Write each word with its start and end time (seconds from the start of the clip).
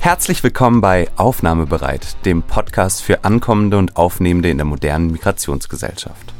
Herzlich 0.00 0.44
willkommen 0.44 0.80
bei 0.80 1.08
Aufnahmebereit, 1.16 2.24
dem 2.24 2.42
Podcast 2.42 3.02
für 3.02 3.24
Ankommende 3.24 3.76
und 3.76 3.96
Aufnehmende 3.96 4.48
in 4.48 4.56
der 4.56 4.64
modernen 4.64 5.10
Migrationsgesellschaft. 5.10 6.32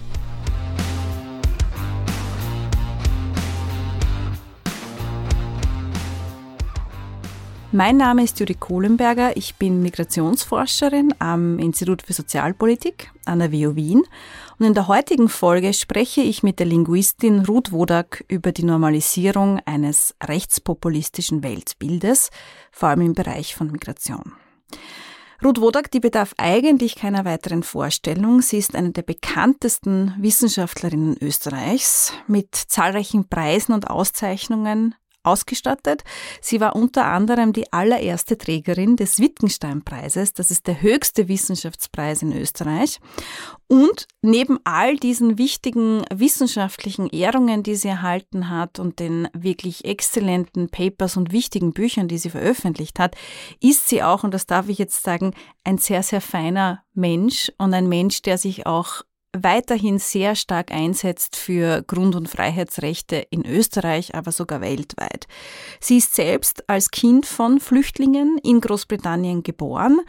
Mein 7.70 7.98
Name 7.98 8.24
ist 8.24 8.40
Judith 8.40 8.60
Kohlenberger. 8.60 9.36
Ich 9.36 9.56
bin 9.56 9.82
Migrationsforscherin 9.82 11.14
am 11.18 11.58
Institut 11.58 12.00
für 12.00 12.14
Sozialpolitik 12.14 13.10
an 13.26 13.40
der 13.40 13.52
WU 13.52 13.76
Wien. 13.76 14.04
Und 14.58 14.64
in 14.64 14.72
der 14.72 14.88
heutigen 14.88 15.28
Folge 15.28 15.74
spreche 15.74 16.22
ich 16.22 16.42
mit 16.42 16.60
der 16.60 16.66
Linguistin 16.66 17.44
Ruth 17.44 17.70
Wodak 17.70 18.24
über 18.26 18.52
die 18.52 18.64
Normalisierung 18.64 19.60
eines 19.66 20.14
rechtspopulistischen 20.24 21.42
Weltbildes, 21.42 22.30
vor 22.72 22.88
allem 22.88 23.02
im 23.02 23.12
Bereich 23.12 23.54
von 23.54 23.70
Migration. 23.70 24.32
Ruth 25.44 25.60
Wodak, 25.60 25.90
die 25.90 26.00
bedarf 26.00 26.32
eigentlich 26.38 26.94
keiner 26.94 27.26
weiteren 27.26 27.62
Vorstellung. 27.62 28.40
Sie 28.40 28.56
ist 28.56 28.74
eine 28.74 28.92
der 28.92 29.02
bekanntesten 29.02 30.14
Wissenschaftlerinnen 30.18 31.18
Österreichs 31.20 32.14
mit 32.28 32.54
zahlreichen 32.54 33.28
Preisen 33.28 33.74
und 33.74 33.90
Auszeichnungen 33.90 34.94
ausgestattet. 35.28 36.02
Sie 36.40 36.60
war 36.60 36.74
unter 36.74 37.06
anderem 37.06 37.52
die 37.52 37.72
allererste 37.72 38.38
Trägerin 38.38 38.96
des 38.96 39.20
Wittgenstein-Preises. 39.20 40.32
Das 40.32 40.50
ist 40.50 40.66
der 40.66 40.80
höchste 40.82 41.28
Wissenschaftspreis 41.28 42.22
in 42.22 42.32
Österreich. 42.32 42.98
Und 43.68 44.06
neben 44.22 44.58
all 44.64 44.96
diesen 44.96 45.38
wichtigen 45.38 46.02
wissenschaftlichen 46.12 47.08
Ehrungen, 47.08 47.62
die 47.62 47.76
sie 47.76 47.88
erhalten 47.88 48.48
hat 48.48 48.78
und 48.78 48.98
den 48.98 49.28
wirklich 49.34 49.84
exzellenten 49.84 50.70
Papers 50.70 51.16
und 51.16 51.32
wichtigen 51.32 51.72
Büchern, 51.72 52.08
die 52.08 52.18
sie 52.18 52.30
veröffentlicht 52.30 52.98
hat, 52.98 53.16
ist 53.60 53.88
sie 53.88 54.02
auch, 54.02 54.24
und 54.24 54.32
das 54.32 54.46
darf 54.46 54.68
ich 54.68 54.78
jetzt 54.78 55.02
sagen, 55.02 55.34
ein 55.64 55.78
sehr, 55.78 56.02
sehr 56.02 56.20
feiner 56.20 56.82
Mensch 56.94 57.52
und 57.58 57.74
ein 57.74 57.88
Mensch, 57.88 58.22
der 58.22 58.38
sich 58.38 58.66
auch 58.66 59.02
weiterhin 59.36 59.98
sehr 59.98 60.34
stark 60.34 60.72
einsetzt 60.72 61.36
für 61.36 61.82
Grund- 61.82 62.16
und 62.16 62.28
Freiheitsrechte 62.28 63.26
in 63.30 63.44
Österreich, 63.44 64.14
aber 64.14 64.32
sogar 64.32 64.60
weltweit. 64.60 65.26
Sie 65.80 65.98
ist 65.98 66.14
selbst 66.14 66.68
als 66.68 66.90
Kind 66.90 67.26
von 67.26 67.60
Flüchtlingen 67.60 68.38
in 68.42 68.60
Großbritannien 68.60 69.42
geboren 69.42 70.00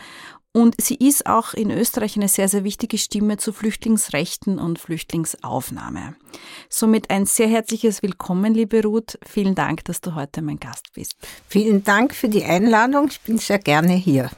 und 0.52 0.82
sie 0.82 0.96
ist 0.96 1.28
auch 1.28 1.54
in 1.54 1.70
Österreich 1.70 2.16
eine 2.16 2.28
sehr, 2.28 2.50
sehr 2.50 2.64
wichtige 2.64 2.98
Stimme 2.98 3.38
zu 3.38 3.54
Flüchtlingsrechten 3.54 4.58
und 4.58 4.80
Flüchtlingsaufnahme. 4.80 6.16
Somit 6.70 7.12
ein 7.12 7.28
sehr 7.28 7.48
herzliches 7.48 8.02
Willkommen, 8.02 8.56
liebe 8.56 8.82
Ruth. 8.82 9.20
Vielen 9.26 9.54
Dank, 9.54 9.86
dass 9.86 10.02
du 10.02 10.16
heute 10.16 10.42
mein 10.42 10.60
Gast 10.60 10.92
bist. 10.94 11.16
Vielen 11.48 11.84
Dank 11.84 12.16
für 12.16 12.30
die 12.30 12.44
Einladung. 12.44 13.10
Ich 13.10 13.22
bin 13.22 13.38
sehr 13.38 13.60
gerne 13.60 13.94
hier. 13.94 14.32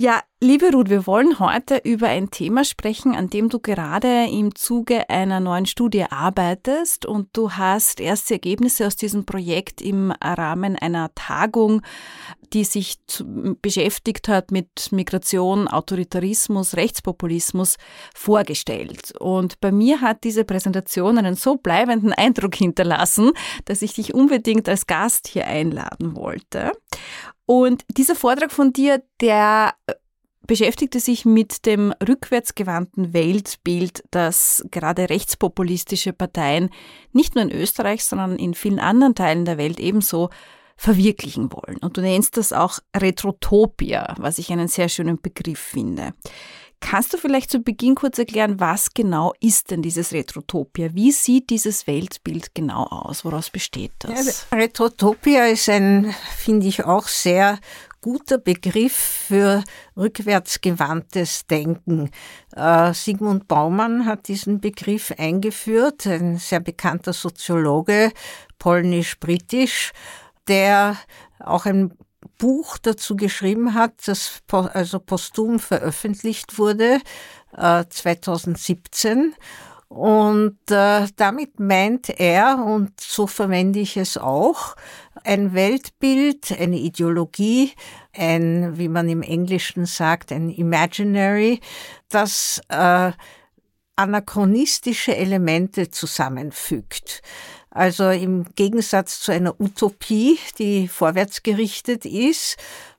Ja, 0.00 0.22
liebe 0.40 0.70
Ruth, 0.70 0.90
wir 0.90 1.08
wollen 1.08 1.40
heute 1.40 1.78
über 1.82 2.06
ein 2.06 2.30
Thema 2.30 2.62
sprechen, 2.62 3.16
an 3.16 3.30
dem 3.30 3.48
du 3.48 3.58
gerade 3.58 4.28
im 4.30 4.54
Zuge 4.54 5.10
einer 5.10 5.40
neuen 5.40 5.66
Studie 5.66 6.04
arbeitest 6.08 7.04
und 7.04 7.36
du 7.36 7.50
hast 7.50 7.98
erste 7.98 8.34
Ergebnisse 8.34 8.86
aus 8.86 8.94
diesem 8.94 9.26
Projekt 9.26 9.82
im 9.82 10.12
Rahmen 10.22 10.76
einer 10.76 11.12
Tagung, 11.16 11.82
die 12.52 12.62
sich 12.62 13.00
beschäftigt 13.60 14.28
hat 14.28 14.52
mit 14.52 14.92
Migration, 14.92 15.66
Autoritarismus, 15.66 16.76
Rechtspopulismus 16.76 17.74
vorgestellt. 18.14 19.14
Und 19.18 19.60
bei 19.60 19.72
mir 19.72 20.00
hat 20.00 20.22
diese 20.22 20.44
Präsentation 20.44 21.18
einen 21.18 21.34
so 21.34 21.56
bleibenden 21.56 22.12
Eindruck 22.12 22.54
hinterlassen, 22.54 23.32
dass 23.64 23.82
ich 23.82 23.94
dich 23.94 24.14
unbedingt 24.14 24.68
als 24.68 24.86
Gast 24.86 25.26
hier 25.26 25.48
einladen 25.48 26.14
wollte. 26.14 26.70
Und 27.48 27.82
dieser 27.96 28.14
Vortrag 28.14 28.52
von 28.52 28.74
dir, 28.74 29.02
der 29.22 29.72
äh, 29.86 29.94
beschäftigte 30.46 31.00
sich 31.00 31.24
mit 31.24 31.64
dem 31.64 31.94
rückwärtsgewandten 32.06 33.14
Weltbild, 33.14 34.04
das 34.10 34.62
gerade 34.70 35.08
rechtspopulistische 35.08 36.12
Parteien 36.12 36.68
nicht 37.14 37.34
nur 37.34 37.44
in 37.44 37.50
Österreich, 37.50 38.04
sondern 38.04 38.36
in 38.36 38.52
vielen 38.52 38.78
anderen 38.78 39.14
Teilen 39.14 39.46
der 39.46 39.56
Welt 39.56 39.80
ebenso 39.80 40.28
verwirklichen 40.76 41.50
wollen. 41.50 41.78
Und 41.78 41.96
du 41.96 42.02
nennst 42.02 42.36
das 42.36 42.52
auch 42.52 42.80
Retrotopia, 42.94 44.14
was 44.18 44.36
ich 44.36 44.52
einen 44.52 44.68
sehr 44.68 44.90
schönen 44.90 45.18
Begriff 45.18 45.58
finde. 45.58 46.12
Kannst 46.80 47.12
du 47.12 47.18
vielleicht 47.18 47.50
zu 47.50 47.60
Beginn 47.60 47.94
kurz 47.94 48.18
erklären, 48.18 48.60
was 48.60 48.94
genau 48.94 49.32
ist 49.40 49.70
denn 49.70 49.82
dieses 49.82 50.12
Retrotopia? 50.12 50.94
Wie 50.94 51.12
sieht 51.12 51.50
dieses 51.50 51.86
Weltbild 51.86 52.54
genau 52.54 52.84
aus? 52.84 53.24
Woraus 53.24 53.50
besteht 53.50 53.92
das? 53.98 54.46
Ja, 54.50 54.58
Retrotopia 54.58 55.46
ist 55.46 55.68
ein, 55.68 56.14
finde 56.36 56.66
ich, 56.66 56.84
auch 56.84 57.08
sehr 57.08 57.58
guter 58.00 58.38
Begriff 58.38 58.92
für 58.92 59.64
rückwärtsgewandtes 59.96 61.46
Denken. 61.46 62.10
Äh, 62.54 62.94
Sigmund 62.94 63.48
Baumann 63.48 64.06
hat 64.06 64.28
diesen 64.28 64.60
Begriff 64.60 65.12
eingeführt, 65.18 66.06
ein 66.06 66.38
sehr 66.38 66.60
bekannter 66.60 67.12
Soziologe, 67.12 68.12
polnisch-britisch, 68.58 69.92
der 70.46 70.96
auch 71.40 71.66
ein 71.66 71.92
Buch 72.38 72.78
dazu 72.78 73.16
geschrieben 73.16 73.74
hat, 73.74 74.06
das 74.06 74.42
also 74.50 74.98
posthum 74.98 75.58
veröffentlicht 75.58 76.58
wurde, 76.58 77.00
äh, 77.56 77.84
2017. 77.88 79.34
Und 79.88 80.58
äh, 80.70 81.06
damit 81.16 81.58
meint 81.60 82.10
er, 82.20 82.62
und 82.64 83.00
so 83.00 83.26
verwende 83.26 83.80
ich 83.80 83.96
es 83.96 84.18
auch, 84.18 84.76
ein 85.24 85.54
Weltbild, 85.54 86.52
eine 86.52 86.76
Ideologie, 86.76 87.72
ein, 88.14 88.76
wie 88.76 88.88
man 88.88 89.08
im 89.08 89.22
Englischen 89.22 89.86
sagt, 89.86 90.30
ein 90.30 90.50
Imaginary, 90.50 91.60
das 92.10 92.60
äh, 92.68 93.12
anachronistische 93.96 95.16
Elemente 95.16 95.90
zusammenfügt. 95.90 97.22
Also 97.70 98.10
im 98.10 98.44
Gegensatz 98.54 99.20
zu 99.20 99.32
einer 99.32 99.60
Utopie, 99.60 100.38
die 100.58 100.88
vorwärtsgerichtet 100.88 102.06
ist, 102.06 102.56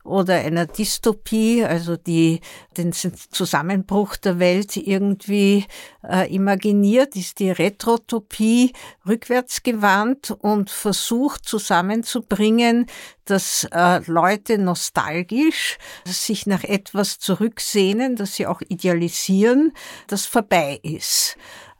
oder 0.09 0.35
einer 0.35 0.65
Dystopie, 0.65 1.63
also 1.63 1.95
die 1.97 2.39
den 2.77 2.93
Zusammenbruch 2.93 4.15
der 4.15 4.39
Welt 4.39 4.77
irgendwie 4.77 5.65
äh, 6.03 6.33
imaginiert, 6.33 7.15
ist 7.15 7.39
die 7.39 7.51
Retrotopie 7.51 8.73
rückwärtsgewandt 9.07 10.31
und 10.31 10.69
versucht 10.69 11.45
zusammenzubringen, 11.45 12.87
dass 13.25 13.67
äh, 13.71 14.01
Leute 14.09 14.57
nostalgisch 14.57 15.77
sich 16.05 16.47
nach 16.47 16.63
etwas 16.63 17.19
zurücksehnen, 17.19 18.15
das 18.15 18.35
sie 18.35 18.47
auch 18.47 18.61
idealisieren, 18.67 19.73
das 20.07 20.25
vorbei 20.25 20.79
ist. 20.81 21.37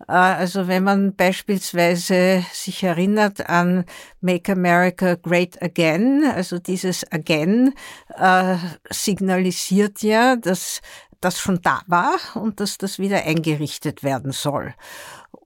Äh, 0.09 0.13
also 0.13 0.67
wenn 0.67 0.83
man 0.83 1.15
beispielsweise 1.15 2.43
sich 2.51 2.83
erinnert 2.83 3.47
an 3.47 3.85
Make 4.21 4.51
America 4.51 5.15
Great 5.15 5.61
Again, 5.61 6.23
also 6.35 6.57
dieses 6.57 7.09
Again 7.11 7.73
äh, 8.17 8.57
signalisiert 8.89 10.01
ja, 10.01 10.35
dass 10.35 10.81
das 11.21 11.39
schon 11.39 11.61
da 11.61 11.81
war 11.87 12.15
und 12.33 12.59
dass 12.59 12.77
das 12.77 12.97
wieder 12.97 13.23
eingerichtet 13.23 14.03
werden 14.03 14.31
soll. 14.31 14.73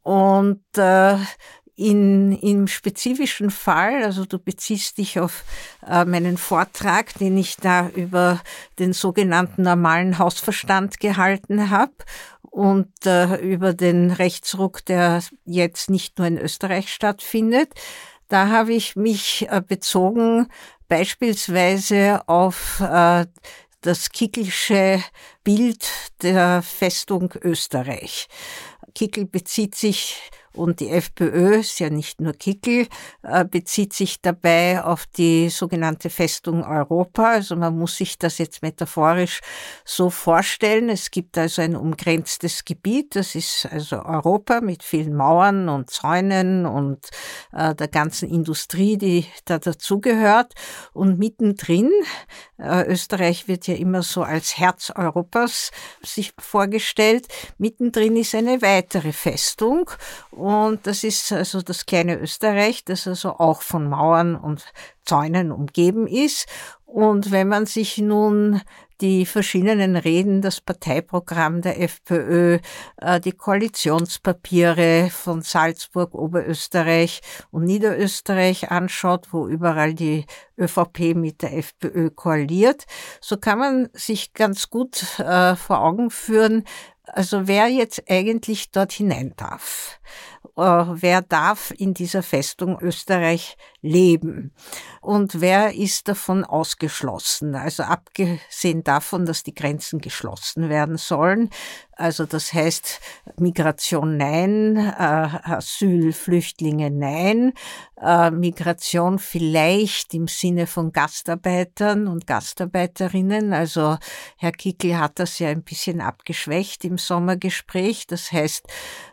Und 0.03 0.63
äh, 0.77 1.17
in, 1.75 2.33
im 2.33 2.67
spezifischen 2.67 3.49
Fall, 3.49 4.03
also 4.03 4.25
du 4.25 4.37
beziehst 4.37 4.99
dich 4.99 5.19
auf 5.19 5.43
äh, 5.87 6.05
meinen 6.05 6.37
Vortrag, 6.37 7.15
den 7.15 7.35
ich 7.35 7.57
da 7.57 7.89
über 7.89 8.39
den 8.77 8.93
sogenannten 8.93 9.63
normalen 9.63 10.19
Hausverstand 10.19 10.99
gehalten 10.99 11.71
habe 11.71 11.93
und 12.53 12.91
äh, 13.07 13.37
über 13.37 13.73
den 13.73 14.11
Rechtsruck, 14.11 14.85
der 14.85 15.23
jetzt 15.43 15.89
nicht 15.89 16.19
nur 16.19 16.27
in 16.27 16.37
Österreich 16.37 16.93
stattfindet. 16.93 17.73
Da 18.27 18.49
habe 18.49 18.73
ich 18.73 18.95
mich 18.95 19.47
äh, 19.49 19.59
bezogen 19.59 20.47
beispielsweise 20.87 22.21
auf 22.27 22.79
äh, 22.79 23.25
das 23.81 24.11
Kickelsche 24.11 25.03
Bild 25.43 25.83
der 26.21 26.61
Festung 26.61 27.33
Österreich. 27.41 28.27
Kickel 28.93 29.25
bezieht 29.25 29.73
sich 29.73 30.21
und 30.55 30.79
die 30.79 30.89
FPÖ, 30.89 31.55
ist 31.59 31.79
ja 31.79 31.89
nicht 31.89 32.21
nur 32.21 32.33
Kickel, 32.33 32.87
äh, 33.23 33.45
bezieht 33.45 33.93
sich 33.93 34.21
dabei 34.21 34.83
auf 34.83 35.05
die 35.07 35.49
sogenannte 35.49 36.09
Festung 36.09 36.63
Europa. 36.63 37.31
Also 37.31 37.55
man 37.55 37.77
muss 37.77 37.97
sich 37.97 38.17
das 38.17 38.37
jetzt 38.37 38.61
metaphorisch 38.61 39.41
so 39.83 40.09
vorstellen. 40.09 40.89
Es 40.89 41.11
gibt 41.11 41.37
also 41.37 41.61
ein 41.61 41.75
umgrenztes 41.75 42.65
Gebiet, 42.65 43.15
das 43.15 43.35
ist 43.35 43.67
also 43.71 44.03
Europa 44.03 44.61
mit 44.61 44.83
vielen 44.83 45.15
Mauern 45.15 45.69
und 45.69 45.89
Zäunen 45.89 46.65
und 46.65 47.09
äh, 47.51 47.73
der 47.73 47.87
ganzen 47.87 48.29
Industrie, 48.29 48.97
die 48.97 49.25
da 49.45 49.59
dazugehört. 49.59 50.53
Und 50.93 51.17
mittendrin, 51.17 51.89
äh, 52.59 52.85
Österreich 52.85 53.47
wird 53.47 53.67
ja 53.67 53.75
immer 53.75 54.03
so 54.03 54.21
als 54.23 54.57
Herz 54.57 54.91
Europas 54.95 55.71
sich 56.03 56.33
vorgestellt, 56.37 57.27
mittendrin 57.57 58.15
ist 58.17 58.35
eine 58.35 58.61
weitere 58.61 59.11
Festung 59.11 59.89
und 60.43 60.85
das 60.87 61.05
ist 61.05 61.31
also 61.31 61.61
das 61.61 61.85
kleine 61.85 62.19
Österreich, 62.19 62.83
das 62.83 63.07
also 63.07 63.29
auch 63.29 63.61
von 63.61 63.87
Mauern 63.87 64.35
und 64.35 64.65
Zäunen 65.05 65.53
umgeben 65.53 66.05
ist. 66.05 66.47
Und 66.85 67.31
wenn 67.31 67.47
man 67.47 67.65
sich 67.65 67.97
nun 67.97 68.59
die 68.99 69.25
verschiedenen 69.25 69.95
Reden, 69.95 70.41
das 70.41 70.59
Parteiprogramm 70.59 71.61
der 71.61 71.81
FPÖ, 71.81 72.59
äh, 72.97 73.21
die 73.21 73.31
Koalitionspapiere 73.31 75.09
von 75.11 75.41
Salzburg, 75.41 76.13
Oberösterreich 76.13 77.21
und 77.49 77.63
Niederösterreich 77.63 78.69
anschaut, 78.69 79.29
wo 79.31 79.47
überall 79.47 79.93
die 79.93 80.25
ÖVP 80.59 81.15
mit 81.15 81.41
der 81.41 81.57
FPÖ 81.57 82.09
koaliert, 82.09 82.83
so 83.21 83.37
kann 83.37 83.59
man 83.59 83.89
sich 83.93 84.33
ganz 84.33 84.69
gut 84.69 85.19
äh, 85.19 85.55
vor 85.55 85.79
Augen 85.79 86.09
führen, 86.09 86.65
also 87.05 87.47
wer 87.47 87.67
jetzt 87.67 88.03
eigentlich 88.09 88.71
dort 88.71 88.93
hinein 88.93 89.33
darf. 89.35 89.99
Äh, 90.55 90.61
wer 90.61 91.21
darf 91.21 91.73
in 91.77 91.93
dieser 91.93 92.21
Festung 92.21 92.79
Österreich 92.79 93.57
leben 93.83 94.51
und 95.01 95.41
wer 95.41 95.75
ist 95.75 96.07
davon 96.07 96.43
ausgeschlossen. 96.43 97.53
Also 97.53 97.83
abgesehen 97.83 98.83
davon, 98.83 99.25
dass 99.25 99.43
die 99.43 99.53
Grenzen 99.53 99.99
geschlossen 99.99 100.69
werden 100.69 100.97
sollen, 100.97 101.49
also 101.95 102.25
das 102.25 102.53
heißt 102.53 102.99
Migration 103.37 104.17
nein, 104.17 104.77
äh, 104.77 105.29
Asyl, 105.43 106.11
Flüchtlinge 106.11 106.89
nein, 106.89 107.53
äh, 108.01 108.31
Migration 108.31 109.19
vielleicht 109.19 110.13
im 110.13 110.27
Sinne 110.27 110.65
von 110.65 110.91
Gastarbeitern 110.91 112.07
und 112.07 112.25
Gastarbeiterinnen. 112.25 113.53
Also 113.53 113.97
Herr 114.37 114.51
Kickel 114.51 114.97
hat 114.97 115.19
das 115.19 115.37
ja 115.37 115.49
ein 115.49 115.63
bisschen 115.63 116.01
abgeschwächt 116.01 116.83
im 116.83 116.97
Sommergespräch. 116.97 118.07
Das 118.07 118.31
heißt, 118.31 118.65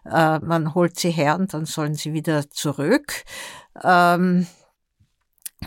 äh, 0.06 0.38
man 0.38 0.75
holt 0.75 0.99
sie 0.99 1.11
her 1.11 1.37
und 1.37 1.52
dann 1.52 1.66
sollen 1.66 1.94
sie 1.94 2.14
wieder 2.14 2.49
zurück. 2.50 3.25
Ähm, 3.84 4.46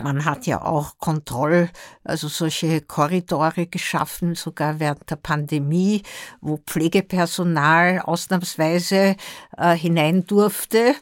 man 0.02 0.24
hat 0.24 0.46
ja 0.46 0.62
auch 0.62 0.98
Kontroll, 0.98 1.70
also 2.02 2.26
solche 2.26 2.80
Korridore 2.80 3.66
geschaffen, 3.66 4.34
sogar 4.34 4.80
während 4.80 5.08
der 5.08 5.16
Pandemie, 5.16 6.02
wo 6.40 6.56
Pflegepersonal 6.56 8.00
ausnahmsweise 8.00 9.16
äh, 9.56 9.76
hinein 9.76 10.26
durfte. 10.26 10.96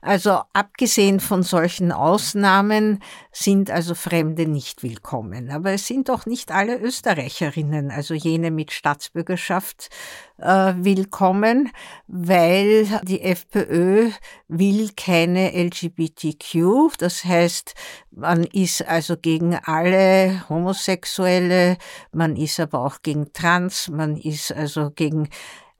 Also 0.00 0.40
abgesehen 0.54 1.20
von 1.20 1.42
solchen 1.42 1.92
Ausnahmen 1.92 3.00
sind 3.38 3.70
also 3.70 3.94
Fremde 3.94 4.46
nicht 4.46 4.82
willkommen. 4.82 5.50
Aber 5.50 5.72
es 5.72 5.86
sind 5.86 6.08
doch 6.08 6.26
nicht 6.26 6.50
alle 6.50 6.78
Österreicherinnen, 6.78 7.90
also 7.90 8.14
jene 8.14 8.50
mit 8.50 8.72
Staatsbürgerschaft, 8.72 9.90
äh, 10.38 10.74
willkommen, 10.76 11.70
weil 12.08 12.86
die 13.04 13.20
FPÖ 13.22 14.10
will 14.48 14.90
keine 14.96 15.52
LGBTQ. 15.52 16.96
Das 16.98 17.24
heißt, 17.24 17.74
man 18.10 18.42
ist 18.44 18.86
also 18.86 19.16
gegen 19.16 19.54
alle 19.54 20.48
Homosexuelle, 20.48 21.76
man 22.12 22.36
ist 22.36 22.58
aber 22.58 22.84
auch 22.84 23.02
gegen 23.02 23.32
Trans, 23.32 23.88
man 23.88 24.16
ist 24.16 24.52
also 24.52 24.90
gegen 24.90 25.28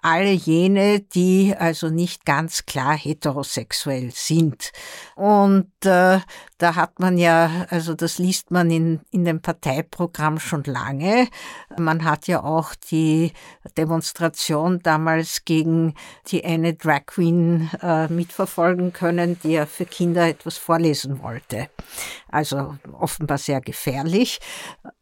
alle 0.00 0.30
jene, 0.30 1.00
die 1.00 1.54
also 1.58 1.88
nicht 1.88 2.24
ganz 2.24 2.66
klar 2.66 2.96
heterosexuell 2.96 4.10
sind. 4.12 4.70
Und 5.16 5.72
äh, 5.84 6.20
da 6.58 6.74
hat 6.74 6.98
man 6.98 7.18
ja, 7.18 7.66
also 7.70 7.94
das 7.94 8.18
liest 8.18 8.50
man 8.50 8.70
in, 8.70 9.00
in 9.10 9.24
dem 9.24 9.40
Parteiprogramm 9.40 10.40
schon 10.40 10.64
lange. 10.64 11.28
Man 11.78 12.04
hat 12.04 12.26
ja 12.26 12.42
auch 12.42 12.74
die 12.74 13.32
Demonstration 13.76 14.80
damals 14.80 15.44
gegen 15.44 15.94
die 16.26 16.44
eine 16.44 16.74
Drag 16.74 17.06
Queen 17.06 17.70
äh, 17.80 18.08
mitverfolgen 18.08 18.92
können, 18.92 19.38
die 19.42 19.52
ja 19.52 19.66
für 19.66 19.86
Kinder 19.86 20.26
etwas 20.26 20.58
vorlesen 20.58 21.22
wollte. 21.22 21.68
Also 22.28 22.76
offenbar 22.92 23.38
sehr 23.38 23.60
gefährlich. 23.60 24.40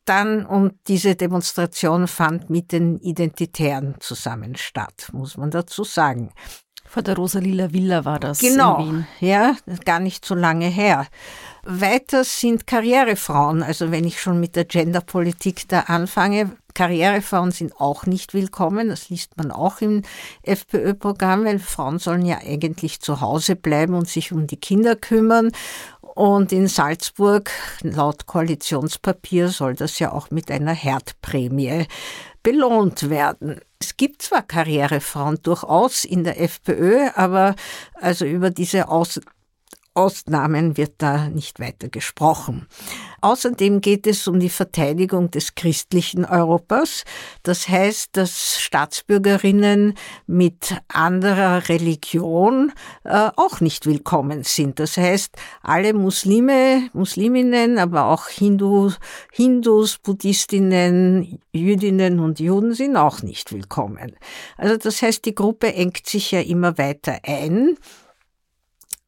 Dann, 0.05 0.45
und 0.47 0.75
diese 0.87 1.17
Demonstration 1.17 2.07
fand 2.07 2.51
mit 2.51 2.71
den 2.71 2.99
Identitären 2.99 3.97
zusammen 3.99 4.57
statt, 4.57 5.09
muss 5.13 5.37
man 5.37 5.51
dazu 5.51 5.85
sagen. 5.85 6.33
Vor 6.97 7.03
der 7.03 7.17
Rosalila 7.17 7.75
Villa 7.75 8.07
war 8.07 8.19
das. 8.19 8.39
Genau, 8.39 8.79
in 8.79 8.87
Wien. 8.87 9.07
ja, 9.21 9.55
gar 9.85 10.01
nicht 10.01 10.25
so 10.25 10.35
lange 10.35 10.65
her. 10.65 11.07
Weiter 11.63 12.25
sind 12.25 12.67
Karrierefrauen, 12.67 13.63
also 13.63 13.91
wenn 13.91 14.05
ich 14.05 14.19
schon 14.19 14.41
mit 14.41 14.57
der 14.57 14.65
Genderpolitik 14.65 15.69
da 15.69 15.81
anfange, 15.81 16.53
Karrierefrauen 16.73 17.51
sind 17.51 17.79
auch 17.79 18.07
nicht 18.07 18.33
willkommen, 18.33 18.89
das 18.89 19.11
liest 19.11 19.37
man 19.37 19.51
auch 19.51 19.83
im 19.83 20.05
FPÖ-Programm, 20.43 21.45
weil 21.45 21.59
Frauen 21.59 21.99
sollen 21.99 22.25
ja 22.25 22.39
eigentlich 22.39 23.01
zu 23.01 23.21
Hause 23.21 23.57
bleiben 23.57 23.93
und 23.93 24.09
sich 24.09 24.33
um 24.33 24.47
die 24.47 24.57
Kinder 24.57 24.97
kümmern. 24.97 25.51
Und 26.01 26.51
in 26.51 26.67
Salzburg, 26.67 27.51
laut 27.83 28.25
Koalitionspapier, 28.25 29.49
soll 29.49 29.75
das 29.75 29.99
ja 29.99 30.13
auch 30.13 30.31
mit 30.31 30.51
einer 30.51 30.73
Herdprämie 30.73 31.89
belohnt 32.43 33.11
werden. 33.11 33.61
Es 33.79 33.97
gibt 33.97 34.23
zwar 34.23 34.43
Karrierefrauen 34.43 35.39
durchaus 35.43 36.05
in 36.05 36.25
der 36.25 36.41
FPÖ, 36.41 37.09
aber 37.15 37.55
also 37.95 38.25
über 38.25 38.51
diese 38.51 38.89
Aus 38.89 39.21
Ausnahmen 39.97 40.77
wird 40.77 40.95
da 40.99 41.29
nicht 41.29 41.59
weiter 41.59 41.89
gesprochen. 41.89 42.67
Außerdem 43.23 43.81
geht 43.81 44.07
es 44.07 44.29
um 44.29 44.39
die 44.39 44.51
Verteidigung 44.51 45.31
des 45.31 45.55
christlichen 45.55 46.25
Europas. 46.25 47.05
Das 47.43 47.69
heißt, 47.69 48.11
dass 48.13 48.61
Staatsbürgerinnen 48.61 49.95
mit 50.27 50.77
anderer 50.89 51.69
Religion 51.69 52.73
äh, 53.05 53.31
auch 53.37 53.61
nicht 53.61 53.87
willkommen 53.87 54.45
sind. 54.45 54.79
Das 54.79 54.97
heißt, 54.97 55.35
alle 55.63 55.95
Muslime, 55.95 56.91
Musliminnen, 56.93 57.79
aber 57.79 58.07
auch 58.07 58.29
Hindu, 58.29 58.93
Hindus, 59.33 59.99
Buddhistinnen, 59.99 61.41
Jüdinnen 61.53 62.21
und 62.21 62.39
Juden 62.39 62.75
sind 62.75 62.97
auch 62.97 63.23
nicht 63.23 63.51
willkommen. 63.53 64.13
Also 64.59 64.77
das 64.77 65.01
heißt, 65.01 65.25
die 65.25 65.35
Gruppe 65.35 65.73
engt 65.73 66.07
sich 66.07 66.33
ja 66.33 66.41
immer 66.41 66.77
weiter 66.77 67.19
ein. 67.25 67.77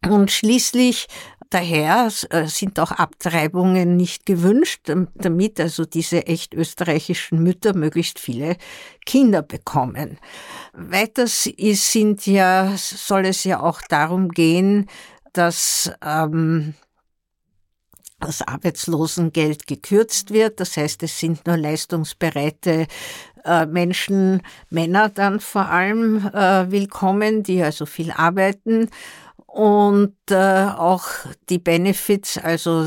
Und 0.06 0.31
schließlich 0.31 1.09
daher 1.50 2.09
äh, 2.31 2.47
sind 2.47 2.79
auch 2.79 2.93
Abtreibungen 2.93 3.97
nicht 3.97 4.27
gewünscht, 4.27 4.91
damit 5.15 5.61
also 5.61 5.85
diese 5.85 6.27
echt 6.27 6.55
österreichischen 6.55 7.43
Mütter 7.43 7.75
möglichst 7.75 8.19
viele 8.19 8.56
Kinder 9.06 9.43
bekommen. 9.43 10.19
Weiters 10.73 11.47
ist, 11.47 11.91
sind 11.91 12.27
ja, 12.27 12.75
soll 12.77 13.27
es 13.27 13.45
ja 13.45 13.61
auch 13.61 13.81
darum 13.89 14.29
gehen, 14.29 14.89
dass 15.33 15.91
ähm, 16.05 16.75
das 18.21 18.43
Arbeitslosengeld 18.43 19.67
gekürzt 19.67 20.33
wird. 20.33 20.61
Das 20.61 20.76
heißt, 20.76 21.02
es 21.02 21.19
sind 21.19 21.47
nur 21.47 21.57
leistungsbereite 21.57 22.87
äh, 23.45 23.67
Menschen, 23.67 24.43
Männer 24.71 25.09
dann 25.09 25.40
vor 25.40 25.67
allem 25.67 26.26
äh, 26.26 26.71
willkommen, 26.71 27.43
die 27.43 27.62
also 27.62 27.87
viel 27.87 28.11
arbeiten 28.11 28.90
und 29.49 30.14
äh, 30.31 30.67
auch 30.76 31.09
die 31.49 31.59
Benefits, 31.59 32.37
also 32.37 32.85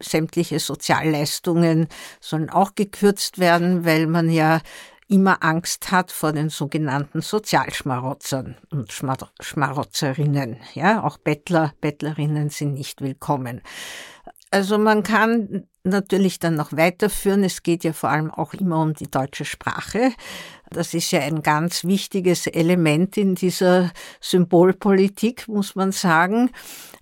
sämtliche 0.00 0.58
Sozialleistungen 0.58 1.88
sollen 2.20 2.48
auch 2.48 2.74
gekürzt 2.74 3.38
werden, 3.38 3.84
weil 3.84 4.06
man 4.06 4.30
ja 4.30 4.60
immer 5.08 5.42
Angst 5.42 5.90
hat 5.90 6.10
vor 6.10 6.32
den 6.32 6.48
sogenannten 6.48 7.20
Sozialschmarotzern 7.20 8.56
und 8.70 8.92
Schmarotzerinnen. 8.92 10.56
Ja, 10.74 11.02
auch 11.02 11.18
Bettler, 11.18 11.74
Bettlerinnen 11.80 12.48
sind 12.48 12.74
nicht 12.74 13.02
willkommen. 13.02 13.60
Also 14.50 14.78
man 14.78 15.02
kann 15.02 15.68
natürlich 15.84 16.38
dann 16.38 16.54
noch 16.54 16.72
weiterführen. 16.72 17.44
Es 17.44 17.62
geht 17.62 17.84
ja 17.84 17.92
vor 17.92 18.10
allem 18.10 18.30
auch 18.30 18.54
immer 18.54 18.80
um 18.80 18.94
die 18.94 19.10
deutsche 19.10 19.44
Sprache. 19.44 20.12
Das 20.70 20.94
ist 20.94 21.10
ja 21.10 21.20
ein 21.20 21.42
ganz 21.42 21.84
wichtiges 21.84 22.46
Element 22.46 23.16
in 23.16 23.34
dieser 23.34 23.90
Symbolpolitik, 24.20 25.48
muss 25.48 25.74
man 25.74 25.92
sagen. 25.92 26.50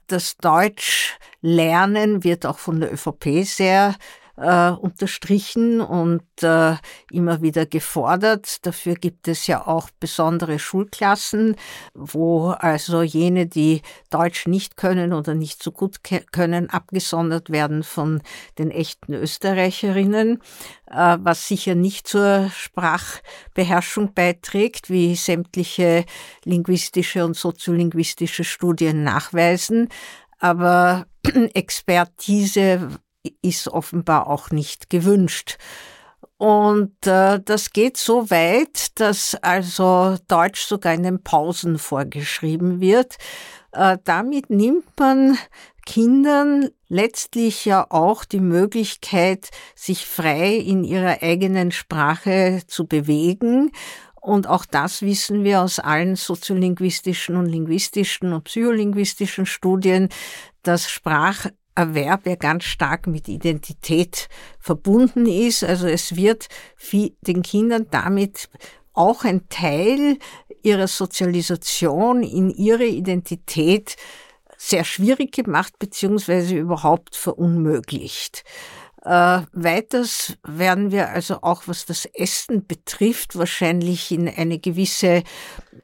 Das 0.07 0.37
Deutsch 0.37 1.19
lernen 1.43 2.25
wird 2.25 2.47
auch 2.47 2.59
von 2.59 2.81
der 2.81 2.93
ÖVP 2.93 3.45
sehr 3.45 3.95
äh, 4.41 4.71
unterstrichen 4.71 5.81
und 5.81 6.23
äh, 6.43 6.77
immer 7.11 7.43
wieder 7.43 7.67
gefordert. 7.67 8.65
Dafür 8.67 8.95
gibt 8.95 9.29
es 9.29 9.47
ja 9.47 9.67
auch 9.67 9.91
besondere 9.99 10.59
Schulklassen, 10.59 11.57
wo 11.95 12.51
also 12.51 13.03
jene, 13.03 13.47
die 13.47 13.83
Deutsch 14.11 14.47
nicht 14.47 14.77
können 14.77 15.13
oder 15.13 15.35
nicht 15.35 15.63
so 15.63 15.73
gut 15.73 15.99
können, 16.33 16.71
abgesondert 16.71 17.51
werden 17.51 17.83
von 17.83 18.23
den 18.59 18.71
echten 18.71 19.15
Österreicherinnen, 19.15 20.41
äh, 20.87 21.19
was 21.21 21.49
sicher 21.49 21.75
nicht 21.75 22.07
zur 22.07 22.51
Sprachbeherrschung 22.55 24.15
beiträgt, 24.15 24.91
wie 24.91 25.17
sämtliche 25.17 26.05
linguistische 26.45 27.25
und 27.25 27.37
soziolinguistische 27.37 28.45
Studien 28.45 29.03
nachweisen. 29.03 29.89
Aber 30.39 31.07
Expertise 31.55 33.01
ist 33.43 33.69
offenbar 33.69 34.29
auch 34.29 34.51
nicht 34.51 34.91
gewünscht. 34.91 35.59
Und 36.37 37.07
äh, 37.07 37.41
das 37.45 37.73
geht 37.73 37.97
so 37.97 38.31
weit, 38.31 38.99
dass 39.01 39.35
also 39.43 40.17
Deutsch 40.29 40.63
sogar 40.63 40.95
in 40.95 41.03
den 41.03 41.23
Pausen 41.23 41.79
vorgeschrieben 41.79 42.81
wird. 42.81 43.17
Äh, 43.73 43.99
damit 44.05 44.49
nimmt 44.49 44.87
man 44.99 45.37
Kindern 45.85 46.69
letztlich 46.89 47.65
ja 47.65 47.87
auch 47.91 48.25
die 48.25 48.41
Möglichkeit, 48.41 49.49
sich 49.75 50.07
frei 50.07 50.55
in 50.55 50.85
ihrer 50.85 51.23
eigenen 51.23 51.73
Sprache 51.73 52.61
zu 52.67 52.87
bewegen. 52.87 53.73
Und 54.21 54.47
auch 54.47 54.65
das 54.65 55.03
wissen 55.03 55.45
wir 55.45 55.63
aus 55.63 55.79
allen 55.79 56.15
soziolinguistischen 56.15 57.37
und 57.37 57.47
linguistischen 57.47 58.33
und 58.33 58.45
psycholinguistischen 58.45 59.47
Studien, 59.47 60.09
dass 60.63 60.91
Spracherwerb 61.79 62.27
ja 62.27 62.35
ganz 62.35 62.65
stark 62.65 63.07
mit 63.07 63.29
Identität 63.29 64.29
verbunden 64.59 65.27
ist. 65.27 65.63
Also 65.63 65.87
es 65.87 66.17
wird 66.17 66.49
den 66.93 67.43
Kindern 67.43 67.87
damit 67.91 68.49
auch 68.95 69.25
ein 69.25 69.49
Teil 69.49 70.19
ihrer 70.63 70.89
Sozialisation 70.89 72.23
in 72.23 72.51
ihre 72.51 72.87
Identität 72.87 73.97
sehr 74.57 74.83
schwierig 74.83 75.33
gemacht 75.33 75.75
beziehungsweise 75.79 76.57
überhaupt 76.57 77.15
verunmöglicht. 77.15 78.43
Äh, 79.09 79.47
weiters 79.53 80.37
werden 80.47 80.91
wir 80.91 81.09
also 81.09 81.39
auch, 81.41 81.63
was 81.65 81.87
das 81.87 82.05
Essen 82.05 82.67
betrifft, 82.67 83.39
wahrscheinlich 83.39 84.13
in 84.13 84.29
eine 84.29 84.59
gewisse, 84.59 85.23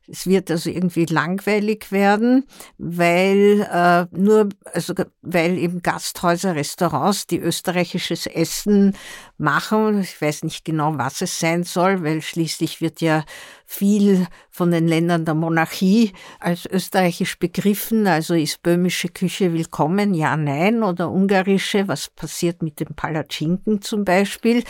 es 0.07 0.27
wird 0.27 0.51
also 0.51 0.69
irgendwie 0.69 1.07
langweilig 1.07 1.91
werden, 1.91 2.45
weil 2.77 3.67
äh, 3.73 4.05
nur, 4.15 4.51
also 4.75 4.93
weil 5.23 5.57
eben 5.57 5.81
Gasthäuser, 5.81 6.55
Restaurants, 6.55 7.27
die 7.27 7.39
österreichisches 7.39 8.27
Essen 8.27 8.95
machen. 9.39 10.03
Ich 10.03 10.21
weiß 10.21 10.43
nicht 10.45 10.67
genau, 10.67 10.99
was 10.99 11.23
es 11.23 11.39
sein 11.39 11.65
soll, 11.65 12.05
weil 12.05 12.21
schließlich 12.21 12.83
wird 12.83 13.01
ja 13.01 13.25
viel 13.65 14.27
von 14.51 14.71
den 14.71 14.87
Ländern 14.87 15.25
der 15.25 15.35
Monarchie 15.35 16.13
als 16.39 16.67
österreichisch 16.67 17.39
begriffen. 17.39 18.07
Also 18.07 18.35
ist 18.35 18.63
böhmische 18.63 19.09
Küche 19.09 19.53
willkommen? 19.53 20.15
Ja, 20.15 20.37
nein. 20.37 20.83
Oder 20.83 21.11
ungarische? 21.11 21.89
Was 21.89 22.11
passiert 22.11 22.63
mit 22.63 22.79
dem 22.79 22.95
Palatschinken 23.15 23.81
zum 23.81 24.05
Beispiel? 24.05 24.65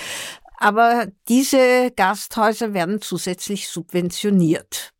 Aber 0.58 1.08
diese 1.28 1.90
Gasthäuser 1.96 2.74
werden 2.74 3.00
zusätzlich 3.00 3.68
subventioniert. 3.68 4.92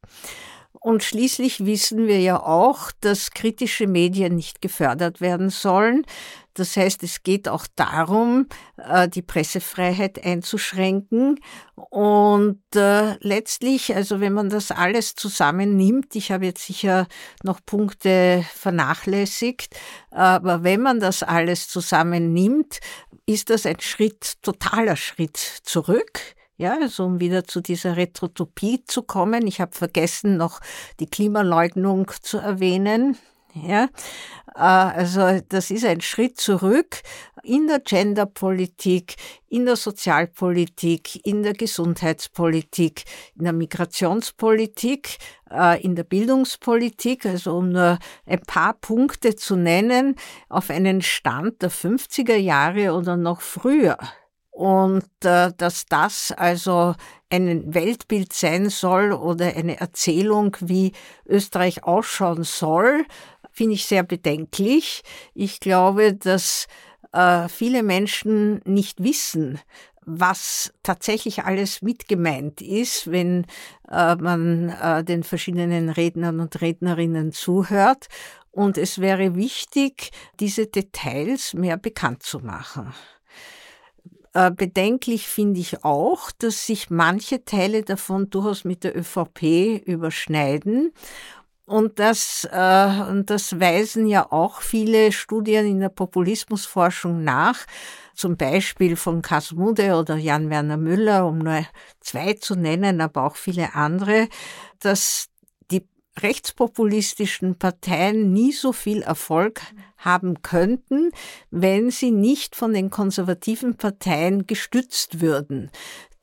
Und 0.84 1.02
schließlich 1.02 1.64
wissen 1.64 2.06
wir 2.06 2.20
ja 2.20 2.42
auch, 2.42 2.92
dass 3.00 3.30
kritische 3.30 3.86
Medien 3.86 4.36
nicht 4.36 4.60
gefördert 4.60 5.22
werden 5.22 5.48
sollen. 5.48 6.04
Das 6.52 6.76
heißt, 6.76 7.02
es 7.04 7.22
geht 7.22 7.48
auch 7.48 7.66
darum, 7.74 8.48
äh, 8.76 9.08
die 9.08 9.22
Pressefreiheit 9.22 10.22
einzuschränken. 10.22 11.40
Und 11.74 12.60
äh, 12.74 13.16
letztlich, 13.20 13.96
also 13.96 14.20
wenn 14.20 14.34
man 14.34 14.50
das 14.50 14.72
alles 14.72 15.14
zusammennimmt, 15.14 16.14
ich 16.16 16.30
habe 16.30 16.44
jetzt 16.44 16.66
sicher 16.66 17.06
noch 17.42 17.60
Punkte 17.64 18.44
vernachlässigt, 18.52 19.74
aber 20.10 20.64
wenn 20.64 20.82
man 20.82 21.00
das 21.00 21.22
alles 21.22 21.66
zusammennimmt, 21.68 22.80
ist 23.24 23.48
das 23.48 23.64
ein 23.64 23.80
Schritt, 23.80 24.34
totaler 24.42 24.96
Schritt 24.96 25.38
zurück. 25.38 26.34
Ja, 26.56 26.78
also 26.80 27.04
um 27.04 27.20
wieder 27.20 27.44
zu 27.44 27.60
dieser 27.60 27.96
Retrotopie 27.96 28.84
zu 28.84 29.02
kommen. 29.02 29.46
Ich 29.46 29.60
habe 29.60 29.72
vergessen, 29.72 30.36
noch 30.36 30.60
die 31.00 31.06
Klimaleugnung 31.06 32.10
zu 32.22 32.38
erwähnen. 32.38 33.16
Ja, 33.54 33.84
äh, 34.56 34.58
also 34.58 35.40
das 35.48 35.70
ist 35.70 35.84
ein 35.84 36.00
Schritt 36.00 36.40
zurück 36.40 37.02
in 37.44 37.68
der 37.68 37.78
Genderpolitik, 37.78 39.14
in 39.48 39.64
der 39.64 39.76
Sozialpolitik, 39.76 41.24
in 41.24 41.44
der 41.44 41.52
Gesundheitspolitik, 41.52 43.04
in 43.36 43.44
der 43.44 43.52
Migrationspolitik, 43.52 45.18
äh, 45.50 45.80
in 45.82 45.94
der 45.94 46.02
Bildungspolitik, 46.04 47.26
also 47.26 47.56
um 47.56 47.68
nur 47.70 47.98
ein 48.26 48.40
paar 48.40 48.74
Punkte 48.74 49.36
zu 49.36 49.54
nennen, 49.54 50.16
auf 50.48 50.70
einen 50.70 51.00
Stand 51.00 51.62
der 51.62 51.70
50er 51.70 52.36
Jahre 52.36 52.92
oder 52.94 53.16
noch 53.16 53.40
früher. 53.40 53.98
Und 54.54 55.02
äh, 55.24 55.50
dass 55.56 55.84
das 55.86 56.30
also 56.30 56.94
ein 57.28 57.74
Weltbild 57.74 58.32
sein 58.32 58.70
soll 58.70 59.12
oder 59.12 59.46
eine 59.46 59.80
Erzählung, 59.80 60.56
wie 60.60 60.92
Österreich 61.26 61.82
ausschauen 61.82 62.44
soll, 62.44 63.04
finde 63.50 63.74
ich 63.74 63.86
sehr 63.86 64.04
bedenklich. 64.04 65.02
Ich 65.34 65.58
glaube, 65.58 66.14
dass 66.14 66.68
äh, 67.12 67.48
viele 67.48 67.82
Menschen 67.82 68.60
nicht 68.64 69.02
wissen, 69.02 69.58
was 70.06 70.72
tatsächlich 70.84 71.42
alles 71.42 71.82
mitgemeint 71.82 72.60
ist, 72.60 73.10
wenn 73.10 73.46
äh, 73.90 74.14
man 74.14 74.68
äh, 74.68 75.02
den 75.02 75.24
verschiedenen 75.24 75.88
Rednern 75.88 76.38
und 76.38 76.60
Rednerinnen 76.60 77.32
zuhört. 77.32 78.06
Und 78.52 78.78
es 78.78 79.00
wäre 79.00 79.34
wichtig, 79.34 80.12
diese 80.38 80.68
Details 80.68 81.54
mehr 81.54 81.76
bekannt 81.76 82.22
zu 82.22 82.38
machen. 82.38 82.94
Äh, 84.34 84.50
bedenklich 84.50 85.28
finde 85.28 85.60
ich 85.60 85.84
auch, 85.84 86.32
dass 86.32 86.66
sich 86.66 86.90
manche 86.90 87.44
Teile 87.44 87.82
davon 87.82 88.30
durchaus 88.30 88.64
mit 88.64 88.82
der 88.82 88.96
ÖVP 88.96 89.86
überschneiden 89.86 90.92
und 91.66 91.98
das, 91.98 92.46
äh, 92.52 93.02
und 93.10 93.30
das 93.30 93.58
weisen 93.58 94.06
ja 94.06 94.30
auch 94.30 94.60
viele 94.60 95.12
Studien 95.12 95.66
in 95.66 95.80
der 95.80 95.88
Populismusforschung 95.88 97.24
nach, 97.24 97.64
zum 98.14 98.36
Beispiel 98.36 98.96
von 98.96 99.22
Kasmude 99.22 99.94
oder 99.94 100.16
Jan 100.16 100.50
Werner 100.50 100.76
Müller, 100.76 101.26
um 101.26 101.38
nur 101.38 101.64
zwei 102.00 102.34
zu 102.34 102.54
nennen, 102.54 103.00
aber 103.00 103.24
auch 103.24 103.36
viele 103.36 103.74
andere, 103.74 104.28
dass 104.80 105.28
rechtspopulistischen 106.20 107.56
Parteien 107.56 108.32
nie 108.32 108.52
so 108.52 108.72
viel 108.72 109.02
Erfolg 109.02 109.60
haben 109.96 110.42
könnten, 110.42 111.10
wenn 111.50 111.90
sie 111.90 112.10
nicht 112.10 112.56
von 112.56 112.72
den 112.72 112.90
konservativen 112.90 113.76
Parteien 113.76 114.46
gestützt 114.46 115.20
würden 115.20 115.70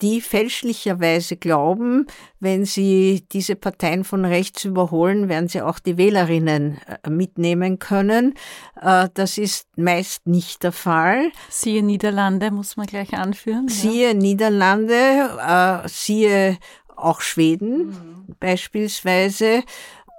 die 0.01 0.21
fälschlicherweise 0.21 1.37
glauben, 1.37 2.07
wenn 2.39 2.65
sie 2.65 3.23
diese 3.31 3.55
Parteien 3.55 4.03
von 4.03 4.25
rechts 4.25 4.65
überholen, 4.65 5.29
werden 5.29 5.47
sie 5.47 5.61
auch 5.61 5.79
die 5.79 5.97
Wählerinnen 5.97 6.79
äh, 7.03 7.09
mitnehmen 7.09 7.79
können. 7.79 8.33
Äh, 8.81 9.09
das 9.13 9.37
ist 9.37 9.67
meist 9.77 10.27
nicht 10.27 10.63
der 10.63 10.71
Fall. 10.71 11.31
Siehe 11.49 11.83
Niederlande, 11.83 12.51
muss 12.51 12.77
man 12.77 12.87
gleich 12.87 13.13
anführen. 13.13 13.67
Siehe 13.67 14.09
ja. 14.09 14.13
Niederlande, 14.13 15.83
äh, 15.85 15.87
siehe 15.87 16.57
auch 17.01 17.21
Schweden 17.21 17.87
mhm. 17.87 18.35
beispielsweise. 18.39 19.63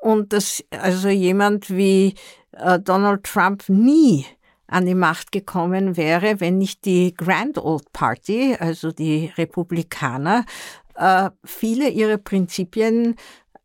Und 0.03 0.33
dass 0.33 0.65
also 0.71 1.09
jemand 1.09 1.71
wie 1.71 2.15
Donald 2.85 3.23
Trump 3.25 3.69
nie 3.69 4.27
an 4.73 4.87
die 4.87 4.95
Macht 4.95 5.33
gekommen 5.33 5.97
wäre, 5.97 6.41
wenn 6.41 6.59
nicht 6.59 6.85
die 6.85 7.15
Grand 7.15 7.59
Old 7.59 7.93
Party, 7.93 8.57
also 8.59 8.91
die 8.91 9.31
Republikaner, 9.37 10.45
äh, 10.95 11.31
viele 11.45 11.89
ihrer 11.89 12.17
Prinzipien 12.17 13.17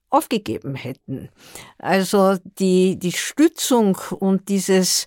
aufgegeben 0.09 0.75
hätten. 0.75 1.29
Also 1.77 2.37
die, 2.59 2.97
die 2.97 3.11
Stützung 3.11 3.97
und 4.19 4.49
dieses 4.49 5.05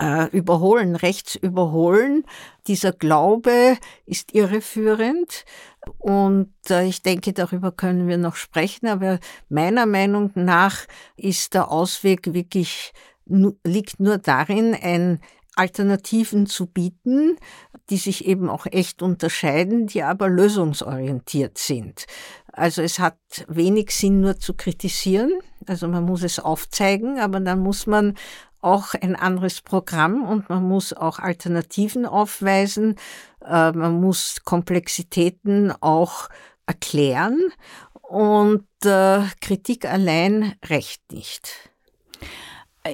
äh, 0.00 0.28
Überholen, 0.30 0.96
rechts 0.96 1.36
überholen, 1.36 2.24
dieser 2.66 2.92
Glaube 2.92 3.76
ist 4.06 4.34
irreführend. 4.34 5.44
Und 5.98 6.52
äh, 6.70 6.84
ich 6.86 7.02
denke, 7.02 7.32
darüber 7.32 7.72
können 7.72 8.08
wir 8.08 8.18
noch 8.18 8.36
sprechen. 8.36 8.86
Aber 8.86 9.18
meiner 9.48 9.86
Meinung 9.86 10.30
nach 10.34 10.86
ist 11.16 11.54
der 11.54 11.70
Ausweg 11.70 12.32
wirklich 12.32 12.92
liegt 13.64 14.00
nur 14.00 14.18
darin, 14.18 14.74
ein 14.74 15.20
Alternativen 15.54 16.46
zu 16.46 16.66
bieten, 16.66 17.36
die 17.90 17.98
sich 17.98 18.24
eben 18.24 18.48
auch 18.48 18.66
echt 18.66 19.02
unterscheiden, 19.02 19.86
die 19.86 20.02
aber 20.02 20.28
lösungsorientiert 20.28 21.58
sind. 21.58 22.06
Also 22.52 22.82
es 22.82 22.98
hat 22.98 23.18
wenig 23.48 23.90
Sinn, 23.90 24.20
nur 24.20 24.38
zu 24.38 24.54
kritisieren. 24.54 25.32
Also 25.66 25.88
man 25.88 26.04
muss 26.04 26.22
es 26.22 26.38
aufzeigen, 26.38 27.18
aber 27.18 27.40
dann 27.40 27.60
muss 27.60 27.86
man 27.86 28.14
auch 28.62 28.94
ein 28.94 29.16
anderes 29.16 29.60
Programm 29.60 30.24
und 30.24 30.48
man 30.48 30.66
muss 30.66 30.92
auch 30.92 31.18
Alternativen 31.18 32.06
aufweisen. 32.06 32.96
Äh, 33.44 33.72
man 33.72 34.00
muss 34.00 34.42
Komplexitäten 34.44 35.72
auch 35.80 36.28
erklären 36.66 37.38
und 38.00 38.66
äh, 38.84 39.22
Kritik 39.40 39.84
allein 39.84 40.54
reicht 40.64 41.12
nicht. 41.12 41.70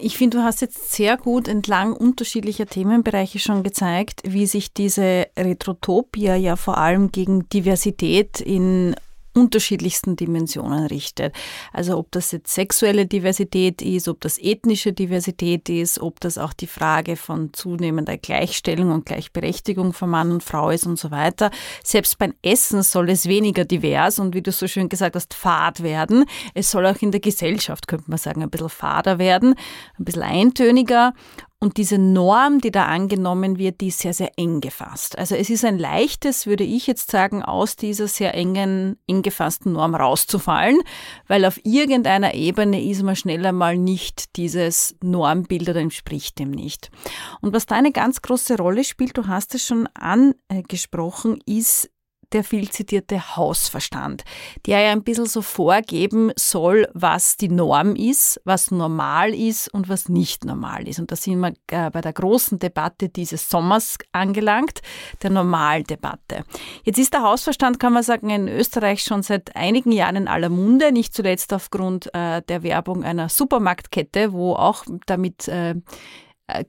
Ich 0.02 0.18
finde, 0.18 0.38
du 0.38 0.44
hast 0.44 0.60
jetzt 0.60 0.92
sehr 0.92 1.16
gut 1.16 1.48
entlang 1.48 1.94
unterschiedlicher 1.94 2.66
Themenbereiche 2.66 3.38
schon 3.38 3.62
gezeigt, 3.62 4.20
wie 4.24 4.46
sich 4.46 4.74
diese 4.74 5.28
Retrotopia 5.36 6.36
ja 6.36 6.56
vor 6.56 6.76
allem 6.76 7.10
gegen 7.10 7.48
Diversität 7.48 8.40
in 8.40 8.94
unterschiedlichsten 9.38 10.16
Dimensionen 10.16 10.86
richtet. 10.86 11.34
Also 11.72 11.96
ob 11.96 12.10
das 12.10 12.32
jetzt 12.32 12.52
sexuelle 12.52 13.06
Diversität 13.06 13.82
ist, 13.82 14.08
ob 14.08 14.20
das 14.20 14.38
ethnische 14.38 14.92
Diversität 14.92 15.68
ist, 15.68 16.00
ob 16.00 16.20
das 16.20 16.38
auch 16.38 16.52
die 16.52 16.66
Frage 16.66 17.16
von 17.16 17.52
zunehmender 17.52 18.16
Gleichstellung 18.16 18.90
und 18.90 19.06
Gleichberechtigung 19.06 19.92
von 19.92 20.10
Mann 20.10 20.30
und 20.30 20.42
Frau 20.42 20.70
ist 20.70 20.86
und 20.86 20.98
so 20.98 21.10
weiter. 21.10 21.50
Selbst 21.84 22.18
beim 22.18 22.34
Essen 22.42 22.82
soll 22.82 23.10
es 23.10 23.26
weniger 23.26 23.64
divers 23.64 24.18
und 24.18 24.34
wie 24.34 24.42
du 24.42 24.52
so 24.52 24.66
schön 24.66 24.88
gesagt 24.88 25.16
hast, 25.16 25.34
fad 25.34 25.82
werden. 25.82 26.24
Es 26.54 26.70
soll 26.70 26.86
auch 26.86 27.00
in 27.00 27.12
der 27.12 27.20
Gesellschaft, 27.20 27.88
könnte 27.88 28.10
man 28.10 28.18
sagen, 28.18 28.42
ein 28.42 28.50
bisschen 28.50 28.68
fader 28.68 29.18
werden, 29.18 29.54
ein 29.98 30.04
bisschen 30.04 30.22
eintöniger. 30.22 31.14
Und 31.60 31.76
diese 31.76 31.98
Norm, 31.98 32.60
die 32.60 32.70
da 32.70 32.86
angenommen 32.86 33.58
wird, 33.58 33.80
die 33.80 33.88
ist 33.88 33.98
sehr, 33.98 34.14
sehr 34.14 34.30
eng 34.36 34.60
gefasst. 34.60 35.18
Also 35.18 35.34
es 35.34 35.50
ist 35.50 35.64
ein 35.64 35.76
leichtes, 35.76 36.46
würde 36.46 36.62
ich 36.62 36.86
jetzt 36.86 37.10
sagen, 37.10 37.42
aus 37.42 37.74
dieser 37.74 38.06
sehr 38.06 38.34
engen, 38.34 38.96
eng 39.08 39.22
gefassten 39.22 39.72
Norm 39.72 39.96
rauszufallen, 39.96 40.78
weil 41.26 41.44
auf 41.44 41.58
irgendeiner 41.64 42.34
Ebene 42.34 42.80
ist 42.80 43.02
man 43.02 43.16
schneller 43.16 43.50
mal 43.50 43.76
nicht 43.76 44.36
dieses 44.36 44.94
Normbild 45.02 45.68
oder 45.68 45.80
entspricht 45.80 46.38
dem 46.38 46.52
nicht. 46.52 46.92
Und 47.40 47.52
was 47.52 47.66
da 47.66 47.74
eine 47.74 47.90
ganz 47.90 48.22
große 48.22 48.56
Rolle 48.56 48.84
spielt, 48.84 49.18
du 49.18 49.26
hast 49.26 49.56
es 49.56 49.66
schon 49.66 49.88
angesprochen, 49.94 51.40
ist 51.44 51.90
der 52.32 52.44
viel 52.44 52.70
zitierte 52.70 53.36
Hausverstand, 53.36 54.24
der 54.66 54.80
ja 54.80 54.92
ein 54.92 55.02
bisschen 55.02 55.26
so 55.26 55.42
vorgeben 55.42 56.32
soll, 56.36 56.88
was 56.92 57.36
die 57.36 57.48
Norm 57.48 57.96
ist, 57.96 58.40
was 58.44 58.70
normal 58.70 59.34
ist 59.34 59.72
und 59.72 59.88
was 59.88 60.08
nicht 60.08 60.44
normal 60.44 60.86
ist. 60.86 60.98
Und 60.98 61.10
da 61.10 61.16
sind 61.16 61.40
wir 61.40 61.54
äh, 61.70 61.90
bei 61.90 62.00
der 62.00 62.12
großen 62.12 62.58
Debatte 62.58 63.08
dieses 63.08 63.48
Sommers 63.48 63.96
angelangt, 64.12 64.80
der 65.22 65.30
Normaldebatte. 65.30 66.44
Jetzt 66.84 66.98
ist 66.98 67.14
der 67.14 67.22
Hausverstand, 67.22 67.80
kann 67.80 67.92
man 67.92 68.02
sagen, 68.02 68.30
in 68.30 68.48
Österreich 68.48 69.02
schon 69.02 69.22
seit 69.22 69.56
einigen 69.56 69.92
Jahren 69.92 70.16
in 70.16 70.28
aller 70.28 70.48
Munde, 70.48 70.92
nicht 70.92 71.14
zuletzt 71.14 71.52
aufgrund 71.52 72.12
äh, 72.14 72.42
der 72.42 72.62
Werbung 72.62 73.04
einer 73.04 73.28
Supermarktkette, 73.28 74.32
wo 74.32 74.54
auch 74.54 74.84
damit 75.06 75.48
äh, 75.48 75.74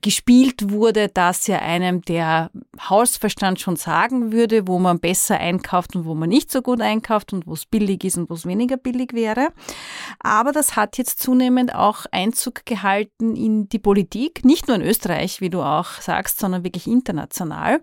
gespielt 0.02 0.70
wurde, 0.70 1.08
dass 1.08 1.46
ja 1.46 1.58
einem 1.60 2.02
der 2.02 2.50
Hausverstand 2.88 3.60
schon 3.60 3.76
sagen 3.76 4.30
würde, 4.30 4.68
wo 4.68 4.78
man 4.78 5.00
besser 5.00 5.38
einkauft 5.38 5.96
und 5.96 6.04
wo 6.04 6.14
man 6.14 6.28
nicht 6.28 6.50
so 6.50 6.60
gut 6.60 6.82
einkauft 6.82 7.32
und 7.32 7.46
wo 7.46 7.54
es 7.54 7.64
billig 7.64 8.04
ist 8.04 8.18
und 8.18 8.28
wo 8.28 8.34
es 8.34 8.44
weniger 8.44 8.76
billig 8.76 9.14
wäre. 9.14 9.48
Aber 10.18 10.52
das 10.52 10.76
hat 10.76 10.98
jetzt 10.98 11.22
zunehmend 11.22 11.74
auch 11.74 12.04
Einzug 12.10 12.66
gehalten 12.66 13.34
in 13.36 13.68
die 13.70 13.78
Politik, 13.78 14.44
nicht 14.44 14.68
nur 14.68 14.76
in 14.76 14.82
Österreich, 14.82 15.40
wie 15.40 15.50
du 15.50 15.62
auch 15.62 15.86
sagst, 16.00 16.40
sondern 16.40 16.62
wirklich 16.62 16.86
international. 16.86 17.80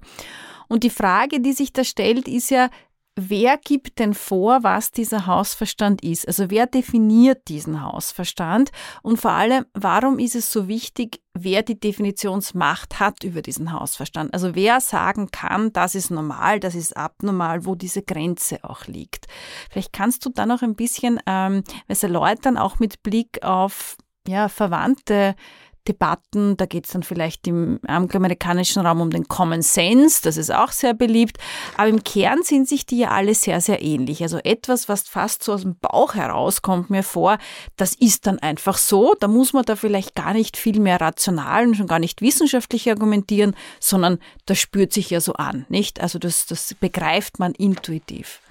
Und 0.68 0.84
die 0.84 0.90
Frage, 0.90 1.40
die 1.40 1.54
sich 1.54 1.74
da 1.74 1.84
stellt, 1.84 2.28
ist 2.28 2.52
ja, 2.52 2.70
wer 3.18 3.58
gibt 3.58 4.00
denn 4.00 4.14
vor, 4.14 4.64
was 4.64 4.92
dieser 4.92 5.26
Hausverstand 5.26 6.04
ist? 6.04 6.28
Also 6.28 6.50
wer 6.50 6.68
definiert 6.68 7.48
diesen 7.48 7.82
Hausverstand? 7.82 8.72
Und 9.02 9.20
vor 9.20 9.32
allem, 9.32 9.66
warum 9.74 10.20
ist 10.20 10.36
es 10.36 10.52
so 10.52 10.68
wichtig, 10.68 11.22
wer 11.34 11.64
die 11.64 11.80
Definitionsmacht 11.80 13.00
hat 13.00 13.24
über 13.24 13.42
diesen 13.42 13.72
Hausverstand? 13.72 14.34
Also 14.34 14.54
wer 14.54 14.80
sagen 14.80 15.32
kann, 15.32 15.74
das 15.74 15.96
ist 15.96 16.12
normal, 16.12 16.60
das 16.60 16.76
ist 16.76 16.96
abnormal, 16.96 17.66
wo 17.66 17.74
diese 17.74 18.04
Grenze 18.04 18.64
auch 18.64 18.86
liegt? 18.86 19.26
Vielleicht 19.72 19.94
kannst 19.94 20.24
du 20.26 20.30
da 20.30 20.46
noch 20.46 20.62
ein 20.62 20.76
bisschen 20.76 21.20
ähm, 21.26 21.64
was 21.88 22.04
erläutern, 22.04 22.58
auch 22.58 22.80
mit 22.80 23.02
Blick 23.02 23.44
auf 23.44 23.98
ja, 24.28 24.50
verwandte 24.50 25.36
Debatten. 25.88 26.58
Da 26.58 26.66
geht 26.66 26.86
es 26.86 26.92
dann 26.92 27.04
vielleicht 27.04 27.48
im 27.48 27.80
amerikanischen 27.88 28.86
Raum 28.86 29.02
um 29.02 29.10
den 29.10 29.28
Common 29.28 29.62
Sense, 29.62 30.22
das 30.22 30.38
ist 30.38 30.54
auch 30.54 30.72
sehr 30.72 30.94
beliebt. 30.94 31.38
Aber 31.78 31.88
im 31.88 32.04
Kern 32.04 32.44
sind 32.44 32.68
sich 32.68 32.86
die 32.86 33.00
ja 33.00 33.12
alle 33.12 33.34
sehr, 33.36 33.62
sehr 33.62 33.82
ähnlich. 33.82 34.22
Also 34.24 34.40
etwas, 34.40 34.90
was 34.90 35.04
fast 35.04 35.44
so 35.44 35.54
aus 35.54 35.62
dem 35.62 35.78
Bauch 35.80 36.16
heraus 36.16 36.62
kommt 36.62 36.90
mir 36.90 37.04
vor, 37.04 37.38
das 37.76 37.94
ist 37.94 38.28
dann 38.28 38.40
einfach 38.40 38.78
so. 38.78 39.16
Da 39.20 39.28
muss 39.28 39.54
man 39.54 39.64
da 39.64 39.76
vielleicht 39.76 40.16
gar 40.16 40.34
nicht 40.34 40.58
viel 40.58 40.80
mehr 40.80 41.00
rational 41.00 41.68
und 41.68 41.76
schon 41.76 41.88
gar 41.88 42.00
nicht 42.00 42.22
wissenschaftlich 42.22 42.90
argumentieren, 42.90 43.56
sondern 43.80 44.20
das 44.46 44.60
spürt 44.60 44.94
sich 44.94 45.10
ja 45.10 45.22
so 45.22 45.34
an, 45.34 45.66
nicht? 45.70 46.02
Also 46.02 46.20
das, 46.20 46.46
das 46.46 46.74
begreift 46.74 47.40
man 47.40 47.54
intuitiv. 47.54 48.42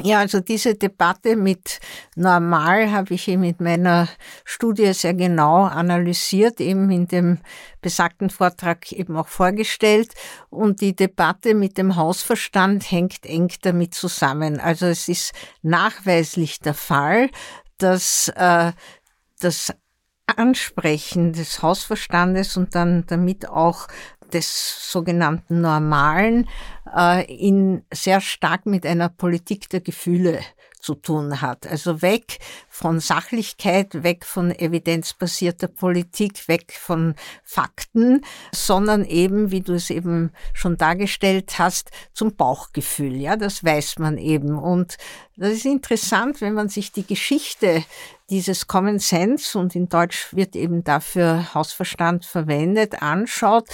Ja, 0.00 0.18
also 0.20 0.40
diese 0.40 0.74
Debatte 0.74 1.34
mit 1.34 1.80
normal 2.14 2.92
habe 2.92 3.14
ich 3.14 3.26
eben 3.26 3.42
mit 3.42 3.60
meiner 3.60 4.08
Studie 4.44 4.92
sehr 4.92 5.14
genau 5.14 5.64
analysiert, 5.64 6.60
eben 6.60 6.90
in 6.90 7.08
dem 7.08 7.38
besagten 7.80 8.30
Vortrag 8.30 8.92
eben 8.92 9.16
auch 9.16 9.28
vorgestellt. 9.28 10.14
Und 10.50 10.80
die 10.80 10.94
Debatte 10.94 11.54
mit 11.54 11.78
dem 11.78 11.96
Hausverstand 11.96 12.90
hängt 12.90 13.26
eng 13.26 13.50
damit 13.62 13.94
zusammen. 13.94 14.60
Also 14.60 14.86
es 14.86 15.08
ist 15.08 15.32
nachweislich 15.62 16.60
der 16.60 16.74
Fall, 16.74 17.30
dass 17.78 18.28
äh, 18.36 18.72
das 19.40 19.72
Ansprechen 20.26 21.32
des 21.32 21.62
Hausverstandes 21.62 22.56
und 22.56 22.74
dann 22.74 23.04
damit 23.06 23.48
auch 23.48 23.88
des 24.32 24.92
sogenannten 24.92 25.60
Normalen 25.60 26.48
in 27.28 27.82
sehr 27.92 28.20
stark 28.20 28.66
mit 28.66 28.86
einer 28.86 29.08
Politik 29.08 29.68
der 29.68 29.80
Gefühle 29.80 30.40
zu 30.80 30.94
tun 30.94 31.40
hat. 31.40 31.66
Also 31.66 32.02
weg 32.02 32.38
von 32.68 33.00
Sachlichkeit, 33.00 34.02
weg 34.02 34.24
von 34.24 34.50
evidenzbasierter 34.50 35.68
Politik, 35.68 36.48
weg 36.48 36.72
von 36.72 37.14
Fakten, 37.44 38.24
sondern 38.54 39.04
eben, 39.04 39.50
wie 39.50 39.60
du 39.60 39.74
es 39.74 39.90
eben 39.90 40.30
schon 40.54 40.76
dargestellt 40.76 41.58
hast, 41.58 41.90
zum 42.12 42.36
Bauchgefühl. 42.36 43.16
Ja, 43.16 43.36
das 43.36 43.64
weiß 43.64 43.98
man 43.98 44.18
eben. 44.18 44.56
Und 44.56 44.96
das 45.36 45.52
ist 45.52 45.66
interessant, 45.66 46.40
wenn 46.40 46.54
man 46.54 46.68
sich 46.68 46.92
die 46.92 47.06
Geschichte 47.06 47.84
dieses 48.30 48.66
Common 48.66 48.98
Sense 48.98 49.58
und 49.58 49.74
in 49.74 49.88
Deutsch 49.88 50.34
wird 50.34 50.54
eben 50.54 50.84
dafür 50.84 51.54
Hausverstand 51.54 52.26
verwendet, 52.26 53.02
anschaut, 53.02 53.66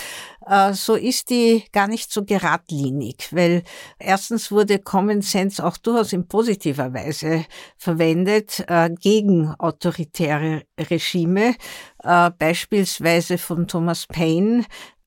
äh, 0.47 0.73
so 0.73 0.95
ist 0.95 1.31
die 1.31 1.65
gar 1.73 1.89
nicht 1.89 2.13
so 2.13 2.25
geradlinig, 2.25 3.04
weil 3.33 3.63
erstens 3.99 4.51
wurde 4.51 4.79
Common 4.79 5.23
Sense 5.23 5.65
auch 5.65 5.77
durchaus 5.77 6.13
in 6.13 6.27
positiver 6.27 6.93
Weise 6.93 7.45
verwendet 7.77 8.65
äh, 8.69 8.91
gegen 8.91 9.55
autoritäre 9.59 10.63
Regime, 10.79 11.55
äh, 12.03 12.31
beispielsweise 12.39 13.39
von 13.39 13.67
Thomas 13.67 14.07
Paine, 14.07 14.65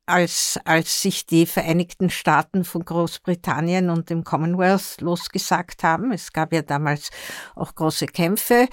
als, 0.07 0.57
als 0.63 1.01
sich 1.01 1.25
die 1.25 1.45
Vereinigten 1.45 2.09
Staaten 2.09 2.63
von 2.63 2.83
Großbritannien 2.85 3.89
und 3.89 4.09
dem 4.09 4.23
Commonwealth 4.23 5.01
losgesagt 5.01 5.83
haben. 5.83 6.11
Es 6.11 6.31
gab 6.31 6.53
ja 6.53 6.61
damals 6.61 7.09
auch 7.55 7.75
große 7.75 8.07
Kämpfe. 8.07 8.67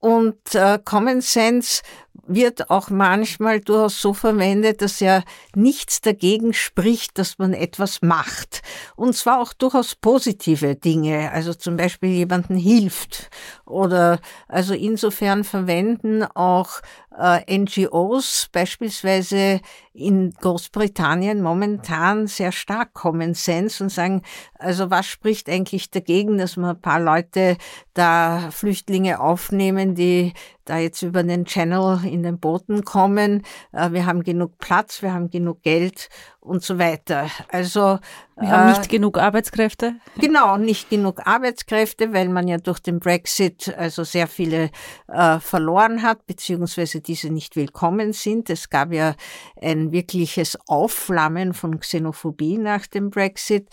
Und 0.00 0.54
äh, 0.54 0.78
Common 0.84 1.20
Sense 1.20 1.82
wird 2.28 2.70
auch 2.70 2.90
manchmal 2.90 3.60
durchaus 3.60 4.00
so 4.00 4.12
verwendet, 4.12 4.82
dass 4.82 5.00
ja 5.00 5.22
nichts 5.54 6.00
dagegen 6.00 6.52
spricht, 6.52 7.18
dass 7.18 7.38
man 7.38 7.54
etwas 7.54 8.02
macht. 8.02 8.62
Und 8.96 9.16
zwar 9.16 9.40
auch 9.40 9.52
durchaus 9.52 9.94
positive 9.94 10.76
Dinge, 10.76 11.32
also 11.32 11.54
zum 11.54 11.76
Beispiel 11.76 12.10
jemanden 12.10 12.56
hilft. 12.56 13.30
Oder 13.64 14.20
also 14.46 14.74
insofern 14.74 15.42
verwenden 15.42 16.22
auch 16.22 16.80
NGOs 17.18 18.48
beispielsweise 18.52 19.60
in 19.92 20.30
Großbritannien 20.30 21.42
momentan 21.42 22.28
sehr 22.28 22.52
stark 22.52 22.94
Common 22.94 23.34
Sense 23.34 23.82
und 23.82 23.90
sagen, 23.90 24.22
also 24.58 24.90
was 24.90 25.06
spricht 25.06 25.48
eigentlich 25.48 25.90
dagegen, 25.90 26.38
dass 26.38 26.56
man 26.56 26.76
ein 26.76 26.80
paar 26.80 27.00
Leute 27.00 27.56
da 27.94 28.50
Flüchtlinge 28.52 29.20
aufnehmen, 29.20 29.96
die 29.96 30.32
da 30.64 30.78
jetzt 30.78 31.02
über 31.02 31.22
den 31.22 31.44
Channel 31.44 32.04
in 32.04 32.22
den 32.22 32.38
Booten 32.38 32.84
kommen. 32.84 33.42
Äh, 33.72 33.92
wir 33.92 34.06
haben 34.06 34.22
genug 34.22 34.58
Platz, 34.58 35.02
wir 35.02 35.12
haben 35.12 35.30
genug 35.30 35.62
Geld 35.62 36.08
und 36.48 36.62
so 36.62 36.78
weiter. 36.78 37.30
Also 37.50 37.98
wir 38.36 38.50
haben 38.50 38.70
nicht 38.70 38.86
äh, 38.86 38.88
genug 38.88 39.18
Arbeitskräfte. 39.18 39.96
Genau, 40.20 40.56
nicht 40.56 40.90
genug 40.90 41.26
Arbeitskräfte, 41.26 42.12
weil 42.12 42.28
man 42.28 42.48
ja 42.48 42.56
durch 42.56 42.80
den 42.80 42.98
Brexit 42.98 43.74
also 43.76 44.04
sehr 44.04 44.26
viele 44.26 44.70
äh, 45.08 45.38
verloren 45.38 46.02
hat, 46.02 46.26
beziehungsweise 46.26 47.00
diese 47.00 47.30
nicht 47.30 47.56
willkommen 47.56 48.12
sind. 48.12 48.50
Es 48.50 48.70
gab 48.70 48.92
ja 48.92 49.14
ein 49.60 49.92
wirkliches 49.92 50.58
Aufflammen 50.66 51.54
von 51.54 51.78
Xenophobie 51.78 52.58
nach 52.58 52.86
dem 52.86 53.10
Brexit. 53.10 53.68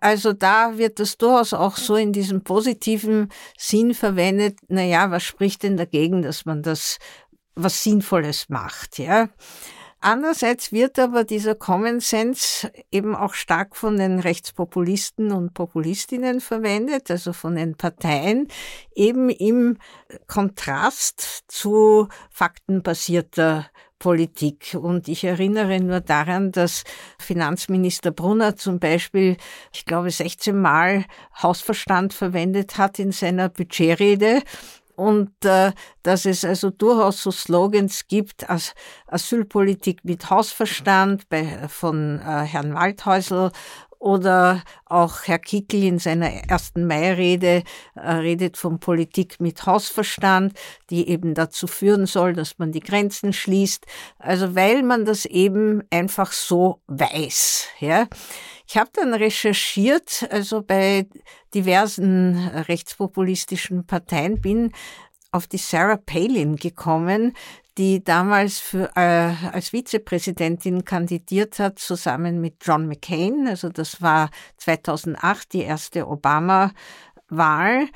Also 0.00 0.32
da 0.32 0.76
wird 0.78 1.00
das 1.00 1.16
durchaus 1.16 1.52
auch 1.52 1.76
so 1.76 1.96
in 1.96 2.12
diesem 2.12 2.42
positiven 2.42 3.30
Sinn 3.56 3.94
verwendet. 3.94 4.58
Naja, 4.68 5.10
was 5.10 5.24
spricht 5.24 5.62
denn 5.62 5.76
dagegen, 5.76 6.22
dass 6.22 6.44
man 6.44 6.62
das 6.62 6.98
was 7.56 7.82
Sinnvolles 7.82 8.48
macht, 8.50 8.98
ja? 8.98 9.28
Andererseits 10.00 10.72
wird 10.72 10.98
aber 10.98 11.24
dieser 11.24 11.54
Common 11.54 12.00
Sense 12.00 12.70
eben 12.92 13.16
auch 13.16 13.34
stark 13.34 13.76
von 13.76 13.96
den 13.96 14.20
Rechtspopulisten 14.20 15.32
und 15.32 15.54
Populistinnen 15.54 16.40
verwendet, 16.40 17.10
also 17.10 17.32
von 17.32 17.56
den 17.56 17.76
Parteien, 17.76 18.48
eben 18.94 19.30
im 19.30 19.78
Kontrast 20.26 21.44
zu 21.48 22.08
faktenbasierter 22.30 23.66
Politik. 23.98 24.76
Und 24.80 25.08
ich 25.08 25.24
erinnere 25.24 25.80
nur 25.80 26.00
daran, 26.00 26.52
dass 26.52 26.84
Finanzminister 27.18 28.10
Brunner 28.10 28.56
zum 28.56 28.78
Beispiel, 28.78 29.36
ich 29.72 29.86
glaube, 29.86 30.10
16 30.10 30.60
Mal 30.60 31.06
Hausverstand 31.42 32.12
verwendet 32.12 32.76
hat 32.78 32.98
in 32.98 33.12
seiner 33.12 33.48
Budgetrede 33.48 34.42
und 34.96 35.32
äh, 35.44 35.72
dass 36.02 36.24
es 36.24 36.44
also 36.44 36.70
durchaus 36.70 37.22
so 37.22 37.30
Slogans 37.30 38.08
gibt, 38.08 38.48
als 38.48 38.74
Asylpolitik 39.06 40.04
mit 40.04 40.28
Hausverstand 40.30 41.28
bei, 41.28 41.68
von 41.68 42.18
äh, 42.20 42.42
Herrn 42.42 42.74
Waldhäusl 42.74 43.50
oder 43.98 44.62
auch 44.84 45.24
Herr 45.24 45.38
Kickel 45.38 45.82
in 45.82 45.98
seiner 45.98 46.30
ersten 46.30 46.86
Mai-Rede 46.86 47.62
äh, 47.94 48.10
redet 48.10 48.56
von 48.56 48.78
Politik 48.78 49.40
mit 49.40 49.66
Hausverstand, 49.66 50.56
die 50.90 51.08
eben 51.08 51.34
dazu 51.34 51.66
führen 51.66 52.06
soll, 52.06 52.34
dass 52.34 52.58
man 52.58 52.72
die 52.72 52.80
Grenzen 52.80 53.32
schließt. 53.32 53.84
Also 54.18 54.54
weil 54.54 54.82
man 54.82 55.04
das 55.04 55.24
eben 55.24 55.82
einfach 55.90 56.32
so 56.32 56.80
weiß. 56.86 57.68
Ja. 57.80 58.06
Ich 58.68 58.76
habe 58.76 58.90
dann 58.92 59.14
recherchiert, 59.14 60.26
also 60.30 60.62
bei 60.62 61.06
diversen 61.54 62.48
rechtspopulistischen 62.48 63.86
Parteien 63.86 64.40
bin 64.40 64.72
auf 65.30 65.46
die 65.46 65.58
Sarah 65.58 65.98
Palin 65.98 66.56
gekommen, 66.56 67.34
die 67.78 68.02
damals 68.02 68.58
für, 68.58 68.90
äh, 68.96 69.34
als 69.52 69.68
Vizepräsidentin 69.70 70.84
kandidiert 70.84 71.58
hat, 71.58 71.78
zusammen 71.78 72.40
mit 72.40 72.56
John 72.62 72.88
McCain. 72.88 73.46
Also 73.46 73.68
das 73.68 74.00
war 74.00 74.30
2008 74.56 75.52
die 75.52 75.62
erste 75.62 76.08
Obama-Wahl 76.08 77.88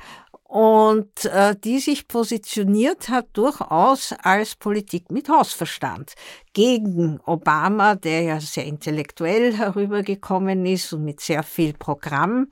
und 0.51 1.23
äh, 1.23 1.55
die 1.63 1.79
sich 1.79 2.09
positioniert 2.09 3.07
hat 3.07 3.27
durchaus 3.31 4.13
als 4.21 4.57
Politik 4.57 5.09
mit 5.09 5.29
Hausverstand 5.29 6.13
gegen 6.51 7.21
Obama, 7.25 7.95
der 7.95 8.21
ja 8.23 8.39
sehr 8.41 8.65
intellektuell 8.65 9.55
herübergekommen 9.55 10.65
ist 10.65 10.91
und 10.91 11.05
mit 11.05 11.21
sehr 11.21 11.43
viel 11.43 11.71
Programm 11.71 12.49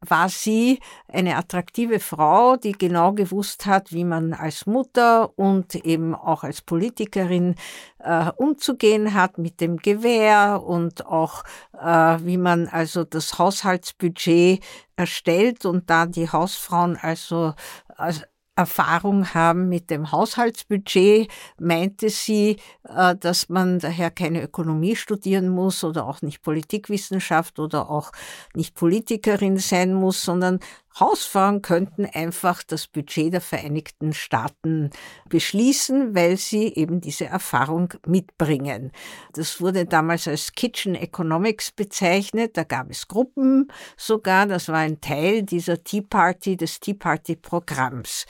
war 0.00 0.28
sie 0.28 0.80
eine 1.08 1.36
attraktive 1.36 2.00
Frau, 2.00 2.56
die 2.56 2.72
genau 2.72 3.12
gewusst 3.12 3.66
hat, 3.66 3.92
wie 3.92 4.04
man 4.04 4.32
als 4.32 4.66
Mutter 4.66 5.38
und 5.38 5.74
eben 5.74 6.14
auch 6.14 6.42
als 6.42 6.62
Politikerin 6.62 7.54
äh, 7.98 8.30
umzugehen 8.36 9.12
hat 9.14 9.36
mit 9.38 9.60
dem 9.60 9.76
Gewehr 9.76 10.62
und 10.64 11.06
auch 11.06 11.44
äh, 11.78 12.18
wie 12.24 12.38
man 12.38 12.66
also 12.68 13.04
das 13.04 13.38
Haushaltsbudget 13.38 14.64
erstellt 14.96 15.66
und 15.66 15.90
da 15.90 16.06
die 16.06 16.30
Hausfrauen 16.30 16.96
also, 16.96 17.54
also 17.96 18.22
Erfahrung 18.60 19.32
haben 19.32 19.70
mit 19.70 19.88
dem 19.88 20.12
Haushaltsbudget, 20.12 21.28
meinte 21.58 22.10
sie, 22.10 22.58
äh, 22.84 23.16
dass 23.16 23.48
man 23.48 23.78
daher 23.78 24.10
keine 24.10 24.42
Ökonomie 24.42 24.96
studieren 24.96 25.48
muss 25.48 25.82
oder 25.82 26.06
auch 26.06 26.20
nicht 26.20 26.42
Politikwissenschaft 26.42 27.58
oder 27.58 27.88
auch 27.88 28.12
nicht 28.54 28.74
Politikerin 28.74 29.56
sein 29.56 29.94
muss, 29.94 30.22
sondern 30.22 30.60
Hausfrauen 30.98 31.62
könnten 31.62 32.06
einfach 32.06 32.62
das 32.62 32.86
Budget 32.86 33.32
der 33.32 33.40
Vereinigten 33.40 34.12
Staaten 34.12 34.90
beschließen, 35.28 36.14
weil 36.14 36.36
sie 36.36 36.74
eben 36.74 37.00
diese 37.00 37.26
Erfahrung 37.26 37.94
mitbringen. 38.06 38.90
Das 39.32 39.60
wurde 39.60 39.86
damals 39.86 40.26
als 40.26 40.52
Kitchen 40.52 40.94
Economics 40.94 41.70
bezeichnet. 41.70 42.56
Da 42.56 42.64
gab 42.64 42.90
es 42.90 43.06
Gruppen 43.06 43.70
sogar. 43.96 44.46
Das 44.46 44.68
war 44.68 44.78
ein 44.78 45.00
Teil 45.00 45.42
dieser 45.42 45.82
Tea 45.84 46.02
Party, 46.02 46.56
des 46.56 46.80
Tea 46.80 46.94
Party 46.94 47.36
Programms. 47.36 48.26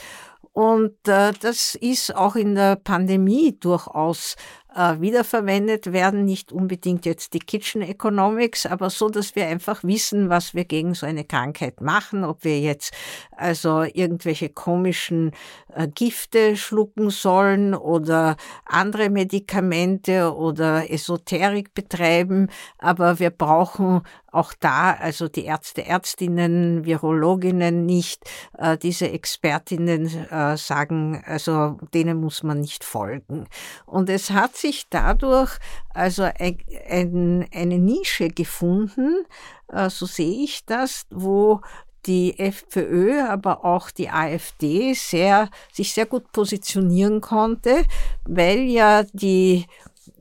Und 0.52 0.96
äh, 1.06 1.32
das 1.40 1.76
ist 1.76 2.14
auch 2.14 2.34
in 2.34 2.56
der 2.56 2.76
Pandemie 2.76 3.56
durchaus 3.58 4.36
äh, 4.74 5.00
wiederverwendet 5.00 5.92
werden. 5.92 6.24
Nicht 6.24 6.52
unbedingt 6.52 7.06
jetzt 7.06 7.34
die 7.34 7.38
Kitchen 7.38 7.82
Economics, 7.82 8.66
aber 8.66 8.90
so, 8.90 9.08
dass 9.08 9.34
wir 9.34 9.46
einfach 9.46 9.82
wissen, 9.84 10.28
was 10.28 10.54
wir 10.54 10.64
gegen 10.64 10.94
so 10.94 11.06
eine 11.06 11.24
Krankheit 11.24 11.80
machen, 11.80 12.24
ob 12.24 12.44
wir 12.44 12.60
jetzt 12.60 12.94
also 13.36 13.82
irgendwelche 13.82 14.48
komischen 14.48 15.32
äh, 15.74 15.88
Gifte 15.88 16.56
schlucken 16.56 17.10
sollen 17.10 17.74
oder 17.74 18.36
andere 18.64 19.10
Medikamente 19.10 20.34
oder 20.34 20.90
Esoterik 20.90 21.74
betreiben. 21.74 22.48
Aber 22.78 23.18
wir 23.18 23.30
brauchen 23.30 24.02
auch 24.32 24.52
da, 24.58 24.92
also 24.92 25.28
die 25.28 25.44
Ärzte, 25.44 25.84
Ärztinnen, 25.84 26.84
Virologinnen 26.84 27.84
nicht, 27.86 28.22
äh, 28.56 28.78
diese 28.78 29.10
Expertinnen 29.10 30.06
äh, 30.30 30.56
sagen, 30.56 31.22
also 31.26 31.78
denen 31.94 32.20
muss 32.20 32.42
man 32.42 32.60
nicht 32.60 32.84
folgen. 32.84 33.48
Und 33.86 34.08
es 34.08 34.30
hat 34.30 34.56
sich 34.60 34.88
dadurch 34.90 35.58
also 35.94 36.22
ein, 36.22 36.58
ein, 36.88 37.48
eine 37.52 37.78
Nische 37.78 38.28
gefunden, 38.28 39.24
äh, 39.72 39.90
so 39.90 40.06
sehe 40.06 40.44
ich 40.44 40.64
das, 40.66 41.06
wo 41.10 41.60
die 42.06 42.38
FPÖ, 42.38 43.20
aber 43.22 43.64
auch 43.64 43.90
die 43.90 44.08
AfD 44.08 44.94
sehr, 44.94 45.50
sich 45.72 45.92
sehr 45.92 46.06
gut 46.06 46.32
positionieren 46.32 47.20
konnte, 47.20 47.84
weil 48.24 48.60
ja 48.60 49.02
die 49.12 49.66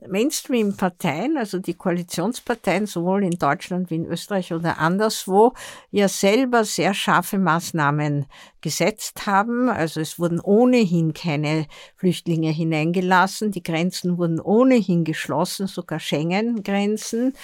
Mainstream-Parteien, 0.08 1.36
also 1.36 1.58
die 1.58 1.74
Koalitionsparteien, 1.74 2.86
sowohl 2.86 3.24
in 3.24 3.38
Deutschland 3.38 3.90
wie 3.90 3.96
in 3.96 4.06
Österreich 4.06 4.52
oder 4.52 4.78
anderswo, 4.78 5.52
ja 5.90 6.08
selber 6.08 6.64
sehr 6.64 6.94
scharfe 6.94 7.38
Maßnahmen 7.38 8.26
gesetzt 8.60 9.26
haben. 9.26 9.68
Also 9.68 10.00
es 10.00 10.18
wurden 10.18 10.40
ohnehin 10.40 11.12
keine 11.12 11.66
Flüchtlinge 11.96 12.50
hineingelassen, 12.50 13.50
die 13.50 13.62
Grenzen 13.62 14.18
wurden 14.18 14.40
ohnehin 14.40 15.04
geschlossen, 15.04 15.66
sogar 15.66 16.00
Schengen-Grenzen. 16.00 17.34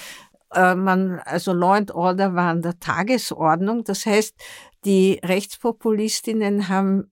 Äh, 0.52 0.74
man, 0.74 1.20
also 1.24 1.52
Law 1.52 1.74
and 1.74 1.90
Order 1.92 2.34
war 2.34 2.50
an 2.50 2.62
der 2.62 2.78
Tagesordnung. 2.78 3.84
Das 3.84 4.06
heißt, 4.06 4.34
die 4.84 5.20
Rechtspopulistinnen 5.24 6.68
haben 6.68 7.10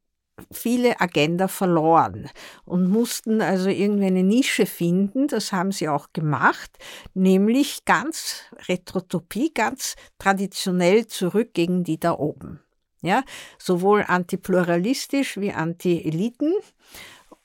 viele 0.50 1.00
Agenda 1.00 1.48
verloren 1.48 2.28
und 2.64 2.88
mussten 2.88 3.40
also 3.40 3.68
irgendwie 3.68 4.06
eine 4.06 4.22
Nische 4.22 4.66
finden. 4.66 5.28
Das 5.28 5.52
haben 5.52 5.72
sie 5.72 5.88
auch 5.88 6.12
gemacht, 6.12 6.70
nämlich 7.14 7.84
ganz 7.84 8.42
Retrotopie, 8.68 9.52
ganz 9.52 9.94
traditionell 10.18 11.06
zurück 11.06 11.54
gegen 11.54 11.84
die 11.84 11.98
da 11.98 12.12
oben. 12.12 12.60
Ja, 13.02 13.22
sowohl 13.58 14.04
antipluralistisch 14.06 15.36
wie 15.36 15.52
anti-Eliten. 15.52 16.54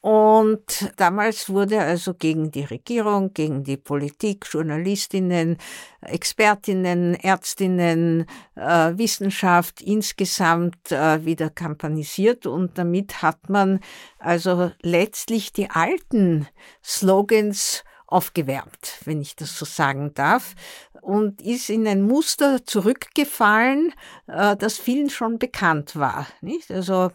Und 0.01 0.93
damals 0.95 1.49
wurde 1.49 1.81
also 1.81 2.13
gegen 2.13 2.51
die 2.51 2.63
Regierung, 2.63 3.33
gegen 3.33 3.65
die 3.65 3.75
Politik, 3.75 4.47
Journalistinnen, 4.49 5.57
Expertinnen, 5.99 7.15
Ärztinnen, 7.15 8.25
äh, 8.55 8.97
Wissenschaft 8.97 9.81
insgesamt 9.81 10.93
äh, 10.93 11.25
wieder 11.25 11.49
kampanisiert 11.49 12.45
und 12.45 12.77
damit 12.77 13.21
hat 13.21 13.49
man 13.49 13.81
also 14.19 14.71
letztlich 14.81 15.51
die 15.51 15.69
alten 15.69 16.47
Slogans 16.81 17.83
aufgewärmt, 18.07 18.99
wenn 19.03 19.19
ich 19.19 19.35
das 19.35 19.59
so 19.59 19.65
sagen 19.65 20.13
darf, 20.13 20.55
und 21.01 21.41
ist 21.41 21.69
in 21.69 21.85
ein 21.87 22.01
Muster 22.01 22.65
zurückgefallen, 22.65 23.93
äh, 24.27 24.55
das 24.55 24.77
vielen 24.77 25.09
schon 25.09 25.39
bekannt 25.39 25.97
war. 25.97 26.25
Nicht? 26.41 26.71
Also 26.71 27.11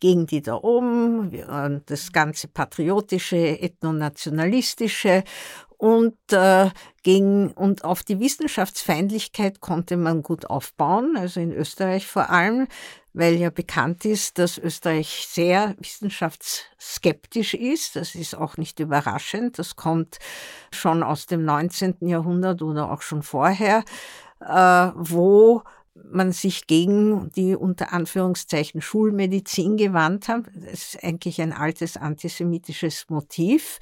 gegen 0.00 0.26
die 0.26 0.42
da 0.42 0.54
oben, 0.54 1.82
das 1.86 2.12
ganze 2.12 2.48
patriotische, 2.48 3.36
ethnonationalistische 3.36 5.24
und 5.78 6.16
äh, 6.32 6.70
gegen 7.04 7.52
und 7.52 7.84
auf 7.84 8.02
die 8.02 8.18
Wissenschaftsfeindlichkeit 8.18 9.60
konnte 9.60 9.96
man 9.96 10.22
gut 10.22 10.50
aufbauen, 10.50 11.16
also 11.16 11.38
in 11.38 11.52
Österreich 11.52 12.06
vor 12.06 12.30
allem, 12.30 12.66
weil 13.12 13.34
ja 13.36 13.50
bekannt 13.50 14.04
ist, 14.04 14.38
dass 14.38 14.58
Österreich 14.58 15.26
sehr 15.28 15.76
wissenschaftsskeptisch 15.78 17.54
ist. 17.54 17.94
Das 17.94 18.16
ist 18.16 18.34
auch 18.34 18.56
nicht 18.56 18.80
überraschend. 18.80 19.58
Das 19.58 19.76
kommt 19.76 20.18
schon 20.72 21.04
aus 21.04 21.26
dem 21.26 21.44
19. 21.44 21.96
Jahrhundert 22.00 22.60
oder 22.60 22.90
auch 22.90 23.02
schon 23.02 23.22
vorher, 23.22 23.84
äh, 24.40 24.90
wo 24.96 25.62
man 26.10 26.32
sich 26.32 26.66
gegen 26.66 27.30
die 27.32 27.54
unter 27.54 27.92
Anführungszeichen 27.92 28.80
Schulmedizin 28.80 29.76
gewandt 29.76 30.28
hat. 30.28 30.46
Das 30.54 30.94
ist 30.94 31.04
eigentlich 31.04 31.40
ein 31.40 31.52
altes 31.52 31.96
antisemitisches 31.96 33.06
Motiv. 33.08 33.78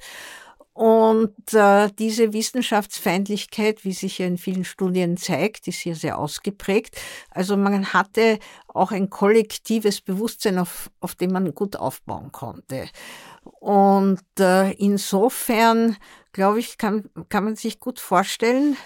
Und 0.77 1.55
äh, 1.55 1.89
diese 1.97 2.33
Wissenschaftsfeindlichkeit, 2.33 3.83
wie 3.83 3.93
sich 3.93 4.19
ja 4.19 4.27
in 4.27 4.37
vielen 4.37 4.63
Studien 4.63 5.17
zeigt, 5.17 5.67
ist 5.67 5.79
hier 5.79 5.95
sehr 5.95 6.19
ausgeprägt. 6.19 7.01
Also 7.31 7.57
man 7.57 7.93
hatte 7.93 8.37
auch 8.67 8.91
ein 8.91 9.09
kollektives 9.09 10.01
Bewusstsein, 10.01 10.59
auf, 10.59 10.91
auf 10.99 11.15
dem 11.15 11.31
man 11.31 11.55
gut 11.55 11.77
aufbauen 11.77 12.31
konnte. 12.31 12.89
Und 13.59 14.21
äh, 14.39 14.71
insofern, 14.73 15.97
glaube 16.31 16.59
ich, 16.59 16.77
kann, 16.77 17.09
kann 17.29 17.45
man 17.45 17.55
sich 17.55 17.79
gut 17.79 17.99
vorstellen, 17.99 18.77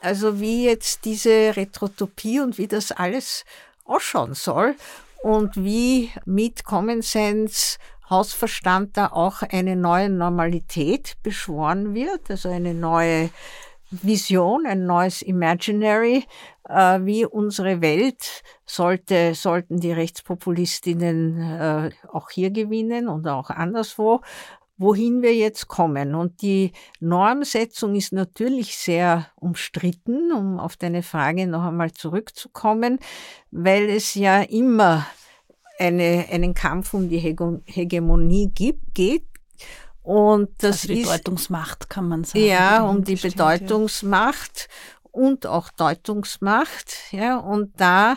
also 0.00 0.40
wie 0.40 0.64
jetzt 0.66 1.04
diese 1.04 1.56
Retrotopie 1.56 2.40
und 2.40 2.58
wie 2.58 2.66
das 2.66 2.92
alles 2.92 3.44
ausschauen 3.84 4.34
soll 4.34 4.74
und 5.22 5.56
wie 5.56 6.10
mit 6.24 6.64
Common 6.64 7.02
Sense 7.02 7.78
Hausverstand 8.08 8.96
da 8.96 9.06
auch 9.08 9.42
eine 9.42 9.76
neue 9.76 10.10
Normalität 10.10 11.14
beschworen 11.22 11.94
wird, 11.94 12.28
also 12.28 12.48
eine 12.48 12.74
neue 12.74 13.30
Vision, 13.90 14.66
ein 14.66 14.86
neues 14.86 15.22
Imaginary, 15.22 16.24
äh, 16.68 17.00
wie 17.02 17.24
unsere 17.24 17.80
Welt 17.80 18.42
sollte, 18.64 19.34
sollten 19.34 19.80
die 19.80 19.92
Rechtspopulistinnen 19.92 21.40
äh, 21.40 21.90
auch 22.12 22.30
hier 22.30 22.50
gewinnen 22.50 23.08
und 23.08 23.26
auch 23.28 23.50
anderswo, 23.50 24.20
wohin 24.80 25.20
wir 25.20 25.34
jetzt 25.34 25.68
kommen. 25.68 26.14
Und 26.14 26.40
die 26.40 26.72
Normsetzung 27.00 27.94
ist 27.94 28.12
natürlich 28.12 28.76
sehr 28.78 29.26
umstritten, 29.36 30.32
um 30.32 30.58
auf 30.58 30.76
deine 30.76 31.02
Frage 31.02 31.46
noch 31.46 31.64
einmal 31.64 31.92
zurückzukommen, 31.92 32.98
weil 33.50 33.90
es 33.90 34.14
ja 34.14 34.40
immer 34.40 35.06
eine, 35.78 36.26
einen 36.30 36.54
Kampf 36.54 36.94
um 36.94 37.10
die 37.10 37.18
Hegemonie 37.18 38.50
gibt, 38.54 38.94
geht. 38.94 39.26
Und 40.02 40.50
das 40.62 40.82
also 40.82 40.88
die 40.88 41.00
ist, 41.00 41.10
Bedeutungsmacht 41.10 41.90
kann 41.90 42.08
man 42.08 42.24
sagen. 42.24 42.46
Ja, 42.46 42.82
um 42.82 43.04
die 43.04 43.12
bestimmt, 43.12 43.36
Bedeutungsmacht 43.36 44.68
ja. 44.70 45.10
und 45.12 45.46
auch 45.46 45.68
Deutungsmacht. 45.68 47.12
Ja, 47.12 47.36
und 47.36 47.78
da 47.78 48.16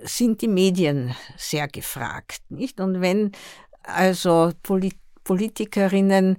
sind 0.00 0.42
die 0.42 0.48
Medien 0.48 1.12
sehr 1.36 1.66
gefragt, 1.66 2.40
nicht? 2.50 2.80
Und 2.80 3.00
wenn 3.00 3.32
also 3.82 4.52
Polit 4.62 5.01
Politikerinnen 5.24 6.36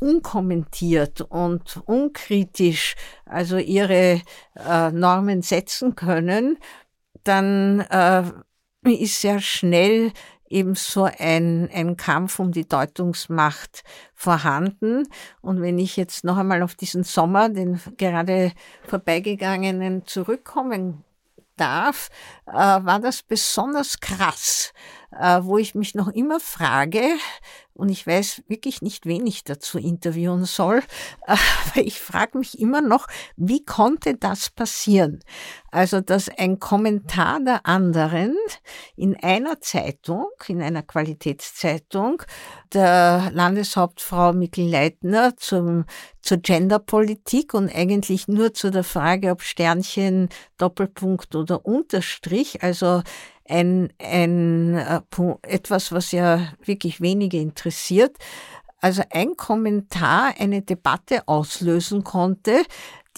unkommentiert 0.00 1.22
und 1.22 1.80
unkritisch 1.86 2.94
also 3.24 3.56
ihre 3.58 4.22
äh, 4.54 4.90
Normen 4.92 5.42
setzen 5.42 5.96
können, 5.96 6.58
dann 7.24 7.80
äh, 7.80 8.22
ist 8.84 9.20
sehr 9.20 9.40
schnell 9.40 10.12
eben 10.48 10.74
so 10.74 11.04
ein, 11.04 11.68
ein 11.72 11.96
Kampf 11.96 12.38
um 12.38 12.52
die 12.52 12.66
Deutungsmacht 12.66 13.82
vorhanden. 14.14 15.06
Und 15.42 15.60
wenn 15.60 15.78
ich 15.78 15.96
jetzt 15.96 16.24
noch 16.24 16.36
einmal 16.36 16.62
auf 16.62 16.74
diesen 16.74 17.04
Sommer, 17.04 17.48
den 17.48 17.80
gerade 17.96 18.52
vorbeigegangenen, 18.86 20.06
zurückkommen 20.06 21.04
darf, 21.56 22.08
äh, 22.46 22.52
war 22.52 23.00
das 23.00 23.22
besonders 23.22 24.00
krass, 24.00 24.72
wo 25.10 25.58
ich 25.58 25.74
mich 25.74 25.94
noch 25.94 26.08
immer 26.08 26.40
frage, 26.40 27.02
und 27.78 27.90
ich 27.90 28.04
weiß 28.04 28.42
wirklich 28.48 28.82
nicht, 28.82 29.06
wen 29.06 29.24
ich 29.24 29.44
dazu 29.44 29.78
interviewen 29.78 30.44
soll, 30.44 30.82
aber 31.26 31.76
ich 31.76 32.00
frage 32.00 32.36
mich 32.36 32.58
immer 32.58 32.80
noch, 32.80 33.06
wie 33.36 33.64
konnte 33.64 34.16
das 34.16 34.50
passieren? 34.50 35.20
Also, 35.70 36.00
dass 36.00 36.28
ein 36.28 36.58
Kommentar 36.58 37.38
der 37.40 37.66
anderen 37.66 38.34
in 38.96 39.16
einer 39.22 39.60
Zeitung, 39.60 40.26
in 40.48 40.60
einer 40.60 40.82
Qualitätszeitung, 40.82 42.22
der 42.72 43.30
Landeshauptfrau 43.32 44.32
Mikkel 44.32 44.68
Leitner 44.68 45.36
zum, 45.36 45.84
zur 46.20 46.38
Genderpolitik 46.38 47.54
und 47.54 47.72
eigentlich 47.72 48.26
nur 48.26 48.54
zu 48.54 48.70
der 48.70 48.84
Frage, 48.84 49.30
ob 49.30 49.42
Sternchen, 49.42 50.30
Doppelpunkt 50.56 51.36
oder 51.36 51.64
Unterstrich, 51.64 52.62
also 52.62 53.02
ein, 53.48 53.92
ein 54.02 54.74
äh, 54.74 55.00
etwas, 55.42 55.92
was 55.92 56.12
ja 56.12 56.52
wirklich 56.64 57.00
wenige 57.00 57.38
interessiert. 57.38 58.16
Also 58.80 59.02
ein 59.10 59.36
Kommentar 59.36 60.34
eine 60.38 60.62
Debatte 60.62 61.26
auslösen 61.26 62.04
konnte, 62.04 62.62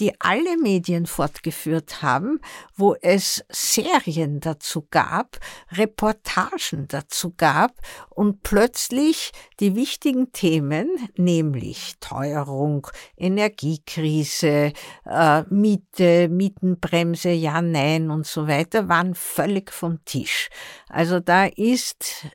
die 0.01 0.19
alle 0.19 0.57
Medien 0.57 1.05
fortgeführt 1.05 2.01
haben, 2.01 2.41
wo 2.75 2.95
es 2.95 3.45
Serien 3.49 4.39
dazu 4.39 4.87
gab, 4.89 5.37
Reportagen 5.71 6.87
dazu 6.87 7.33
gab 7.37 7.73
und 8.09 8.41
plötzlich 8.41 9.31
die 9.59 9.75
wichtigen 9.75 10.31
Themen, 10.31 10.89
nämlich 11.15 11.93
Teuerung, 11.99 12.87
Energiekrise, 13.15 14.73
äh, 15.05 15.43
Miete, 15.49 16.29
Mietenbremse, 16.29 17.29
ja, 17.29 17.61
nein 17.61 18.09
und 18.09 18.25
so 18.25 18.47
weiter, 18.47 18.89
waren 18.89 19.13
völlig 19.13 19.71
vom 19.71 20.03
Tisch. 20.03 20.49
Also 20.89 21.19
da 21.19 21.45
ist 21.45 22.25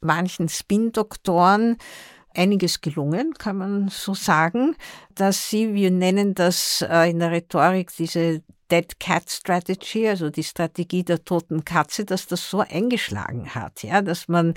manchen 0.00 0.48
Spin-Doktoren 0.48 1.78
einiges 2.34 2.80
gelungen, 2.80 3.34
kann 3.34 3.56
man 3.56 3.88
so 3.88 4.14
sagen, 4.14 4.76
dass 5.14 5.50
sie, 5.50 5.74
wir 5.74 5.90
nennen 5.90 6.34
das 6.34 6.84
äh, 6.88 7.10
in 7.10 7.18
der 7.18 7.30
Rhetorik 7.30 7.90
diese 7.96 8.42
Dead 8.70 9.00
Cat 9.00 9.30
Strategy, 9.30 10.08
also 10.08 10.30
die 10.30 10.44
Strategie 10.44 11.04
der 11.04 11.24
toten 11.24 11.64
Katze, 11.64 12.04
dass 12.04 12.26
das 12.26 12.48
so 12.48 12.60
eingeschlagen 12.60 13.54
hat, 13.54 13.82
ja, 13.82 14.02
dass 14.02 14.28
man 14.28 14.54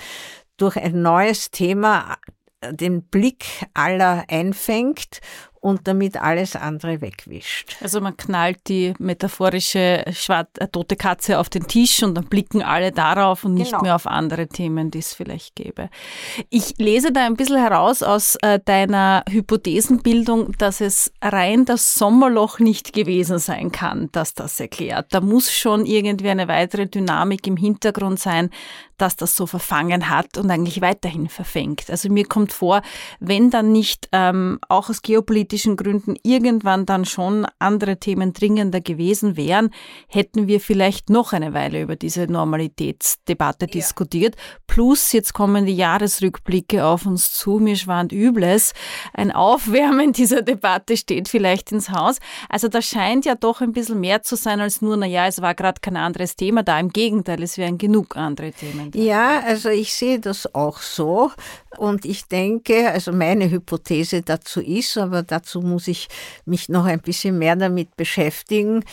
durch 0.57 0.77
ein 0.77 1.01
neues 1.01 1.51
Thema 1.51 2.17
äh, 2.61 2.73
den 2.73 3.03
Blick 3.03 3.45
aller 3.73 4.25
einfängt 4.27 5.21
und 5.61 5.87
damit 5.87 6.21
alles 6.21 6.55
andere 6.55 7.01
wegwischt. 7.01 7.77
Also 7.81 8.01
man 8.01 8.17
knallt 8.17 8.67
die 8.67 8.93
metaphorische 8.97 10.05
äh, 10.05 10.67
tote 10.71 10.95
Katze 10.95 11.39
auf 11.39 11.49
den 11.49 11.67
Tisch 11.67 12.01
und 12.01 12.15
dann 12.15 12.25
blicken 12.25 12.63
alle 12.63 12.91
darauf 12.91 13.45
und 13.45 13.53
nicht 13.53 13.71
genau. 13.71 13.83
mehr 13.83 13.95
auf 13.95 14.07
andere 14.07 14.47
Themen, 14.47 14.89
die 14.89 14.99
es 14.99 15.13
vielleicht 15.13 15.55
gäbe. 15.55 15.89
Ich 16.49 16.73
lese 16.77 17.11
da 17.11 17.25
ein 17.25 17.35
bisschen 17.35 17.59
heraus 17.59 18.01
aus 18.01 18.35
äh, 18.41 18.59
deiner 18.59 19.23
Hypothesenbildung, 19.29 20.53
dass 20.57 20.81
es 20.81 21.13
rein 21.21 21.65
das 21.65 21.93
Sommerloch 21.93 22.57
nicht 22.57 22.91
gewesen 22.91 23.37
sein 23.37 23.71
kann, 23.71 24.09
das 24.11 24.33
das 24.33 24.59
erklärt. 24.59 25.13
Da 25.13 25.21
muss 25.21 25.51
schon 25.51 25.85
irgendwie 25.85 26.29
eine 26.29 26.47
weitere 26.47 26.87
Dynamik 26.87 27.45
im 27.45 27.55
Hintergrund 27.55 28.19
sein, 28.19 28.49
dass 29.01 29.15
das 29.15 29.35
so 29.35 29.47
verfangen 29.47 30.09
hat 30.09 30.37
und 30.37 30.51
eigentlich 30.51 30.81
weiterhin 30.81 31.27
verfängt. 31.27 31.89
Also 31.89 32.09
mir 32.09 32.25
kommt 32.25 32.53
vor, 32.53 32.81
wenn 33.19 33.49
dann 33.49 33.71
nicht 33.71 34.07
ähm, 34.11 34.59
auch 34.69 34.89
aus 34.89 35.01
geopolitischen 35.01 35.75
Gründen 35.75 36.15
irgendwann 36.21 36.85
dann 36.85 37.05
schon 37.05 37.47
andere 37.57 37.97
Themen 37.97 38.33
dringender 38.33 38.79
gewesen 38.79 39.35
wären, 39.37 39.71
hätten 40.07 40.47
wir 40.47 40.59
vielleicht 40.59 41.09
noch 41.09 41.33
eine 41.33 41.53
Weile 41.53 41.81
über 41.81 41.95
diese 41.95 42.27
Normalitätsdebatte 42.27 43.65
ja. 43.65 43.71
diskutiert. 43.71 44.35
Plus 44.67 45.11
jetzt 45.13 45.33
kommen 45.33 45.65
die 45.65 45.75
Jahresrückblicke 45.75 46.85
auf 46.85 47.05
uns 47.05 47.33
zu. 47.33 47.59
Mir 47.59 47.75
schwant 47.75 48.11
Übles. 48.11 48.73
Ein 49.13 49.31
Aufwärmen 49.31 50.13
dieser 50.13 50.43
Debatte 50.43 50.95
steht 50.95 51.27
vielleicht 51.27 51.71
ins 51.71 51.89
Haus. 51.89 52.17
Also 52.49 52.67
da 52.67 52.81
scheint 52.81 53.25
ja 53.25 53.35
doch 53.35 53.61
ein 53.61 53.71
bisschen 53.71 53.99
mehr 53.99 54.21
zu 54.21 54.35
sein 54.35 54.59
als 54.59 54.81
nur, 54.81 54.97
na 54.97 55.07
ja, 55.07 55.25
es 55.25 55.41
war 55.41 55.55
gerade 55.55 55.81
kein 55.81 55.97
anderes 55.97 56.35
Thema 56.35 56.61
da. 56.61 56.79
Im 56.79 56.89
Gegenteil, 56.89 57.41
es 57.41 57.57
wären 57.57 57.77
genug 57.77 58.15
andere 58.15 58.51
Themen. 58.51 58.90
Ja, 58.95 59.41
also 59.41 59.69
ich 59.69 59.93
sehe 59.93 60.19
das 60.19 60.53
auch 60.53 60.79
so. 60.79 61.31
Und 61.77 62.05
ich 62.05 62.25
denke, 62.25 62.89
also 62.89 63.11
meine 63.11 63.49
Hypothese 63.49 64.21
dazu 64.21 64.61
ist, 64.61 64.97
aber 64.97 65.23
dazu 65.23 65.61
muss 65.61 65.87
ich 65.87 66.07
mich 66.45 66.69
noch 66.69 66.85
ein 66.85 66.99
bisschen 66.99 67.37
mehr 67.37 67.55
damit 67.55 67.95
beschäftigen. 67.95 68.83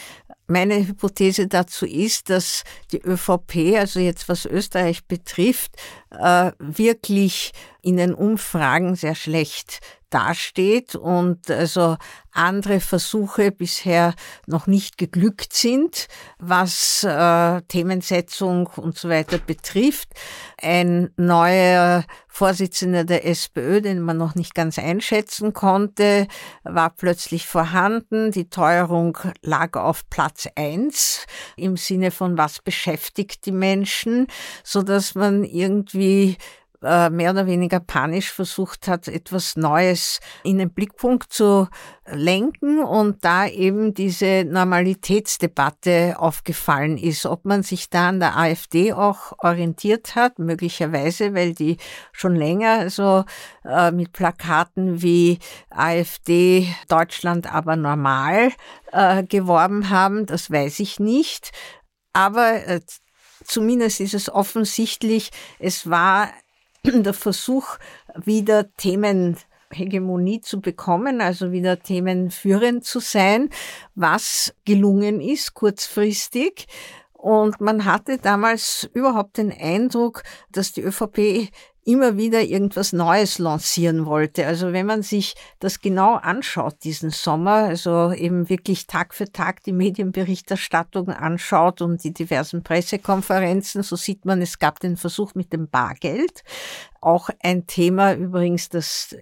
Meine 0.46 0.86
Hypothese 0.86 1.46
dazu 1.46 1.84
ist, 1.84 2.30
dass 2.30 2.64
die 2.92 3.02
ÖVP, 3.02 3.76
also 3.78 4.00
jetzt 4.00 4.28
was 4.28 4.46
Österreich 4.46 5.04
betrifft, 5.04 5.72
äh, 6.10 6.52
wirklich 6.58 7.52
in 7.82 7.96
den 7.96 8.14
Umfragen 8.14 8.96
sehr 8.96 9.14
schlecht 9.14 9.80
dasteht 10.10 10.94
und 10.94 11.50
also 11.50 11.96
andere 12.32 12.80
Versuche 12.80 13.50
bisher 13.50 14.14
noch 14.46 14.66
nicht 14.66 14.96
geglückt 14.96 15.52
sind, 15.52 16.06
was 16.38 17.04
äh, 17.04 17.60
Themensetzung 17.62 18.68
und 18.76 18.96
so 18.96 19.08
weiter 19.08 19.38
betrifft. 19.38 20.08
Ein 20.60 21.10
neuer 21.16 22.04
Vorsitzender 22.28 23.04
der 23.04 23.26
SPÖ, 23.26 23.80
den 23.80 24.00
man 24.00 24.16
noch 24.16 24.34
nicht 24.34 24.54
ganz 24.54 24.78
einschätzen 24.78 25.52
konnte, 25.52 26.28
war 26.62 26.90
plötzlich 26.90 27.46
vorhanden. 27.46 28.30
Die 28.30 28.48
Teuerung 28.48 29.18
lag 29.42 29.76
auf 29.76 30.08
Platz 30.08 30.48
eins 30.54 31.26
im 31.56 31.76
Sinne 31.76 32.12
von 32.12 32.38
was 32.38 32.60
beschäftigt 32.60 33.44
die 33.46 33.52
Menschen, 33.52 34.28
so 34.62 34.82
dass 34.82 35.14
man 35.14 35.42
irgendwie 35.44 36.38
mehr 36.80 37.32
oder 37.32 37.46
weniger 37.46 37.80
panisch 37.80 38.30
versucht 38.30 38.86
hat, 38.86 39.08
etwas 39.08 39.56
Neues 39.56 40.20
in 40.44 40.58
den 40.58 40.70
Blickpunkt 40.70 41.32
zu 41.32 41.68
lenken 42.06 42.82
und 42.82 43.24
da 43.24 43.46
eben 43.46 43.94
diese 43.94 44.44
Normalitätsdebatte 44.44 46.16
aufgefallen 46.18 46.98
ist. 46.98 47.26
Ob 47.26 47.44
man 47.44 47.62
sich 47.62 47.90
da 47.90 48.08
an 48.08 48.20
der 48.20 48.36
AfD 48.36 48.92
auch 48.92 49.32
orientiert 49.38 50.14
hat, 50.14 50.38
möglicherweise, 50.38 51.34
weil 51.34 51.54
die 51.54 51.76
schon 52.12 52.34
länger 52.34 52.90
so 52.90 53.24
äh, 53.64 53.90
mit 53.90 54.12
Plakaten 54.12 55.02
wie 55.02 55.38
AfD 55.70 56.72
Deutschland 56.88 57.52
aber 57.52 57.76
normal 57.76 58.52
äh, 58.92 59.24
geworben 59.24 59.90
haben, 59.90 60.26
das 60.26 60.50
weiß 60.50 60.80
ich 60.80 61.00
nicht. 61.00 61.50
Aber 62.12 62.66
äh, 62.66 62.80
zumindest 63.44 64.00
ist 64.00 64.14
es 64.14 64.30
offensichtlich, 64.30 65.30
es 65.58 65.88
war 65.88 66.30
der 66.84 67.14
Versuch, 67.14 67.78
wieder 68.14 68.74
Themenhegemonie 68.76 70.40
zu 70.40 70.60
bekommen, 70.60 71.20
also 71.20 71.52
wieder 71.52 71.80
themenführend 71.80 72.84
zu 72.84 73.00
sein, 73.00 73.50
was 73.94 74.54
gelungen 74.64 75.20
ist 75.20 75.54
kurzfristig. 75.54 76.66
Und 77.12 77.60
man 77.60 77.84
hatte 77.84 78.18
damals 78.18 78.88
überhaupt 78.94 79.38
den 79.38 79.52
Eindruck, 79.52 80.22
dass 80.52 80.72
die 80.72 80.82
ÖVP 80.82 81.50
immer 81.88 82.18
wieder 82.18 82.42
irgendwas 82.42 82.92
Neues 82.92 83.38
lancieren 83.38 84.04
wollte. 84.04 84.46
Also 84.46 84.74
wenn 84.74 84.84
man 84.84 85.02
sich 85.02 85.34
das 85.58 85.80
genau 85.80 86.16
anschaut, 86.16 86.84
diesen 86.84 87.08
Sommer, 87.08 87.64
also 87.64 88.12
eben 88.12 88.50
wirklich 88.50 88.86
Tag 88.86 89.14
für 89.14 89.32
Tag 89.32 89.62
die 89.62 89.72
Medienberichterstattung 89.72 91.08
anschaut 91.08 91.80
und 91.80 92.04
die 92.04 92.12
diversen 92.12 92.62
Pressekonferenzen, 92.62 93.82
so 93.82 93.96
sieht 93.96 94.26
man, 94.26 94.42
es 94.42 94.58
gab 94.58 94.80
den 94.80 94.98
Versuch 94.98 95.34
mit 95.34 95.50
dem 95.54 95.70
Bargeld. 95.70 96.44
Auch 97.00 97.30
ein 97.42 97.66
Thema 97.66 98.12
übrigens, 98.12 98.68
das 98.68 99.16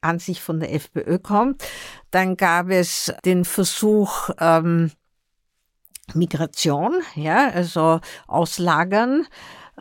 an 0.00 0.18
sich 0.18 0.42
von 0.42 0.58
der 0.58 0.74
FPÖ 0.74 1.20
kommt. 1.20 1.62
Dann 2.10 2.36
gab 2.36 2.70
es 2.70 3.12
den 3.24 3.44
Versuch, 3.44 4.30
ähm, 4.40 4.90
Migration, 6.14 7.00
ja, 7.14 7.50
also 7.50 8.00
Auslagern. 8.26 9.26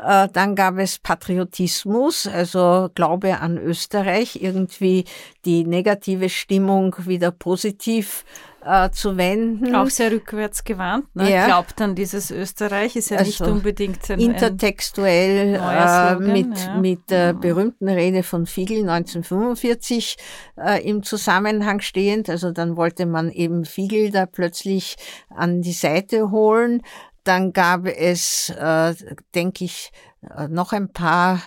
Äh, 0.03 0.27
dann 0.31 0.55
gab 0.55 0.77
es 0.77 0.99
Patriotismus, 0.99 2.27
also 2.27 2.89
Glaube 2.93 3.39
an 3.39 3.57
Österreich, 3.57 4.41
irgendwie 4.41 5.05
die 5.45 5.63
negative 5.63 6.29
Stimmung 6.29 6.95
wieder 6.99 7.31
positiv 7.31 8.23
äh, 8.67 8.89
zu 8.91 9.17
wenden. 9.17 9.75
Auch 9.75 9.89
sehr 9.89 10.11
rückwärts 10.11 10.63
gewandt. 10.63 11.05
Ne? 11.15 11.31
Ja. 11.31 11.45
Glaubt 11.45 11.81
an 11.81 11.95
dieses 11.95 12.31
Österreich, 12.31 12.95
ist 12.95 13.09
ja 13.09 13.17
also 13.17 13.29
nicht 13.29 13.41
unbedingt 13.41 14.09
ein, 14.09 14.19
intertextuell 14.19 15.59
ein 15.59 16.21
äh, 16.21 16.33
mit, 16.33 16.57
ja. 16.57 16.77
mit 16.77 17.09
der 17.09 17.33
mhm. 17.33 17.39
berühmten 17.39 17.87
Rede 17.89 18.23
von 18.23 18.45
Fiegel 18.45 18.79
1945 18.89 20.17
äh, 20.57 20.87
im 20.87 21.03
Zusammenhang 21.03 21.79
stehend. 21.79 22.29
Also 22.29 22.51
dann 22.51 22.75
wollte 22.75 23.05
man 23.05 23.31
eben 23.31 23.63
Fiegel 23.65 24.11
da 24.11 24.25
plötzlich 24.25 24.97
an 25.29 25.61
die 25.61 25.73
Seite 25.73 26.31
holen. 26.31 26.81
Dann 27.27 27.51
gab 27.51 27.85
es, 27.85 28.49
äh, 28.51 28.95
denke 29.35 29.65
ich, 29.65 29.91
äh, 30.21 30.47
noch 30.47 30.71
ein 30.71 30.93
paar 30.93 31.41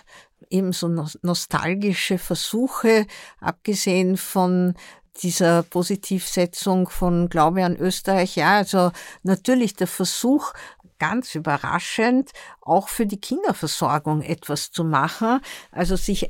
ebenso 0.51 0.87
nostalgische 1.23 2.19
Versuche, 2.19 3.07
abgesehen 3.39 4.15
von 4.15 4.75
dieser 5.23 5.63
Positivsetzung 5.63 6.87
von 6.87 7.29
Glaube 7.29 7.65
an 7.65 7.75
Österreich. 7.77 8.35
Ja, 8.35 8.57
also 8.57 8.91
natürlich 9.23 9.75
der 9.75 9.87
Versuch, 9.87 10.53
ganz 10.99 11.33
überraschend, 11.33 12.29
auch 12.61 12.87
für 12.87 13.07
die 13.07 13.19
Kinderversorgung 13.19 14.21
etwas 14.21 14.69
zu 14.69 14.83
machen, 14.83 15.39
also 15.71 15.95
sich 15.95 16.29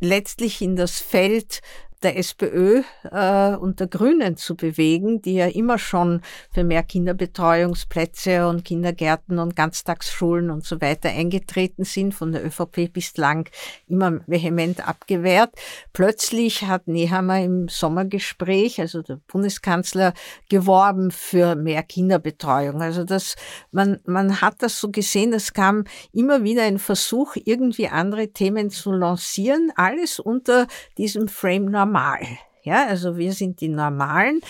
letztlich 0.00 0.62
in 0.62 0.76
das 0.76 0.98
Feld 0.98 1.60
der 2.02 2.16
SPÖ 2.16 2.82
äh, 3.10 3.56
und 3.56 3.80
der 3.80 3.88
Grünen 3.88 4.36
zu 4.36 4.56
bewegen, 4.56 5.20
die 5.22 5.34
ja 5.34 5.46
immer 5.46 5.78
schon 5.78 6.22
für 6.52 6.64
mehr 6.64 6.82
Kinderbetreuungsplätze 6.82 8.46
und 8.46 8.64
Kindergärten 8.64 9.38
und 9.38 9.56
Ganztagsschulen 9.56 10.50
und 10.50 10.64
so 10.64 10.80
weiter 10.80 11.08
eingetreten 11.08 11.84
sind, 11.84 12.14
von 12.14 12.32
der 12.32 12.44
ÖVP 12.44 12.92
bislang 12.92 13.48
immer 13.86 14.20
vehement 14.26 14.86
abgewehrt. 14.86 15.54
Plötzlich 15.92 16.64
hat 16.64 16.88
Nehammer 16.88 17.40
im 17.42 17.68
Sommergespräch, 17.68 18.80
also 18.80 19.02
der 19.02 19.20
Bundeskanzler, 19.26 20.14
geworben 20.48 21.10
für 21.10 21.56
mehr 21.56 21.82
Kinderbetreuung. 21.82 22.80
Also 22.80 23.04
das, 23.04 23.36
man, 23.72 24.00
man 24.04 24.40
hat 24.40 24.62
das 24.62 24.80
so 24.80 24.90
gesehen, 24.90 25.32
es 25.32 25.52
kam 25.52 25.84
immer 26.12 26.44
wieder 26.44 26.62
ein 26.62 26.78
Versuch, 26.78 27.36
irgendwie 27.44 27.88
andere 27.88 28.28
Themen 28.28 28.70
zu 28.70 28.92
lancieren, 28.92 29.72
alles 29.76 30.18
unter 30.18 30.66
diesem 30.96 31.28
Frame 31.28 31.70
normal. 31.88 32.20
Ja, 32.62 32.86
also 32.86 33.16
wir 33.16 33.32
sind 33.32 33.60
die 33.60 33.68
Normalen. 33.68 34.40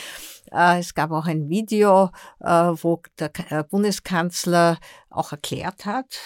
Äh, 0.50 0.80
es 0.80 0.94
gab 0.94 1.12
auch 1.12 1.26
ein 1.26 1.48
Video, 1.48 2.10
äh, 2.40 2.48
wo 2.48 3.00
der 3.18 3.30
äh, 3.50 3.62
Bundeskanzler 3.64 4.78
auch 5.10 5.32
erklärt 5.32 5.86
hat, 5.86 6.18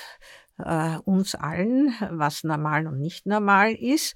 uns 1.07 1.35
allen, 1.35 1.93
was 2.11 2.45
normal 2.45 2.87
und 2.87 3.01
nicht 3.01 3.27
normal 3.27 3.73
ist. 3.73 4.15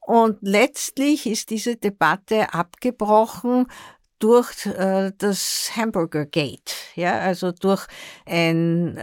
Und 0.00 0.38
letztlich 0.40 1.26
ist 1.26 1.50
diese 1.50 1.76
Debatte 1.76 2.54
abgebrochen 2.54 3.66
durch 4.18 4.66
das 5.18 5.72
Hamburger 5.76 6.24
Gate, 6.24 6.74
ja, 6.94 7.18
also 7.18 7.52
durch 7.52 7.86
ein 8.24 8.96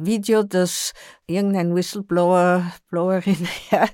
Video, 0.00 0.42
das 0.42 0.94
irgendein 1.26 1.76
Whistleblower, 1.76 2.72
Blowerin 2.90 3.46
ja, 3.70 3.86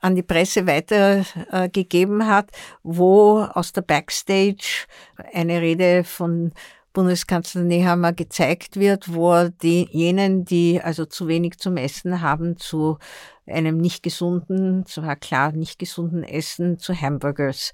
an 0.00 0.14
die 0.14 0.22
Presse 0.22 0.66
weitergegeben 0.66 2.20
äh, 2.20 2.24
hat, 2.24 2.50
wo 2.82 3.40
aus 3.40 3.72
der 3.72 3.82
Backstage 3.82 4.86
eine 5.32 5.60
Rede 5.60 6.04
von 6.04 6.52
Bundeskanzler 6.92 7.62
Nehammer 7.62 8.12
gezeigt 8.12 8.76
wird, 8.76 9.14
wo 9.14 9.48
die, 9.62 9.88
jenen, 9.92 10.44
die 10.44 10.80
also 10.82 11.04
zu 11.04 11.28
wenig 11.28 11.58
zum 11.58 11.76
Essen 11.76 12.20
haben, 12.20 12.56
zu 12.56 12.98
einem 13.46 13.78
nicht 13.78 14.02
gesunden, 14.02 14.86
zwar 14.86 15.16
klar 15.16 15.52
nicht 15.52 15.78
gesunden 15.78 16.24
Essen, 16.24 16.78
zu 16.78 16.94
Hamburgers 16.94 17.72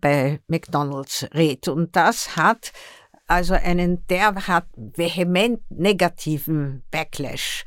bei 0.00 0.40
McDonald's 0.46 1.26
rät. 1.34 1.66
Und 1.68 1.96
das 1.96 2.36
hat 2.36 2.72
also 3.26 3.54
einen 3.54 4.06
derart 4.06 4.66
vehement 4.76 5.60
negativen 5.70 6.82
Backlash 6.90 7.64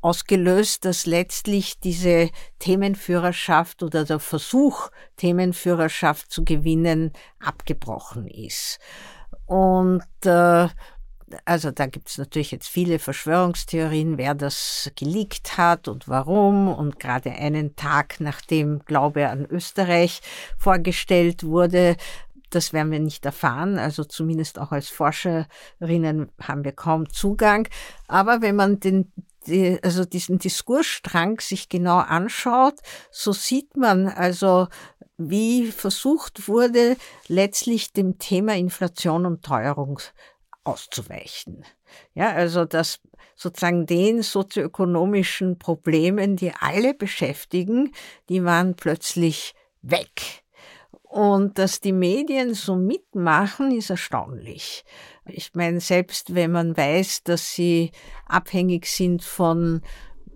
ausgelöst, 0.00 0.84
dass 0.84 1.06
letztlich 1.06 1.78
diese 1.80 2.30
Themenführerschaft 2.58 3.82
oder 3.82 4.04
der 4.04 4.20
Versuch, 4.20 4.90
Themenführerschaft 5.16 6.30
zu 6.30 6.44
gewinnen, 6.44 7.12
abgebrochen 7.40 8.26
ist. 8.28 8.78
Und 9.46 10.02
äh, 10.24 10.68
also 11.44 11.70
da 11.72 11.86
gibt 11.86 12.08
es 12.08 12.18
natürlich 12.18 12.52
jetzt 12.52 12.68
viele 12.68 12.98
Verschwörungstheorien, 12.98 14.16
wer 14.16 14.34
das 14.34 14.90
geleakt 14.94 15.58
hat 15.58 15.88
und 15.88 16.08
warum. 16.08 16.68
Und 16.68 17.00
gerade 17.00 17.32
einen 17.32 17.74
Tag 17.76 18.20
nachdem 18.20 18.80
Glaube 18.84 19.28
an 19.28 19.44
Österreich 19.44 20.20
vorgestellt 20.56 21.42
wurde, 21.42 21.96
das 22.50 22.72
werden 22.72 22.92
wir 22.92 23.00
nicht 23.00 23.24
erfahren. 23.24 23.78
Also 23.78 24.04
zumindest 24.04 24.58
auch 24.58 24.70
als 24.70 24.88
Forscherinnen 24.88 26.30
haben 26.40 26.64
wir 26.64 26.72
kaum 26.72 27.10
Zugang. 27.10 27.68
Aber 28.06 28.40
wenn 28.40 28.56
man 28.56 28.78
den 28.78 29.12
die, 29.46 29.78
also 29.82 30.04
diesen 30.04 30.38
Diskursstrang 30.38 31.40
sich 31.40 31.68
genau 31.68 31.98
anschaut, 31.98 32.80
so 33.10 33.32
sieht 33.32 33.76
man 33.76 34.08
also, 34.08 34.68
wie 35.16 35.70
versucht 35.70 36.48
wurde, 36.48 36.96
letztlich 37.28 37.92
dem 37.92 38.18
Thema 38.18 38.54
Inflation 38.54 39.26
und 39.26 39.42
Teuerung 39.44 40.00
auszuweichen. 40.64 41.64
Ja, 42.14 42.32
also 42.32 42.64
dass 42.64 43.00
sozusagen 43.36 43.86
den 43.86 44.22
sozioökonomischen 44.22 45.58
Problemen, 45.58 46.36
die 46.36 46.52
alle 46.58 46.94
beschäftigen, 46.94 47.92
die 48.28 48.44
waren 48.44 48.74
plötzlich 48.74 49.54
weg. 49.82 50.44
Und 51.16 51.56
dass 51.56 51.80
die 51.80 51.94
Medien 51.94 52.52
so 52.52 52.76
mitmachen, 52.76 53.70
ist 53.70 53.88
erstaunlich. 53.88 54.84
Ich 55.24 55.54
meine, 55.54 55.80
selbst 55.80 56.34
wenn 56.34 56.52
man 56.52 56.76
weiß, 56.76 57.22
dass 57.22 57.54
sie 57.54 57.90
abhängig 58.26 58.84
sind 58.84 59.22
von 59.22 59.80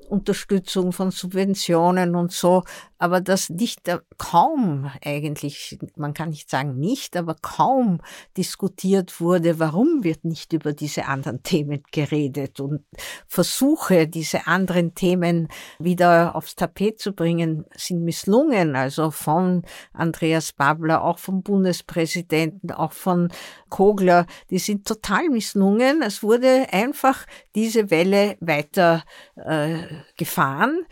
Unterstützung 0.09 0.93
von 0.93 1.11
Subventionen 1.11 2.15
und 2.15 2.33
so, 2.33 2.65
aber 3.01 3.23
dass 3.23 3.49
nicht 3.49 3.89
äh, 3.89 3.99
kaum 4.19 4.91
eigentlich, 5.03 5.79
man 5.97 6.13
kann 6.13 6.29
nicht 6.29 6.51
sagen 6.51 6.79
nicht, 6.79 7.17
aber 7.17 7.35
kaum 7.41 8.01
diskutiert 8.37 9.23
wurde, 9.23 9.59
warum 9.59 10.05
wird 10.05 10.25
nicht 10.25 10.53
über 10.53 10.75
diese 10.75 11.07
anderen 11.07 11.43
Themen 11.43 11.83
geredet 11.93 12.61
und 12.61 12.85
Versuche, 13.27 14.07
diese 14.07 14.47
anderen 14.47 14.95
Themen 14.95 15.49
wieder 15.79 16.37
aufs 16.37 16.55
Tapet 16.57 17.01
zu 17.01 17.13
bringen, 17.15 17.65
sind 17.75 18.05
misslungen, 18.05 18.77
also 18.77 19.11
von 19.11 19.63
Andreas 19.95 20.53
Babler, 20.53 21.03
auch 21.03 21.19
vom 21.19 21.43
Bundespräsidenten, 21.43 22.71
auch 22.71 22.93
von 22.93 23.33
Kogler, 23.71 24.27
die 24.51 24.59
sind 24.59 24.87
total 24.87 25.31
misslungen. 25.31 26.03
Es 26.03 26.23
wurde 26.23 26.67
einfach 26.71 27.25
diese 27.55 27.91
Welle 27.91 28.37
weiter 28.41 29.05
äh, 29.37 29.85
gefahren 30.19 30.85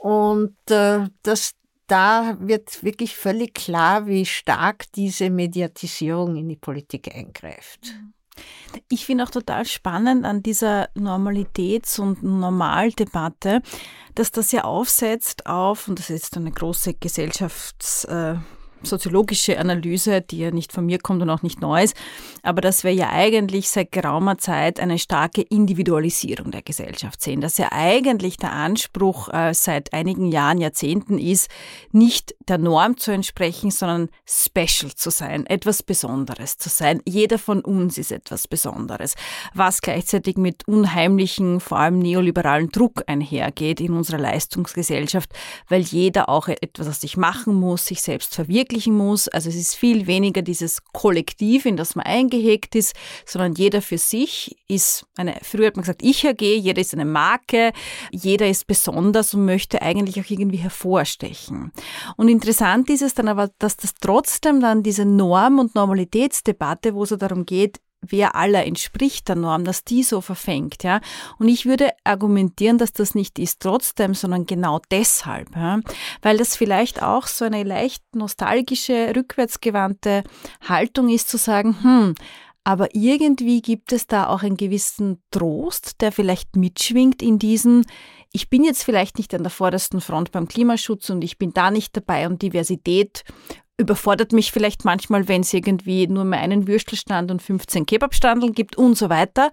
und 0.00 0.56
äh, 0.70 1.06
das, 1.22 1.54
da 1.86 2.36
wird 2.40 2.82
wirklich 2.82 3.16
völlig 3.16 3.54
klar, 3.54 4.06
wie 4.06 4.26
stark 4.26 4.90
diese 4.92 5.30
Mediatisierung 5.30 6.36
in 6.36 6.48
die 6.48 6.56
Politik 6.56 7.14
eingreift. 7.14 7.94
Ich 8.88 9.06
finde 9.06 9.24
auch 9.24 9.30
total 9.30 9.64
spannend 9.66 10.24
an 10.24 10.42
dieser 10.42 10.88
Normalitäts- 10.94 11.98
und 11.98 12.22
Normaldebatte, 12.22 13.62
dass 14.14 14.30
das 14.30 14.52
ja 14.52 14.64
aufsetzt 14.64 15.46
auf, 15.46 15.88
und 15.88 15.98
das 15.98 16.10
ist 16.10 16.36
eine 16.36 16.52
große 16.52 16.92
Gesellschafts- 16.92 18.06
äh, 18.06 18.38
soziologische 18.82 19.58
Analyse, 19.58 20.20
die 20.20 20.38
ja 20.38 20.50
nicht 20.50 20.72
von 20.72 20.86
mir 20.86 20.98
kommt 20.98 21.22
und 21.22 21.30
auch 21.30 21.42
nicht 21.42 21.60
neu 21.60 21.82
ist, 21.82 21.96
aber 22.42 22.60
dass 22.60 22.84
wir 22.84 22.92
ja 22.92 23.10
eigentlich 23.10 23.68
seit 23.68 23.92
geraumer 23.92 24.38
Zeit 24.38 24.80
eine 24.80 24.98
starke 24.98 25.42
Individualisierung 25.42 26.50
der 26.50 26.62
Gesellschaft 26.62 27.20
sehen, 27.20 27.40
dass 27.40 27.58
ja 27.58 27.68
eigentlich 27.72 28.36
der 28.36 28.52
Anspruch 28.52 29.28
äh, 29.32 29.52
seit 29.54 29.92
einigen 29.92 30.30
Jahren, 30.30 30.58
Jahrzehnten 30.58 31.18
ist, 31.18 31.48
nicht 31.92 32.34
der 32.48 32.58
Norm 32.58 32.96
zu 32.96 33.10
entsprechen, 33.10 33.70
sondern 33.70 34.08
special 34.26 34.94
zu 34.94 35.10
sein, 35.10 35.46
etwas 35.46 35.82
Besonderes 35.82 36.58
zu 36.58 36.68
sein. 36.68 37.02
Jeder 37.04 37.38
von 37.38 37.60
uns 37.60 37.98
ist 37.98 38.12
etwas 38.12 38.48
Besonderes, 38.48 39.14
was 39.54 39.80
gleichzeitig 39.80 40.36
mit 40.36 40.66
unheimlichen, 40.66 41.60
vor 41.60 41.78
allem 41.78 41.98
neoliberalen 41.98 42.70
Druck 42.70 43.02
einhergeht 43.06 43.80
in 43.80 43.92
unserer 43.92 44.18
Leistungsgesellschaft, 44.18 45.30
weil 45.68 45.82
jeder 45.82 46.28
auch 46.28 46.48
etwas 46.48 46.88
aus 46.88 47.00
sich 47.00 47.16
machen 47.16 47.54
muss, 47.54 47.86
sich 47.86 48.02
selbst 48.02 48.34
verwirklichen 48.68 48.94
muss. 48.94 49.28
Also 49.28 49.48
es 49.48 49.56
ist 49.56 49.74
viel 49.74 50.06
weniger 50.06 50.42
dieses 50.42 50.82
Kollektiv, 50.92 51.66
in 51.66 51.76
das 51.76 51.94
man 51.94 52.06
eingehegt 52.06 52.74
ist, 52.74 52.94
sondern 53.26 53.54
jeder 53.54 53.82
für 53.82 53.98
sich 53.98 54.56
ist 54.68 55.06
eine, 55.16 55.36
früher 55.42 55.68
hat 55.68 55.76
man 55.76 55.82
gesagt, 55.82 56.02
ich 56.02 56.26
AG, 56.26 56.40
jeder 56.40 56.80
ist 56.80 56.94
eine 56.94 57.04
Marke, 57.04 57.72
jeder 58.12 58.48
ist 58.48 58.66
besonders 58.66 59.34
und 59.34 59.44
möchte 59.44 59.82
eigentlich 59.82 60.20
auch 60.20 60.30
irgendwie 60.30 60.58
hervorstechen. 60.58 61.72
Und 62.16 62.28
interessant 62.28 62.90
ist 62.90 63.02
es 63.02 63.14
dann 63.14 63.28
aber, 63.28 63.50
dass 63.58 63.76
das 63.76 63.94
trotzdem 64.00 64.60
dann 64.60 64.82
diese 64.82 65.04
Norm- 65.04 65.58
und 65.58 65.74
Normalitätsdebatte, 65.74 66.94
wo 66.94 67.04
es 67.04 67.14
darum 67.18 67.46
geht, 67.46 67.80
wer 68.00 68.36
aller 68.36 68.64
entspricht 68.64 69.28
der 69.28 69.36
Norm, 69.36 69.64
dass 69.64 69.84
die 69.84 70.02
so 70.02 70.20
verfängt, 70.20 70.84
ja. 70.84 71.00
Und 71.38 71.48
ich 71.48 71.66
würde 71.66 71.90
argumentieren, 72.04 72.78
dass 72.78 72.92
das 72.92 73.14
nicht 73.14 73.38
ist 73.38 73.60
trotzdem, 73.60 74.14
sondern 74.14 74.46
genau 74.46 74.80
deshalb, 74.90 75.54
ja? 75.56 75.80
weil 76.22 76.38
das 76.38 76.56
vielleicht 76.56 77.02
auch 77.02 77.26
so 77.26 77.44
eine 77.44 77.64
leicht 77.64 78.02
nostalgische, 78.14 79.12
rückwärtsgewandte 79.16 80.22
Haltung 80.66 81.08
ist, 81.08 81.28
zu 81.28 81.38
sagen, 81.38 81.76
hm, 81.82 82.14
aber 82.64 82.94
irgendwie 82.94 83.62
gibt 83.62 83.92
es 83.92 84.06
da 84.06 84.28
auch 84.28 84.42
einen 84.42 84.58
gewissen 84.58 85.22
Trost, 85.30 86.02
der 86.02 86.12
vielleicht 86.12 86.54
mitschwingt 86.54 87.22
in 87.22 87.38
diesen, 87.38 87.86
ich 88.30 88.50
bin 88.50 88.62
jetzt 88.62 88.84
vielleicht 88.84 89.16
nicht 89.16 89.34
an 89.34 89.42
der 89.42 89.50
vordersten 89.50 90.02
Front 90.02 90.32
beim 90.32 90.48
Klimaschutz 90.48 91.08
und 91.08 91.24
ich 91.24 91.38
bin 91.38 91.52
da 91.54 91.70
nicht 91.70 91.96
dabei 91.96 92.26
und 92.26 92.42
Diversität 92.42 93.24
überfordert 93.78 94.32
mich 94.32 94.52
vielleicht 94.52 94.84
manchmal, 94.84 95.28
wenn 95.28 95.42
es 95.42 95.54
irgendwie 95.54 96.06
nur 96.06 96.24
mehr 96.24 96.40
einen 96.40 96.66
Würstelstand 96.66 97.30
und 97.30 97.40
15 97.40 97.86
Kebabstandeln 97.86 98.52
gibt 98.52 98.76
und 98.76 98.98
so 98.98 99.08
weiter. 99.08 99.50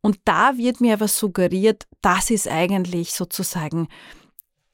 Und 0.00 0.18
da 0.24 0.56
wird 0.56 0.80
mir 0.80 0.94
aber 0.94 1.08
suggeriert, 1.08 1.86
das 2.00 2.30
ist 2.30 2.48
eigentlich 2.48 3.12
sozusagen 3.12 3.88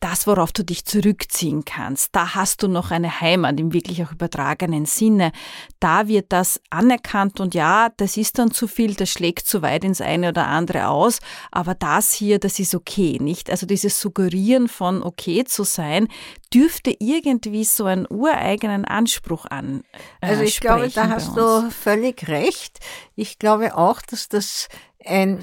das, 0.04 0.26
worauf 0.26 0.52
du 0.52 0.62
dich 0.62 0.84
zurückziehen 0.84 1.64
kannst. 1.64 2.14
Da 2.14 2.34
hast 2.34 2.62
du 2.62 2.68
noch 2.68 2.90
eine 2.90 3.22
Heimat 3.22 3.58
im 3.58 3.72
wirklich 3.72 4.04
auch 4.04 4.12
übertragenen 4.12 4.84
Sinne. 4.84 5.32
Da 5.80 6.08
wird 6.08 6.26
das 6.30 6.60
anerkannt 6.68 7.40
und 7.40 7.54
ja, 7.54 7.88
das 7.96 8.18
ist 8.18 8.38
dann 8.38 8.50
zu 8.50 8.68
viel, 8.68 8.94
das 8.94 9.08
schlägt 9.08 9.46
zu 9.46 9.62
weit 9.62 9.82
ins 9.82 10.02
eine 10.02 10.28
oder 10.28 10.46
andere 10.46 10.88
aus, 10.88 11.20
aber 11.50 11.74
das 11.74 12.12
hier, 12.12 12.38
das 12.38 12.58
ist 12.58 12.74
okay, 12.74 13.18
nicht? 13.18 13.48
Also 13.48 13.64
dieses 13.64 13.98
Suggerieren 13.98 14.68
von 14.68 15.02
okay 15.02 15.44
zu 15.44 15.64
sein, 15.64 16.08
dürfte 16.52 16.94
irgendwie 16.98 17.64
so 17.64 17.86
einen 17.86 18.06
ureigenen 18.06 18.84
Anspruch 18.84 19.46
an. 19.46 19.84
Äh, 20.20 20.26
also 20.26 20.42
ich 20.42 20.60
glaube, 20.60 20.90
da 20.90 21.08
hast 21.08 21.34
du 21.34 21.70
völlig 21.70 22.28
recht. 22.28 22.78
Ich 23.16 23.38
glaube 23.38 23.74
auch, 23.74 24.02
dass 24.02 24.28
das 24.28 24.68
ein 25.02 25.38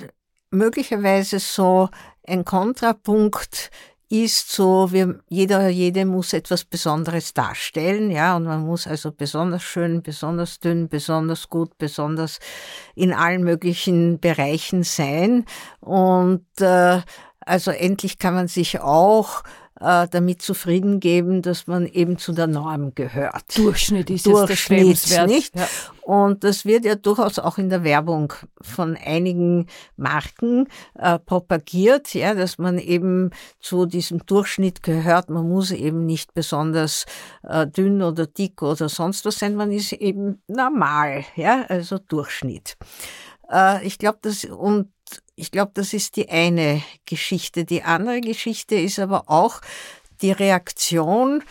möglicherweise 0.52 1.40
so 1.40 1.90
ein 2.28 2.46
Kontrapunkt 2.46 3.72
ist 4.12 4.52
so, 4.52 4.92
wir, 4.92 5.20
jeder, 5.30 5.70
jede 5.70 6.06
muss 6.06 6.34
etwas 6.34 6.66
Besonderes 6.66 7.34
darstellen, 7.34 8.12
ja, 8.12 8.36
und 8.36 8.44
man 8.44 8.62
muss 8.66 8.86
also 8.86 9.12
besonders 9.12 9.64
schön, 9.64 10.02
besonders 10.02 10.60
dünn, 10.60 10.90
besonders 10.90 11.50
gut, 11.50 11.78
besonders 11.78 12.40
in 12.94 13.14
allen 13.14 13.44
möglichen 13.44 14.20
Bereichen 14.20 14.84
sein. 14.84 15.46
Und 15.80 16.46
äh, 16.60 17.02
also 17.40 17.72
endlich 17.72 18.20
kann 18.20 18.34
man 18.34 18.48
sich 18.48 18.82
auch 18.82 19.44
äh, 19.82 20.08
damit 20.10 20.42
zufrieden 20.42 21.00
geben, 21.00 21.42
dass 21.42 21.68
man 21.68 21.86
eben 21.88 22.18
zu 22.18 22.34
der 22.34 22.48
Norm 22.48 22.94
gehört. 22.96 23.58
Durchschnitt 23.58 24.10
ist 24.10 24.26
Durchschnitt, 24.26 24.88
jetzt 24.88 25.12
der 25.12 25.28
nicht? 25.28 25.56
Ja. 25.56 25.68
Und 26.04 26.44
das 26.44 26.66
wird 26.66 26.86
ja 26.86 26.96
durchaus 26.96 27.40
auch 27.40 27.58
in 27.58 27.70
der 27.70 27.84
Werbung 27.84 28.34
von 28.62 28.98
einigen 28.98 29.68
Marken 29.98 30.68
äh, 30.96 31.20
propagiert, 31.20 32.14
ja, 32.14 32.34
dass 32.34 32.58
man 32.58 32.78
eben 32.78 33.32
zu 33.60 33.86
diesem 33.86 34.26
Durchschnitt 34.26 34.84
gehört. 34.84 35.30
Man 35.30 35.48
muss 35.48 35.72
eben 35.72 36.06
nicht 36.06 36.34
besonders 36.34 37.06
äh, 37.44 37.66
dünn 37.68 38.02
oder 38.02 38.28
dick 38.28 38.62
oder 38.62 38.90
sonst 38.90 39.26
was 39.26 39.40
sein. 39.40 39.56
Man 39.56 39.72
ist 39.72 39.94
eben 39.94 40.42
normal, 40.48 41.24
ja, 41.36 41.66
also 41.70 41.98
Durchschnitt. 41.98 42.78
Äh, 43.52 43.86
ich 43.86 43.98
glaube, 43.98 44.20
das 44.22 44.46
und 44.46 44.90
ich 45.36 45.52
glaube, 45.52 45.72
das 45.74 45.94
ist 45.94 46.16
die 46.16 46.30
eine 46.30 46.82
Geschichte. 47.06 47.66
Die 47.66 47.84
andere 47.84 48.22
Geschichte 48.22 48.76
ist 48.76 49.00
aber 49.00 49.24
auch 49.28 49.62
die 50.22 50.32
Reaktion 50.32 51.44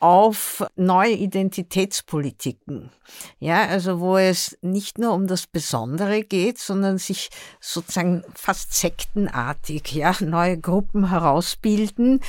auf 0.00 0.62
neue 0.76 1.12
Identitätspolitiken. 1.12 2.90
Ja, 3.38 3.66
also 3.66 4.00
wo 4.00 4.18
es 4.18 4.58
nicht 4.60 4.98
nur 4.98 5.14
um 5.14 5.26
das 5.26 5.46
Besondere 5.46 6.22
geht, 6.22 6.58
sondern 6.58 6.98
sich 6.98 7.30
sozusagen 7.58 8.22
fast 8.34 8.74
sektenartig, 8.74 9.92
ja, 9.92 10.14
neue 10.20 10.58
Gruppen 10.58 11.08
herausbilden, 11.08 12.20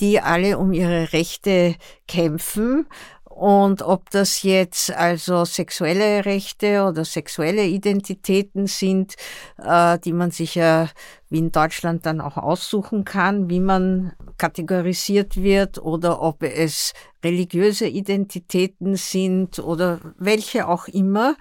die 0.00 0.20
alle 0.20 0.58
um 0.58 0.74
ihre 0.74 1.14
Rechte 1.14 1.76
kämpfen 2.06 2.86
und 3.34 3.80
ob 3.80 4.10
das 4.10 4.42
jetzt 4.42 4.92
also 4.92 5.44
sexuelle 5.46 6.24
Rechte 6.26 6.84
oder 6.84 7.04
sexuelle 7.04 7.64
Identitäten 7.64 8.66
sind, 8.66 9.14
äh, 9.56 9.98
die 9.98 10.12
man 10.12 10.30
sich 10.30 10.54
ja 10.54 10.88
wie 11.30 11.38
in 11.38 11.50
Deutschland 11.50 12.04
dann 12.04 12.20
auch 12.20 12.36
aussuchen 12.36 13.06
kann, 13.06 13.48
wie 13.48 13.60
man 13.60 14.12
kategorisiert 14.36 15.42
wird 15.42 15.78
oder 15.78 16.20
ob 16.20 16.42
es 16.42 16.92
religiöse 17.24 17.86
Identitäten 17.86 18.96
sind 18.96 19.58
oder 19.58 19.98
welche 20.18 20.68
auch 20.68 20.86
immer. 20.88 21.36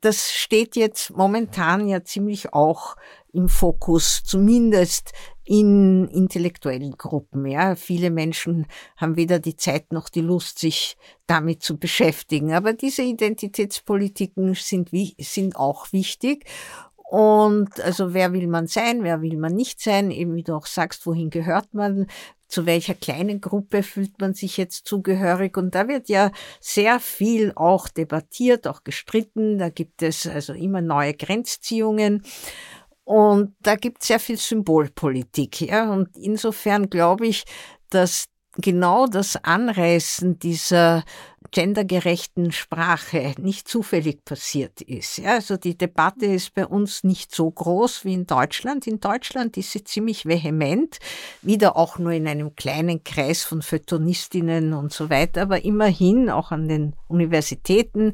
Das 0.00 0.32
steht 0.32 0.74
jetzt 0.74 1.10
momentan 1.16 1.86
ja 1.86 2.02
ziemlich 2.02 2.52
auch 2.54 2.96
im 3.32 3.48
Fokus, 3.48 4.22
zumindest 4.24 5.12
in 5.46 6.08
intellektuellen 6.08 6.98
Gruppen. 6.98 7.46
Ja, 7.46 7.76
viele 7.76 8.10
Menschen 8.10 8.66
haben 8.96 9.16
weder 9.16 9.38
die 9.38 9.56
Zeit 9.56 9.92
noch 9.92 10.08
die 10.08 10.20
Lust, 10.20 10.58
sich 10.58 10.96
damit 11.26 11.62
zu 11.62 11.78
beschäftigen. 11.78 12.52
Aber 12.52 12.72
diese 12.72 13.02
Identitätspolitiken 13.02 14.54
sind, 14.54 14.90
sind 15.18 15.56
auch 15.56 15.92
wichtig. 15.92 16.44
Und 17.08 17.80
also 17.80 18.12
wer 18.12 18.32
will 18.32 18.48
man 18.48 18.66
sein, 18.66 19.04
wer 19.04 19.22
will 19.22 19.36
man 19.36 19.54
nicht 19.54 19.80
sein, 19.80 20.10
eben 20.10 20.34
wie 20.34 20.42
du 20.42 20.54
auch 20.54 20.66
sagst, 20.66 21.06
wohin 21.06 21.30
gehört 21.30 21.72
man, 21.72 22.08
zu 22.48 22.66
welcher 22.66 22.94
kleinen 22.94 23.40
Gruppe 23.40 23.84
fühlt 23.84 24.20
man 24.20 24.34
sich 24.34 24.56
jetzt 24.56 24.86
zugehörig. 24.86 25.56
Und 25.56 25.76
da 25.76 25.86
wird 25.86 26.08
ja 26.08 26.32
sehr 26.60 26.98
viel 26.98 27.52
auch 27.54 27.88
debattiert, 27.88 28.66
auch 28.66 28.82
gestritten. 28.82 29.58
Da 29.58 29.68
gibt 29.68 30.02
es 30.02 30.26
also 30.26 30.52
immer 30.52 30.80
neue 30.80 31.14
Grenzziehungen. 31.14 32.22
Und 33.06 33.54
da 33.60 33.76
gibt 33.76 34.02
es 34.02 34.08
sehr 34.08 34.18
viel 34.18 34.36
Symbolpolitik. 34.36 35.60
Ja? 35.60 35.92
Und 35.92 36.16
insofern 36.16 36.90
glaube 36.90 37.28
ich, 37.28 37.44
dass 37.88 38.24
genau 38.56 39.06
das 39.06 39.36
Anreißen 39.36 40.40
dieser 40.40 41.04
gendergerechten 41.50 42.52
Sprache 42.52 43.34
nicht 43.38 43.68
zufällig 43.68 44.24
passiert 44.24 44.80
ist. 44.80 45.18
Ja, 45.18 45.34
also 45.34 45.56
die 45.56 45.76
Debatte 45.76 46.26
ist 46.26 46.54
bei 46.54 46.66
uns 46.66 47.04
nicht 47.04 47.34
so 47.34 47.50
groß 47.50 48.04
wie 48.04 48.14
in 48.14 48.26
Deutschland. 48.26 48.86
In 48.86 49.00
Deutschland 49.00 49.56
ist 49.56 49.72
sie 49.72 49.84
ziemlich 49.84 50.26
vehement, 50.26 50.98
wieder 51.42 51.76
auch 51.76 51.98
nur 51.98 52.12
in 52.12 52.26
einem 52.26 52.54
kleinen 52.54 53.04
Kreis 53.04 53.44
von 53.44 53.62
Feuilletonistinnen 53.62 54.72
und 54.72 54.92
so 54.92 55.10
weiter, 55.10 55.42
aber 55.42 55.64
immerhin 55.64 56.30
auch 56.30 56.50
an 56.50 56.68
den 56.68 56.94
Universitäten. 57.08 58.12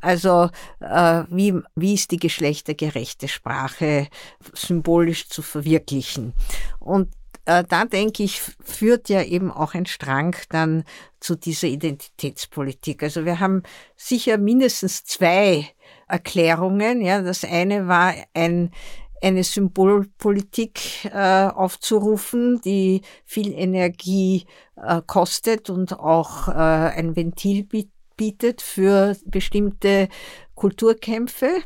Also 0.00 0.50
äh, 0.80 1.24
wie, 1.28 1.54
wie 1.74 1.94
ist 1.94 2.10
die 2.10 2.18
geschlechtergerechte 2.18 3.28
Sprache 3.28 4.08
symbolisch 4.54 5.28
zu 5.28 5.42
verwirklichen? 5.42 6.34
Und 6.78 7.08
da 7.44 7.84
denke 7.84 8.22
ich, 8.22 8.40
führt 8.40 9.08
ja 9.08 9.22
eben 9.22 9.50
auch 9.50 9.74
ein 9.74 9.86
Strang 9.86 10.36
dann 10.50 10.84
zu 11.20 11.34
dieser 11.34 11.68
Identitätspolitik. 11.68 13.02
Also 13.02 13.24
wir 13.24 13.40
haben 13.40 13.62
sicher 13.96 14.38
mindestens 14.38 15.04
zwei 15.04 15.66
Erklärungen. 16.08 17.00
Ja, 17.00 17.22
das 17.22 17.44
eine 17.44 17.88
war 17.88 18.14
ein 18.34 18.70
eine 19.22 19.44
Symbolpolitik 19.44 21.04
äh, 21.04 21.46
aufzurufen, 21.46 22.60
die 22.64 23.02
viel 23.24 23.52
Energie 23.52 24.46
äh, 24.76 25.00
kostet 25.06 25.70
und 25.70 25.98
auch 25.98 26.48
äh, 26.48 26.52
ein 26.52 27.14
Ventil 27.14 27.66
bietet 28.16 28.62
für 28.62 29.16
bestimmte 29.24 30.08
Kulturkämpfe. 30.54 31.62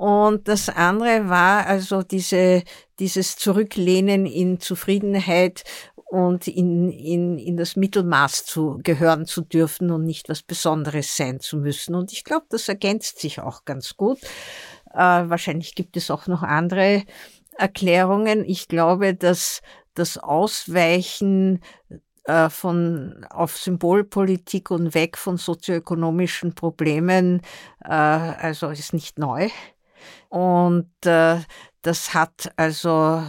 Und 0.00 0.48
das 0.48 0.70
andere 0.70 1.28
war 1.28 1.66
also 1.66 2.02
diese, 2.02 2.62
dieses 2.98 3.36
Zurücklehnen 3.36 4.24
in 4.24 4.58
Zufriedenheit 4.58 5.62
und 6.06 6.48
in, 6.48 6.88
in, 6.88 7.36
in 7.36 7.58
das 7.58 7.76
Mittelmaß 7.76 8.46
zu 8.46 8.80
gehören 8.82 9.26
zu 9.26 9.42
dürfen 9.42 9.90
und 9.90 10.06
nicht 10.06 10.30
was 10.30 10.42
Besonderes 10.42 11.18
sein 11.18 11.40
zu 11.40 11.58
müssen. 11.58 11.94
Und 11.94 12.12
ich 12.12 12.24
glaube, 12.24 12.46
das 12.48 12.66
ergänzt 12.66 13.20
sich 13.20 13.40
auch 13.42 13.66
ganz 13.66 13.94
gut. 13.98 14.22
Äh, 14.94 14.96
wahrscheinlich 14.96 15.74
gibt 15.74 15.98
es 15.98 16.10
auch 16.10 16.26
noch 16.28 16.42
andere 16.42 17.02
Erklärungen. 17.58 18.42
Ich 18.46 18.68
glaube, 18.68 19.14
dass 19.14 19.60
das 19.92 20.16
Ausweichen 20.16 21.60
äh, 22.24 22.48
von 22.48 23.26
auf 23.28 23.58
Symbolpolitik 23.58 24.70
und 24.70 24.94
weg 24.94 25.18
von 25.18 25.36
sozioökonomischen 25.36 26.54
Problemen, 26.54 27.42
äh, 27.84 27.90
also 27.90 28.70
ist 28.70 28.94
nicht 28.94 29.18
neu. 29.18 29.50
Und 30.30 30.90
äh, 31.04 31.40
das 31.82 32.14
hat 32.14 32.52
also 32.56 33.22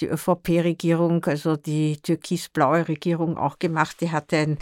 die 0.00 0.08
ÖVP-Regierung, 0.08 1.24
also 1.24 1.56
die 1.56 2.00
türkis-blaue 2.02 2.88
Regierung 2.88 3.38
auch 3.38 3.58
gemacht. 3.58 4.00
Die 4.00 4.10
hatte 4.10 4.36
ein 4.36 4.58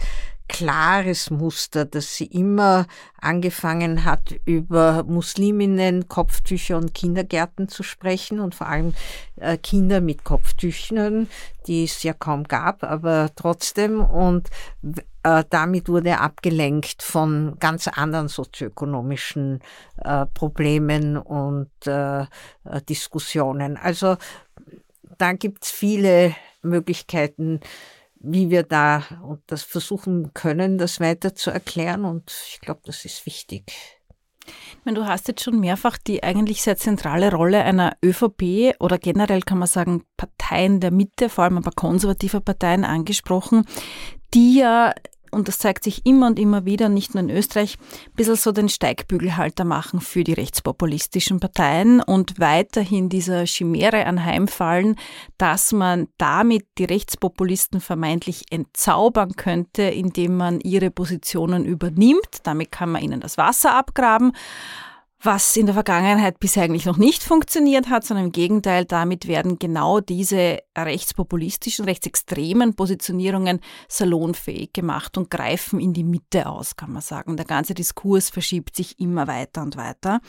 klares 0.47 1.29
Muster, 1.29 1.85
dass 1.85 2.15
sie 2.15 2.25
immer 2.25 2.85
angefangen 3.19 4.05
hat, 4.05 4.35
über 4.45 5.03
Musliminnen, 5.03 6.07
Kopftücher 6.07 6.77
und 6.77 6.93
Kindergärten 6.93 7.67
zu 7.67 7.83
sprechen 7.83 8.39
und 8.39 8.55
vor 8.55 8.67
allem 8.67 8.93
äh, 9.35 9.57
Kinder 9.57 10.01
mit 10.01 10.23
Kopftüchern, 10.23 11.27
die 11.67 11.83
es 11.83 12.03
ja 12.03 12.13
kaum 12.13 12.45
gab, 12.45 12.83
aber 12.83 13.29
trotzdem. 13.35 13.99
Und 13.99 14.49
äh, 15.23 15.43
damit 15.49 15.89
wurde 15.89 16.19
abgelenkt 16.19 17.03
von 17.03 17.57
ganz 17.59 17.87
anderen 17.87 18.29
sozioökonomischen 18.29 19.59
äh, 19.97 20.25
Problemen 20.27 21.17
und 21.17 21.69
äh, 21.85 22.21
äh, 22.21 22.25
Diskussionen. 22.87 23.77
Also 23.77 24.15
da 25.17 25.33
gibt's 25.33 25.71
viele 25.71 26.35
Möglichkeiten, 26.61 27.59
wie 28.19 28.49
wir 28.49 28.63
da 28.63 29.03
und 29.23 29.41
das 29.47 29.63
versuchen 29.63 30.33
können, 30.33 30.77
das 30.77 30.99
weiter 30.99 31.35
zu 31.35 31.51
erklären. 31.51 32.05
Und 32.05 32.33
ich 32.49 32.59
glaube, 32.61 32.81
das 32.85 33.05
ist 33.05 33.25
wichtig. 33.25 33.97
Du 34.85 35.05
hast 35.05 35.27
jetzt 35.27 35.43
schon 35.43 35.59
mehrfach 35.59 35.97
die 35.97 36.23
eigentlich 36.23 36.61
sehr 36.61 36.77
zentrale 36.77 37.33
Rolle 37.33 37.63
einer 37.63 37.97
ÖVP 38.03 38.75
oder 38.79 38.97
generell 38.97 39.41
kann 39.41 39.57
man 39.57 39.67
sagen 39.67 40.03
Parteien 40.15 40.79
der 40.79 40.91
Mitte, 40.91 41.27
vor 41.27 41.43
allem 41.43 41.57
aber 41.57 41.71
konservative 41.71 42.39
Parteien 42.39 42.85
angesprochen, 42.85 43.65
die 44.33 44.59
ja 44.59 44.93
und 45.31 45.47
das 45.47 45.59
zeigt 45.59 45.83
sich 45.83 46.05
immer 46.05 46.27
und 46.27 46.39
immer 46.39 46.65
wieder, 46.65 46.89
nicht 46.89 47.13
nur 47.13 47.23
in 47.23 47.29
Österreich, 47.29 47.77
ein 48.07 48.15
bisschen 48.15 48.35
so 48.35 48.51
den 48.51 48.69
Steigbügelhalter 48.69 49.65
machen 49.65 50.01
für 50.01 50.23
die 50.23 50.33
rechtspopulistischen 50.33 51.39
Parteien 51.39 52.01
und 52.01 52.39
weiterhin 52.39 53.09
dieser 53.09 53.45
Chimäre 53.45 54.05
anheimfallen, 54.05 54.95
dass 55.37 55.71
man 55.71 56.07
damit 56.17 56.65
die 56.77 56.85
Rechtspopulisten 56.85 57.81
vermeintlich 57.81 58.45
entzaubern 58.49 59.35
könnte, 59.35 59.83
indem 59.83 60.37
man 60.37 60.59
ihre 60.61 60.91
Positionen 60.91 61.65
übernimmt. 61.65 62.39
Damit 62.43 62.71
kann 62.71 62.91
man 62.91 63.01
ihnen 63.01 63.19
das 63.19 63.37
Wasser 63.37 63.75
abgraben 63.75 64.33
was 65.19 65.57
in 65.57 65.65
der 65.65 65.73
Vergangenheit 65.73 66.39
bisher 66.39 66.63
eigentlich 66.63 66.85
noch 66.85 66.97
nicht 66.97 67.23
funktioniert 67.23 67.89
hat, 67.89 68.05
sondern 68.05 68.27
im 68.27 68.31
Gegenteil, 68.31 68.85
damit 68.85 69.27
werden 69.27 69.57
genau 69.57 69.99
diese 69.99 70.59
rechtspopulistischen, 70.77 71.85
rechtsextremen 71.85 72.75
Positionierungen 72.75 73.59
salonfähig 73.87 74.73
gemacht 74.73 75.17
und 75.17 75.31
greifen 75.31 75.79
in 75.79 75.93
die 75.93 76.03
Mitte 76.03 76.45
aus, 76.45 76.75
kann 76.75 76.93
man 76.93 77.01
sagen. 77.01 77.35
Der 77.35 77.45
ganze 77.45 77.73
Diskurs 77.73 78.29
verschiebt 78.29 78.75
sich 78.75 78.99
immer 78.99 79.27
weiter 79.27 79.63
und 79.63 79.75
weiter. 79.75 80.19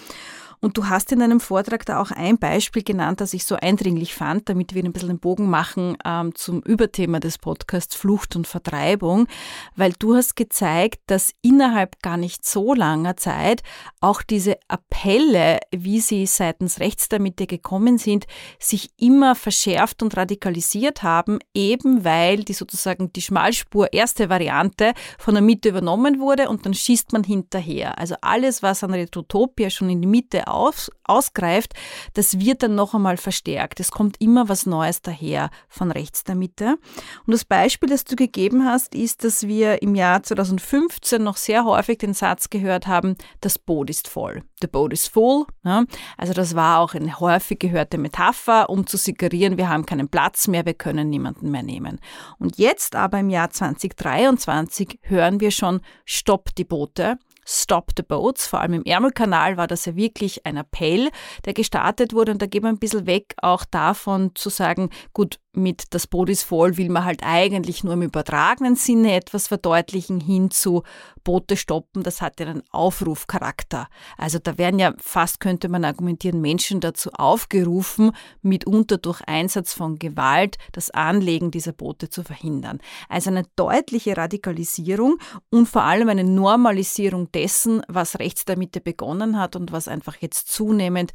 Und 0.61 0.77
du 0.77 0.89
hast 0.89 1.13
in 1.13 1.21
deinem 1.21 1.41
Vortrag 1.41 1.87
da 1.87 2.01
auch 2.01 2.11
ein 2.11 2.39
Beispiel 2.39 2.83
genannt, 2.83 3.21
das 3.21 3.33
ich 3.33 3.45
so 3.45 3.55
eindringlich 3.55 4.15
fand, 4.15 4.49
damit 4.49 4.75
wir 4.75 4.83
ein 4.83 4.93
bisschen 4.93 5.09
den 5.09 5.21
Bogen 5.21 5.49
machen 5.49 5.97
ähm, 6.05 6.35
zum 6.35 6.63
Überthema 6.63 7.21
des 7.21 7.39
Podcasts 7.39 7.95
Flucht 7.95 8.35
und 8.35 8.47
Vertreibung, 8.47 9.29
weil 9.77 9.93
du 9.99 10.17
hast 10.17 10.35
gezeigt, 10.35 11.01
dass 11.07 11.33
innerhalb 11.43 12.03
gar 12.03 12.17
nicht 12.17 12.45
so 12.45 12.75
langer 12.75 13.17
Zeit 13.17 13.63
auch 14.01 14.23
diese 14.23 14.59
Appelle, 14.67 15.61
wie 15.71 16.01
sie 16.01 16.27
seitens 16.27 16.81
rechts 16.81 17.09
der 17.09 17.21
Mitte 17.21 17.47
gekommen 17.47 17.99
sind, 17.99 18.27
sich 18.59 18.91
immer 18.97 19.37
verschärft 19.37 20.03
und 20.03 20.17
radikalisiert 20.17 21.03
haben, 21.05 21.39
eben 21.55 22.05
weil 22.05 22.43
die 22.43 22.53
sozusagen 22.53 23.13
die 23.13 23.23
Schmalspur 23.23 23.93
erste 23.93 24.29
Variante 24.29 24.93
von 25.19 25.35
der 25.35 25.43
Mitte 25.43 25.69
übernommen 25.69 26.19
wurde 26.19 26.49
und 26.49 26.67
dann 26.67 26.75
schießt 26.75 27.13
man 27.13 27.23
hinterher. 27.23 27.99
Also 27.99 28.17
alles, 28.23 28.63
was 28.63 28.83
an 28.83 28.93
Retrotopia 28.93 29.71
schon 29.71 29.91
in 29.91 30.03
die 30.03 30.09
Mitte 30.09 30.48
aus, 30.53 30.91
ausgreift, 31.05 31.75
das 32.15 32.39
wird 32.39 32.63
dann 32.63 32.75
noch 32.75 32.95
einmal 32.95 33.17
verstärkt. 33.17 33.81
Es 33.81 33.91
kommt 33.91 34.21
immer 34.21 34.49
was 34.49 34.67
Neues 34.67 35.03
daher 35.03 35.51
von 35.69 35.91
rechts 35.91 36.25
der 36.25 36.35
Mitte. 36.35 36.79
Und 37.27 37.33
das 37.33 37.45
Beispiel, 37.45 37.89
das 37.89 38.05
du 38.05 38.17
gegeben 38.17 38.65
hast, 38.65 38.95
ist, 38.95 39.25
dass 39.25 39.47
wir 39.47 39.83
im 39.83 39.95
Jahr 39.95 40.23
2015 40.23 41.23
noch 41.23 41.37
sehr 41.37 41.65
häufig 41.65 41.99
den 41.99 42.15
Satz 42.15 42.51
gehört 42.51 42.87
haben, 42.87 43.17
das 43.41 43.59
Boot 43.59 43.91
ist 43.91 44.09
voll. 44.09 44.43
The 44.61 44.67
boat 44.67 44.93
is 44.93 45.07
full. 45.07 45.47
Ja, 45.65 45.85
also 46.17 46.33
das 46.33 46.55
war 46.55 46.81
auch 46.81 46.95
eine 46.95 47.21
häufig 47.21 47.59
gehörte 47.61 47.99
Metapher, 47.99 48.69
um 48.71 48.87
zu 48.87 48.97
suggerieren, 48.97 49.57
wir 49.57 49.69
haben 49.69 49.87
keinen 49.87 50.09
Platz 50.09 50.49
mehr, 50.49 50.67
wir 50.67 50.75
können 50.75 51.09
niemanden 51.11 51.51
mehr 51.51 51.63
nehmen. 51.63 52.01
Und 52.39 52.59
jetzt 52.59 52.97
aber 52.97 53.21
im 53.21 53.31
Jahr 53.31 53.51
2023 53.51 54.99
hören 55.03 55.41
wir 55.41 55.51
schon, 55.51 55.81
stopp 56.05 56.55
die 56.57 56.65
Boote. 56.65 57.19
Stop 57.51 57.93
the 57.97 58.03
Boats. 58.03 58.47
Vor 58.47 58.61
allem 58.61 58.75
im 58.75 58.85
Ärmelkanal 58.85 59.57
war 59.57 59.67
das 59.67 59.87
ja 59.87 59.97
wirklich 59.97 60.45
ein 60.45 60.59
Appell, 60.59 61.09
der 61.47 61.55
gestartet 61.55 62.13
wurde. 62.13 62.33
Und 62.33 62.43
da 62.43 62.47
geht 62.47 62.63
man 62.63 62.75
ein 62.75 62.79
bisschen 62.79 63.07
weg 63.07 63.35
auch 63.41 63.65
davon 63.65 64.33
zu 64.35 64.51
sagen, 64.51 64.91
gut, 65.15 65.39
mit 65.53 65.95
das 65.95 66.07
Boot 66.07 66.29
ist 66.29 66.43
voll 66.43 66.77
will 66.77 66.91
man 66.91 67.05
halt 67.05 67.21
eigentlich 67.23 67.83
nur 67.83 67.95
im 67.95 68.03
übertragenen 68.03 68.77
Sinne 68.77 69.15
etwas 69.15 69.49
verdeutlichen 69.49 70.21
hin 70.21 70.51
zu 70.51 70.83
Boote 71.29 71.59
stoppen. 71.59 72.03
Das 72.03 72.23
hat 72.23 72.41
ja 72.41 72.47
einen 72.47 72.63
Aufrufcharakter. 72.71 73.89
Also 74.17 74.39
da 74.39 74.57
werden 74.57 74.81
ja 74.81 74.95
fast, 74.97 75.41
könnte 75.41 75.69
man 75.69 75.85
argumentieren, 75.85 76.41
Menschen 76.41 76.81
dazu 76.81 77.11
aufgerufen, 77.13 78.13
mitunter 78.41 78.97
durch 78.97 79.21
Einsatz 79.27 79.75
von 79.75 79.99
Gewalt 79.99 80.57
das 80.73 80.91
Anlegen 80.91 81.51
dieser 81.51 81.73
Boote 81.73 82.09
zu 82.09 82.23
verhindern. 82.23 82.79
Also 83.11 83.29
eine 83.29 83.43
deutliche 83.57 84.17
Radikalisierung 84.17 85.19
und 85.51 85.69
vor 85.69 85.83
allem 85.83 86.09
eine 86.09 86.25
Normalisierung 86.25 87.31
dessen, 87.31 87.83
was 87.89 88.19
rechts 88.19 88.47
der 88.47 88.57
Mitte 88.57 88.81
begonnen 88.81 89.39
hat 89.39 89.55
und 89.55 89.71
was 89.71 89.87
einfach 89.87 90.17
jetzt 90.23 90.51
zunehmend 90.51 91.13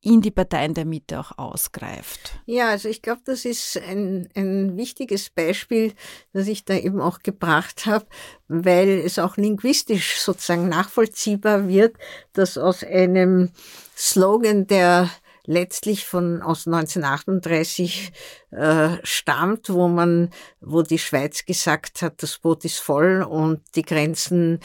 in 0.00 0.20
die 0.20 0.30
Parteien 0.30 0.74
der 0.74 0.84
Mitte 0.84 1.18
auch 1.18 1.36
ausgreift. 1.38 2.40
Ja, 2.46 2.68
also 2.68 2.88
ich 2.88 3.02
glaube, 3.02 3.22
das 3.24 3.44
ist 3.44 3.76
ein, 3.76 4.28
ein 4.36 4.76
wichtiges 4.76 5.28
Beispiel, 5.30 5.92
das 6.32 6.46
ich 6.46 6.64
da 6.64 6.74
eben 6.74 7.00
auch 7.00 7.20
gebracht 7.20 7.86
habe, 7.86 8.06
weil 8.46 8.88
es 8.88 9.18
auch 9.18 9.36
linguistisch 9.36 10.20
sozusagen 10.20 10.68
nachvollziehbar 10.68 11.68
wird, 11.68 11.96
dass 12.32 12.56
aus 12.56 12.84
einem 12.84 13.50
Slogan, 13.96 14.68
der 14.68 15.10
letztlich 15.48 16.04
von 16.04 16.42
aus 16.42 16.66
1938 16.66 18.12
äh, 18.50 18.90
stammt, 19.02 19.70
wo 19.70 19.88
man, 19.88 20.30
wo 20.60 20.82
die 20.82 20.98
Schweiz 20.98 21.46
gesagt 21.46 22.02
hat, 22.02 22.22
das 22.22 22.38
Boot 22.38 22.64
ist 22.66 22.78
voll 22.78 23.22
und 23.22 23.62
die 23.74 23.82
Grenzen 23.82 24.60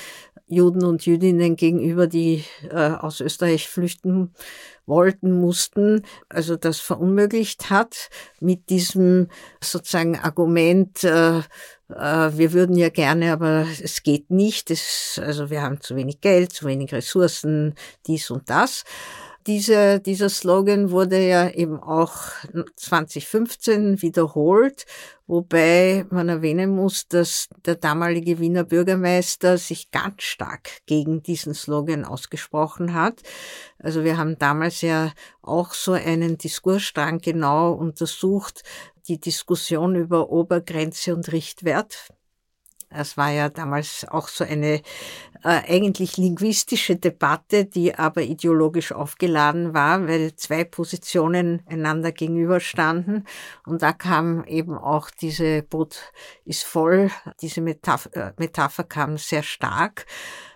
Juden 0.46 0.84
und 0.84 1.06
Jüdinnen 1.06 1.56
gegenüber, 1.56 2.08
die 2.08 2.44
äh, 2.70 2.92
aus 2.92 3.22
Österreich 3.22 3.70
flüchten 3.70 4.34
wollten, 4.86 5.32
mussten, 5.32 6.04
also 6.30 6.56
das 6.56 6.80
verunmöglicht 6.80 7.70
hat 7.70 8.10
mit 8.40 8.70
diesem 8.70 9.28
sozusagen 9.62 10.18
Argument, 10.20 11.04
äh, 11.04 11.40
äh, 11.40 11.44
wir 11.90 12.54
würden 12.54 12.76
ja 12.76 12.90
gerne, 12.90 13.32
aber 13.34 13.66
es 13.82 14.04
geht 14.04 14.30
nicht, 14.30 14.72
es, 14.72 15.20
also 15.24 15.50
wir 15.50 15.62
haben 15.62 15.82
zu 15.82 15.96
wenig 15.96 16.22
Geld, 16.22 16.54
zu 16.54 16.66
wenig 16.66 16.94
Ressourcen, 16.94 17.76
dies 18.08 18.30
und 18.30 18.50
das. 18.50 18.84
Dieser, 19.46 20.00
dieser 20.00 20.30
Slogan 20.30 20.92
wurde 20.92 21.20
ja 21.28 21.50
eben 21.50 21.78
auch 21.78 22.14
2015 22.78 24.02
wiederholt, 24.02 24.86
wobei 25.28 26.06
man 26.10 26.30
erwähnen 26.30 26.70
muss, 26.70 27.08
dass 27.08 27.50
der 27.66 27.76
damalige 27.76 28.40
Wiener 28.40 28.64
Bürgermeister 28.64 29.58
sich 29.58 29.92
ganz 29.92 30.24
stark 30.24 30.70
gegen 30.86 31.24
diesen 31.24 31.54
Slogan 31.54 32.06
ausgesprochen 32.06 32.94
hat. 32.94 33.22
Also 33.80 34.06
wir 34.06 34.18
haben 34.18 34.38
damals 34.38 34.82
ja 34.82 35.12
auch 35.42 35.74
so 35.74 35.92
einen 35.92 36.38
Diskursstrang 36.38 37.20
genau 37.20 37.74
untersucht, 37.74 38.64
die 39.10 39.20
Diskussion 39.20 39.96
über 39.96 40.30
Obergrenze 40.30 41.14
und 41.14 41.32
Richtwert 41.34 42.14
es 42.96 43.18
war 43.18 43.32
ja 43.32 43.50
damals 43.50 44.06
auch 44.10 44.28
so 44.28 44.44
eine 44.44 44.82
äh, 45.44 45.62
eigentlich 45.68 46.18
linguistische 46.18 46.96
Debatte, 46.96 47.66
die 47.66 47.96
aber 47.96 48.22
ideologisch 48.22 48.92
aufgeladen 48.92 49.74
war, 49.74 50.08
weil 50.08 50.36
zwei 50.36 50.64
Positionen 50.64 51.62
einander 51.68 52.12
gegenüberstanden. 52.12 53.26
Und 53.66 53.82
da 53.82 53.94
kam 53.94 54.46
eben 54.46 54.78
auch 54.78 55.10
diese 55.10 55.64
Boot 55.64 55.98
ist 56.46 56.64
voll, 56.64 57.12
diese 57.42 57.62
Metapher, 57.62 58.16
äh, 58.16 58.34
Metapher 58.38 58.84
kam 58.84 59.18
sehr 59.18 59.44
stark. 59.44 60.06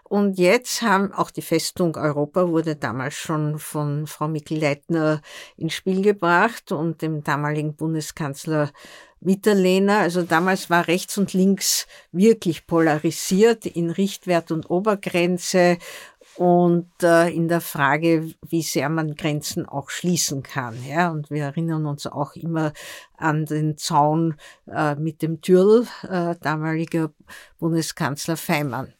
Und 0.09 0.37
jetzt 0.37 0.81
haben 0.83 1.11
auch 1.11 1.31
die 1.31 1.41
Festung 1.41 1.97
Europa 1.97 2.47
wurde 2.47 2.77
damals 2.77 3.15
schon 3.15 3.59
von 3.59 4.07
Frau 4.07 4.29
Mikl-Leitner 4.29 5.21
ins 5.57 5.73
Spiel 5.73 6.01
gebracht 6.01 6.71
und 6.71 7.01
dem 7.01 7.25
damaligen 7.25 7.75
Bundeskanzler 7.75 8.71
Mitterlehner. 9.19 9.99
Also 9.99 10.23
damals 10.23 10.69
war 10.69 10.87
rechts 10.87 11.17
und 11.17 11.33
links 11.33 11.87
wirklich 12.11 12.67
polarisiert 12.67 13.65
in 13.65 13.89
Richtwert 13.89 14.51
und 14.51 14.69
Obergrenze 14.69 15.77
und 16.37 16.91
äh, 17.01 17.29
in 17.29 17.47
der 17.47 17.61
Frage, 17.61 18.31
wie 18.47 18.61
sehr 18.61 18.89
man 18.89 19.15
Grenzen 19.15 19.65
auch 19.65 19.89
schließen 19.89 20.43
kann. 20.43 20.75
Ja? 20.85 21.09
Und 21.09 21.31
wir 21.31 21.43
erinnern 21.45 21.87
uns 21.87 22.05
auch 22.05 22.35
immer 22.35 22.73
an 23.17 23.45
den 23.45 23.77
Zaun 23.77 24.35
äh, 24.67 24.95
mit 24.95 25.23
dem 25.23 25.41
Türl, 25.41 25.87
äh, 26.03 26.35
damaliger 26.39 27.11
Bundeskanzler 27.57 28.37
Feimann. 28.37 28.93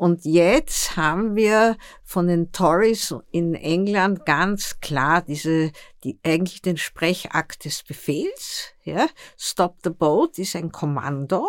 Und 0.00 0.24
jetzt 0.24 0.96
haben 0.96 1.36
wir 1.36 1.76
von 2.04 2.26
den 2.26 2.52
Tories 2.52 3.14
in 3.32 3.54
England 3.54 4.24
ganz 4.24 4.80
klar 4.80 5.20
diese, 5.20 5.72
die, 6.04 6.18
eigentlich 6.24 6.62
den 6.62 6.78
Sprechakt 6.78 7.66
des 7.66 7.82
Befehls. 7.82 8.72
Ja? 8.82 9.08
Stop 9.36 9.76
the 9.84 9.90
boat 9.90 10.38
ist 10.38 10.56
ein 10.56 10.72
Kommando, 10.72 11.46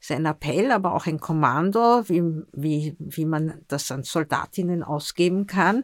ist 0.00 0.12
ein 0.12 0.24
Appell, 0.24 0.70
aber 0.70 0.94
auch 0.94 1.06
ein 1.06 1.18
Kommando, 1.18 2.08
wie, 2.08 2.22
wie, 2.52 2.94
wie 3.00 3.24
man 3.24 3.64
das 3.66 3.90
an 3.90 4.04
Soldatinnen 4.04 4.84
ausgeben 4.84 5.48
kann. 5.48 5.82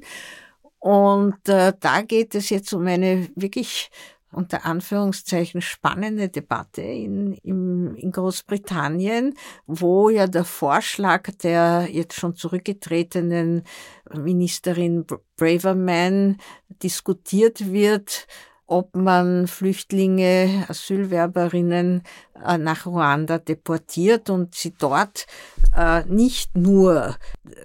Und 0.78 1.48
äh, 1.48 1.72
da 1.80 2.02
geht 2.02 2.36
es 2.36 2.50
jetzt 2.50 2.72
um 2.72 2.86
eine 2.86 3.28
wirklich 3.34 3.90
unter 4.32 4.66
Anführungszeichen 4.66 5.60
spannende 5.60 6.28
Debatte 6.28 6.82
in, 6.82 7.32
in, 7.42 7.94
in 7.94 8.10
Großbritannien, 8.10 9.34
wo 9.66 10.10
ja 10.10 10.26
der 10.26 10.44
Vorschlag 10.44 11.30
der 11.42 11.88
jetzt 11.90 12.14
schon 12.14 12.34
zurückgetretenen 12.34 13.62
Ministerin 14.14 15.06
Braverman 15.36 16.38
diskutiert 16.82 17.72
wird, 17.72 18.26
ob 18.66 18.96
man 18.96 19.46
Flüchtlinge, 19.46 20.64
Asylwerberinnen 20.68 22.02
äh, 22.44 22.58
nach 22.58 22.86
Ruanda 22.86 23.38
deportiert 23.38 24.28
und 24.28 24.54
sie 24.54 24.74
dort 24.76 25.26
äh, 25.76 26.04
nicht 26.06 26.56
nur 26.56 27.16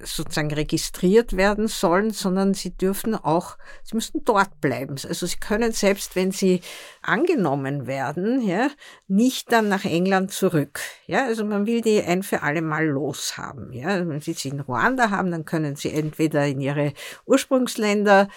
sozusagen 0.04 0.54
registriert 0.54 1.36
werden 1.36 1.68
sollen, 1.68 2.12
sondern 2.12 2.54
sie 2.54 2.72
dürfen 2.78 3.16
auch, 3.16 3.58
sie 3.84 3.96
müssen 3.96 4.24
dort 4.24 4.62
bleiben. 4.62 4.96
Also 5.08 5.26
sie 5.26 5.38
können 5.38 5.72
selbst, 5.72 6.16
wenn 6.16 6.32
sie 6.32 6.62
angenommen 7.02 7.88
werden, 7.88 8.42
ja, 8.48 8.70
nicht 9.08 9.52
dann 9.52 9.70
nach 9.70 9.86
England 9.86 10.32
zurück. 10.32 10.80
Ja, 11.08 11.26
also 11.26 11.46
man 11.46 11.66
will 11.66 11.82
die 11.82 12.02
ein 12.04 12.22
für 12.22 12.44
alle 12.44 12.62
Mal 12.62 12.86
loshaben. 12.86 13.74
Ja, 13.74 14.08
wenn 14.08 14.22
sie 14.22 14.34
sie 14.34 14.50
in 14.50 14.60
Ruanda 14.60 15.10
haben, 15.10 15.32
dann 15.32 15.46
können 15.46 15.76
sie 15.76 15.92
entweder 15.92 16.46
in 16.46 16.62
ihre 16.62 16.94
Ursprungsländer 17.26 18.28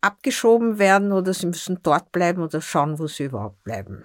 abgeschoben 0.00 0.78
werden 0.78 1.12
oder 1.12 1.34
sie 1.34 1.46
müssen 1.46 1.80
dort 1.82 2.12
bleiben 2.12 2.42
oder 2.42 2.60
schauen, 2.60 2.98
wo 2.98 3.06
sie 3.06 3.24
überhaupt 3.24 3.62
bleiben. 3.64 4.04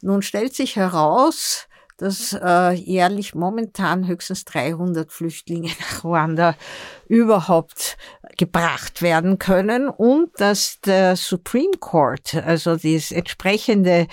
Nun 0.00 0.22
stellt 0.22 0.54
sich 0.54 0.76
heraus, 0.76 1.66
dass 1.96 2.32
äh, 2.32 2.72
jährlich 2.72 3.34
momentan 3.34 4.06
höchstens 4.06 4.44
300 4.44 5.12
Flüchtlinge 5.12 5.70
nach 5.80 6.04
Ruanda 6.04 6.56
überhaupt 7.08 7.96
gebracht 8.36 9.02
werden 9.02 9.38
können 9.38 9.88
und 9.88 10.30
dass 10.40 10.80
der 10.80 11.16
Supreme 11.16 11.78
Court, 11.78 12.34
also 12.34 12.76
das 12.76 13.12
entsprechende, 13.12 14.08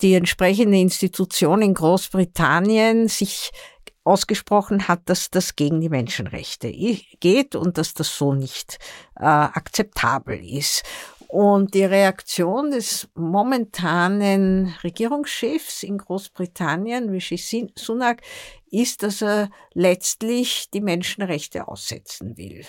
die 0.00 0.14
entsprechende 0.14 0.78
Institution 0.78 1.60
in 1.60 1.74
Großbritannien 1.74 3.08
sich 3.08 3.52
ausgesprochen 4.04 4.88
hat, 4.88 5.02
dass 5.06 5.30
das 5.30 5.56
gegen 5.56 5.80
die 5.80 5.88
Menschenrechte 5.88 6.72
geht 7.20 7.54
und 7.54 7.78
dass 7.78 7.94
das 7.94 8.16
so 8.16 8.32
nicht 8.32 8.78
äh, 9.16 9.24
akzeptabel 9.24 10.42
ist. 10.42 10.82
Und 11.28 11.74
die 11.74 11.84
Reaktion 11.84 12.72
des 12.72 13.08
momentanen 13.14 14.74
Regierungschefs 14.82 15.84
in 15.84 15.98
Großbritannien, 15.98 17.08
Rishi 17.08 17.70
Sunak, 17.76 18.22
ist, 18.68 19.04
dass 19.04 19.22
er 19.22 19.50
letztlich 19.72 20.70
die 20.70 20.80
Menschenrechte 20.80 21.68
aussetzen 21.68 22.36
will. 22.36 22.66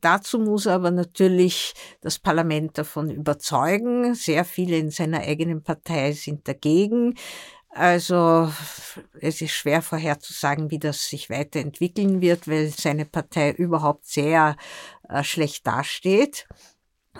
Dazu 0.00 0.38
muss 0.38 0.66
er 0.66 0.74
aber 0.74 0.90
natürlich 0.90 1.74
das 2.00 2.18
Parlament 2.18 2.78
davon 2.78 3.10
überzeugen. 3.10 4.14
Sehr 4.14 4.44
viele 4.44 4.78
in 4.78 4.90
seiner 4.90 5.20
eigenen 5.20 5.62
Partei 5.62 6.12
sind 6.12 6.48
dagegen. 6.48 7.14
Also 7.74 8.52
es 9.18 9.40
ist 9.40 9.52
schwer 9.52 9.80
vorherzusagen, 9.80 10.70
wie 10.70 10.78
das 10.78 11.08
sich 11.08 11.30
weiterentwickeln 11.30 12.20
wird, 12.20 12.46
weil 12.46 12.68
seine 12.68 13.06
Partei 13.06 13.50
überhaupt 13.52 14.06
sehr 14.06 14.56
äh, 15.08 15.24
schlecht 15.24 15.66
dasteht. 15.66 16.46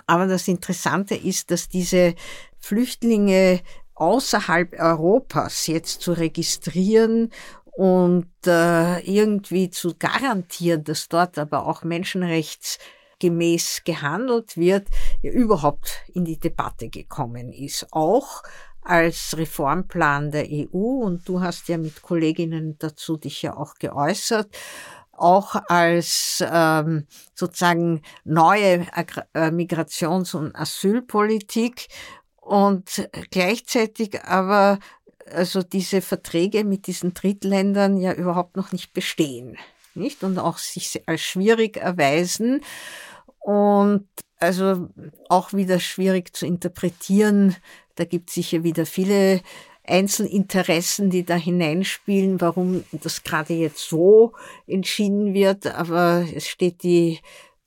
Aber 0.05 0.27
das 0.27 0.47
Interessante 0.47 1.15
ist, 1.15 1.49
dass 1.49 1.69
diese 1.69 2.13
Flüchtlinge 2.59 3.61
außerhalb 3.95 4.73
Europas 4.79 5.65
jetzt 5.65 6.01
zu 6.01 6.13
registrieren 6.13 7.31
und 7.75 8.29
äh, 8.45 8.99
irgendwie 8.99 9.71
zu 9.71 9.95
garantieren, 9.97 10.83
dass 10.83 11.09
dort 11.09 11.39
aber 11.39 11.65
auch 11.65 11.83
menschenrechtsgemäß 11.83 13.81
gehandelt 13.85 14.55
wird, 14.55 14.87
ja 15.23 15.31
überhaupt 15.31 16.03
in 16.13 16.25
die 16.25 16.39
Debatte 16.39 16.89
gekommen 16.89 17.51
ist. 17.51 17.87
Auch 17.91 18.43
als 18.83 19.37
Reformplan 19.37 20.31
der 20.31 20.47
EU 20.49 21.03
und 21.03 21.27
du 21.27 21.41
hast 21.41 21.67
ja 21.69 21.77
mit 21.77 22.01
Kolleginnen 22.01 22.77
dazu 22.79 23.17
dich 23.17 23.41
ja 23.41 23.55
auch 23.55 23.75
geäußert, 23.75 24.49
auch 25.11 25.55
als 25.67 26.43
ähm, 26.45 27.07
sozusagen 27.35 28.01
neue 28.23 28.87
äh, 29.33 29.51
Migrations- 29.51 30.35
und 30.35 30.55
Asylpolitik. 30.55 31.87
Und 32.41 33.09
gleichzeitig 33.31 34.21
aber 34.23 34.79
also 35.31 35.63
diese 35.63 36.01
Verträge 36.01 36.63
mit 36.63 36.87
diesen 36.87 37.13
Drittländern 37.13 37.97
ja 37.97 38.13
überhaupt 38.13 38.57
noch 38.57 38.71
nicht 38.71 38.93
bestehen, 38.93 39.57
nicht? 39.95 40.23
Und 40.23 40.37
auch 40.39 40.57
sich 40.57 41.01
als 41.07 41.21
schwierig 41.21 41.77
erweisen. 41.77 42.61
Und 43.39 44.07
also 44.43 44.89
auch 45.29 45.53
wieder 45.53 45.79
schwierig 45.79 46.35
zu 46.35 46.45
interpretieren, 46.45 47.55
da 47.95 48.05
gibt 48.05 48.29
es 48.29 48.35
sicher 48.35 48.63
wieder 48.63 48.85
viele 48.85 49.41
Einzelinteressen, 49.85 51.09
die 51.09 51.23
da 51.23 51.35
hineinspielen, 51.35 52.39
warum 52.39 52.83
das 52.91 53.23
gerade 53.23 53.53
jetzt 53.53 53.87
so 53.87 54.33
entschieden 54.67 55.33
wird. 55.33 55.67
Aber 55.67 56.25
es 56.33 56.47
steht 56.47 56.83
die 56.83 57.19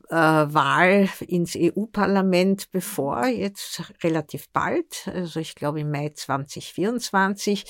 äh, 0.09 0.15
Wahl 0.15 1.09
ins 1.27 1.57
EU-Parlament 1.57 2.71
bevor, 2.71 3.27
jetzt 3.27 3.83
relativ 4.03 4.49
bald, 4.51 5.09
also 5.13 5.41
ich 5.41 5.55
glaube 5.55 5.81
im 5.81 5.91
Mai 5.91 6.11
2024. 6.11 7.65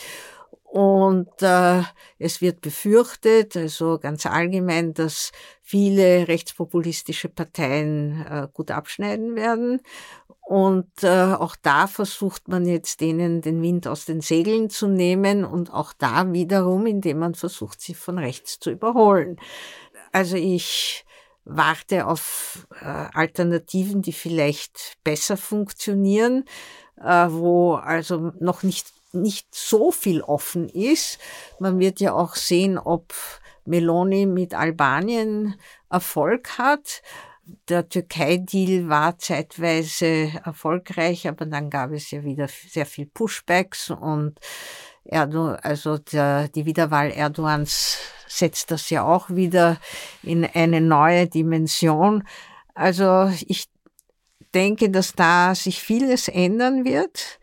Und 0.76 1.40
äh, 1.40 1.84
es 2.18 2.42
wird 2.42 2.60
befürchtet, 2.60 3.56
also 3.56 3.98
ganz 3.98 4.26
allgemein, 4.26 4.92
dass 4.92 5.32
viele 5.62 6.28
rechtspopulistische 6.28 7.30
Parteien 7.30 8.26
äh, 8.26 8.48
gut 8.52 8.70
abschneiden 8.70 9.36
werden. 9.36 9.80
Und 10.42 11.02
äh, 11.02 11.32
auch 11.32 11.56
da 11.62 11.86
versucht 11.86 12.48
man 12.48 12.66
jetzt 12.66 13.00
denen 13.00 13.40
den 13.40 13.62
Wind 13.62 13.88
aus 13.88 14.04
den 14.04 14.20
Segeln 14.20 14.68
zu 14.68 14.86
nehmen 14.86 15.46
und 15.46 15.72
auch 15.72 15.94
da 15.94 16.30
wiederum, 16.34 16.84
indem 16.84 17.20
man 17.20 17.34
versucht, 17.34 17.80
sie 17.80 17.94
von 17.94 18.18
rechts 18.18 18.60
zu 18.60 18.70
überholen. 18.70 19.38
Also 20.12 20.36
ich 20.36 21.06
warte 21.46 22.06
auf 22.06 22.68
äh, 22.82 22.84
Alternativen, 22.84 24.02
die 24.02 24.12
vielleicht 24.12 24.98
besser 25.04 25.38
funktionieren, 25.38 26.44
äh, 27.02 27.28
wo 27.30 27.76
also 27.76 28.32
noch 28.40 28.62
nicht, 28.62 28.92
nicht 29.22 29.54
so 29.54 29.90
viel 29.90 30.22
offen 30.22 30.68
ist. 30.68 31.18
Man 31.58 31.78
wird 31.78 32.00
ja 32.00 32.12
auch 32.12 32.34
sehen, 32.34 32.78
ob 32.78 33.12
Meloni 33.64 34.26
mit 34.26 34.54
Albanien 34.54 35.56
Erfolg 35.90 36.58
hat 36.58 37.02
der 37.68 37.88
Türkei-Deal 37.88 38.88
war 38.88 39.18
zeitweise 39.18 40.32
erfolgreich, 40.44 41.28
aber 41.28 41.46
dann 41.46 41.70
gab 41.70 41.92
es 41.92 42.10
ja 42.10 42.24
wieder 42.24 42.48
sehr 42.48 42.86
viel 42.86 43.06
Pushbacks 43.06 43.90
und 43.90 44.38
Erdo, 45.04 45.50
also 45.62 45.98
der, 45.98 46.48
die 46.48 46.66
Wiederwahl 46.66 47.12
Erdogans 47.12 47.98
setzt 48.26 48.72
das 48.72 48.90
ja 48.90 49.04
auch 49.04 49.30
wieder 49.30 49.78
in 50.24 50.44
eine 50.44 50.80
neue 50.80 51.28
Dimension. 51.28 52.24
Also 52.74 53.30
ich 53.46 53.66
denke, 54.52 54.90
dass 54.90 55.12
da 55.12 55.54
sich 55.54 55.80
vieles 55.80 56.26
ändern 56.26 56.84
wird. 56.84 57.38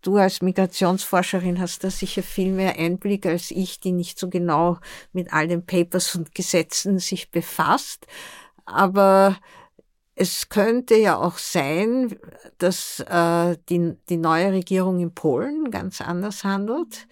Du 0.00 0.16
als 0.16 0.42
Migrationsforscherin 0.42 1.58
hast 1.60 1.82
da 1.82 1.90
sicher 1.90 2.22
viel 2.22 2.52
mehr 2.52 2.76
Einblick 2.76 3.26
als 3.26 3.50
ich, 3.50 3.80
die 3.80 3.92
nicht 3.92 4.18
so 4.18 4.28
genau 4.28 4.78
mit 5.12 5.32
all 5.32 5.48
den 5.48 5.66
Papers 5.66 6.14
und 6.14 6.34
Gesetzen 6.34 6.98
sich 6.98 7.30
befasst. 7.30 8.06
Aber 8.64 9.36
es 10.18 10.48
könnte 10.48 10.96
ja 10.96 11.16
auch 11.16 11.38
sein, 11.38 12.16
dass 12.58 13.00
äh, 13.00 13.56
die, 13.68 13.94
die 14.08 14.16
neue 14.16 14.52
Regierung 14.52 14.98
in 14.98 15.14
Polen 15.14 15.70
ganz 15.70 16.00
anders 16.00 16.42
handelt. 16.42 17.06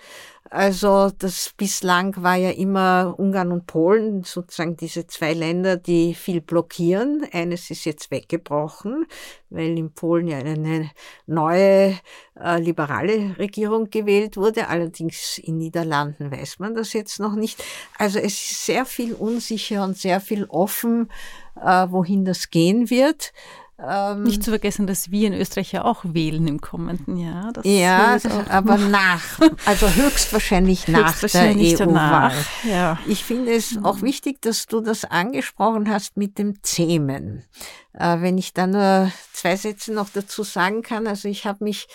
Also 0.50 1.10
das 1.18 1.52
bislang 1.56 2.22
war 2.22 2.36
ja 2.36 2.50
immer 2.50 3.14
Ungarn 3.18 3.50
und 3.50 3.66
Polen, 3.66 4.22
sozusagen 4.22 4.76
diese 4.76 5.06
zwei 5.06 5.34
Länder, 5.34 5.76
die 5.76 6.14
viel 6.14 6.40
blockieren. 6.40 7.26
Eines 7.32 7.70
ist 7.70 7.84
jetzt 7.84 8.10
weggebrochen, 8.10 9.06
weil 9.50 9.76
in 9.76 9.92
Polen 9.92 10.28
ja 10.28 10.38
eine 10.38 10.90
neue 11.26 11.98
äh, 12.40 12.60
liberale 12.60 13.36
Regierung 13.38 13.90
gewählt 13.90 14.36
wurde. 14.36 14.68
Allerdings 14.68 15.38
in 15.38 15.58
Niederlanden 15.58 16.30
weiß 16.30 16.58
man 16.58 16.74
das 16.74 16.92
jetzt 16.92 17.18
noch 17.18 17.34
nicht. 17.34 17.62
Also 17.98 18.18
es 18.18 18.34
ist 18.34 18.66
sehr 18.66 18.84
viel 18.84 19.14
unsicher 19.14 19.82
und 19.84 19.96
sehr 19.96 20.20
viel 20.20 20.44
offen, 20.44 21.08
wohin 21.56 22.24
das 22.24 22.50
gehen 22.50 22.90
wird. 22.90 23.32
Ähm, 23.78 24.22
Nicht 24.22 24.42
zu 24.42 24.50
vergessen, 24.50 24.86
dass 24.86 25.10
wir 25.10 25.26
in 25.26 25.34
Österreich 25.34 25.72
ja 25.72 25.84
auch 25.84 26.00
wählen 26.02 26.48
im 26.48 26.62
kommenden 26.62 27.18
Jahr. 27.18 27.52
Das 27.52 27.66
ja, 27.66 28.16
aber 28.48 28.78
nach, 28.78 29.38
also 29.66 29.86
höchstwahrscheinlich 29.90 30.88
nach 30.88 31.10
höchstwahrscheinlich 31.10 31.76
der 31.76 31.88
EU-Wahl. 31.88 32.32
Ja. 32.64 32.98
Ich 33.06 33.22
finde 33.22 33.52
es 33.52 33.78
auch 33.82 34.00
wichtig, 34.00 34.40
dass 34.40 34.66
du 34.66 34.80
das 34.80 35.04
angesprochen 35.04 35.90
hast 35.90 36.16
mit 36.16 36.38
dem 36.38 36.62
Zähmen. 36.62 37.44
Äh, 37.92 38.22
wenn 38.22 38.38
ich 38.38 38.54
da 38.54 38.66
nur 38.66 39.12
zwei 39.34 39.56
Sätze 39.56 39.92
noch 39.92 40.08
dazu 40.08 40.42
sagen 40.42 40.80
kann, 40.80 41.06
also 41.06 41.28
ich 41.28 41.44
habe 41.44 41.62
mich 41.62 41.86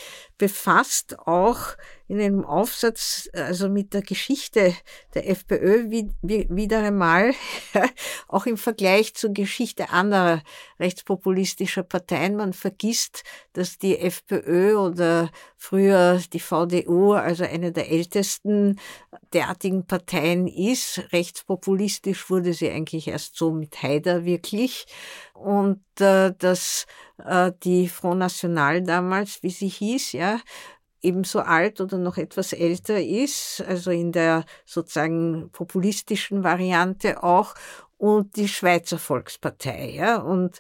befasst 0.42 1.20
auch 1.28 1.78
in 2.08 2.20
einem 2.20 2.44
Aufsatz, 2.44 3.30
also 3.32 3.70
mit 3.70 3.94
der 3.94 4.02
Geschichte 4.02 4.76
der 5.14 5.30
FPÖ 5.30 5.92
wie, 5.92 6.10
wie, 6.24 6.48
wieder 6.50 6.80
einmal, 6.80 7.36
auch 8.28 8.48
im 8.48 8.58
Vergleich 8.58 9.14
zur 9.14 9.34
Geschichte 9.34 9.92
anderer 9.92 10.42
rechtspopulistischer 10.80 11.84
Parteien. 11.84 12.38
Man 12.38 12.54
vergisst, 12.54 13.24
dass 13.54 13.78
die 13.78 14.00
FPÖ 14.00 14.78
oder 14.78 15.30
früher 15.58 16.20
die 16.34 16.40
VDU, 16.40 17.14
also 17.14 17.44
eine 17.44 17.72
der 17.72 17.92
ältesten 17.92 18.80
derartigen 19.32 19.86
Parteien 19.86 20.48
ist. 20.48 21.04
Rechtspopulistisch 21.14 22.32
wurde 22.32 22.54
sie 22.54 22.72
eigentlich 22.72 23.10
erst 23.10 23.38
so 23.38 23.52
mit 23.52 23.84
Haider 23.84 24.26
wirklich. 24.26 24.88
Und 25.34 25.82
äh, 26.00 26.34
dass 26.38 26.86
äh, 26.86 27.11
die 27.64 27.88
Front 27.88 28.20
National 28.20 28.82
damals, 28.82 29.44
wie 29.44 29.50
sie 29.50 29.68
hieß, 29.68 30.14
ja, 30.14 30.40
ebenso 31.02 31.40
alt 31.40 31.82
oder 31.82 31.98
noch 31.98 32.18
etwas 32.18 32.54
älter 32.54 33.02
ist, 33.02 33.64
also 33.68 33.92
in 33.92 34.12
der 34.12 34.46
sozusagen 34.66 35.50
populistischen 35.52 36.44
Variante 36.44 37.24
auch, 37.24 37.56
und 37.98 38.36
die 38.36 38.48
Schweizer 38.48 38.98
Volkspartei, 38.98 39.92
ja, 39.92 40.18
und 40.18 40.60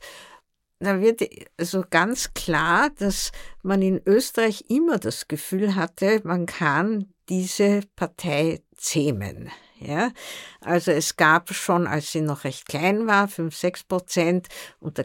da 0.79 0.99
wird 0.99 1.21
also 1.57 1.83
ganz 1.89 2.33
klar, 2.33 2.89
dass 2.97 3.31
man 3.61 3.81
in 3.83 4.01
Österreich 4.05 4.65
immer 4.67 4.97
das 4.97 5.27
Gefühl 5.27 5.75
hatte, 5.75 6.21
man 6.23 6.47
kann 6.47 7.13
diese 7.29 7.81
Partei 7.95 8.63
zähmen. 8.75 9.51
Ja, 9.79 10.11
also 10.59 10.91
es 10.91 11.17
gab 11.17 11.51
schon, 11.53 11.87
als 11.87 12.11
sie 12.11 12.21
noch 12.21 12.43
recht 12.43 12.67
klein 12.67 13.07
war, 13.07 13.27
fünf 13.27 13.55
sechs 13.55 13.83
Prozent 13.83 14.47
unter 14.79 15.03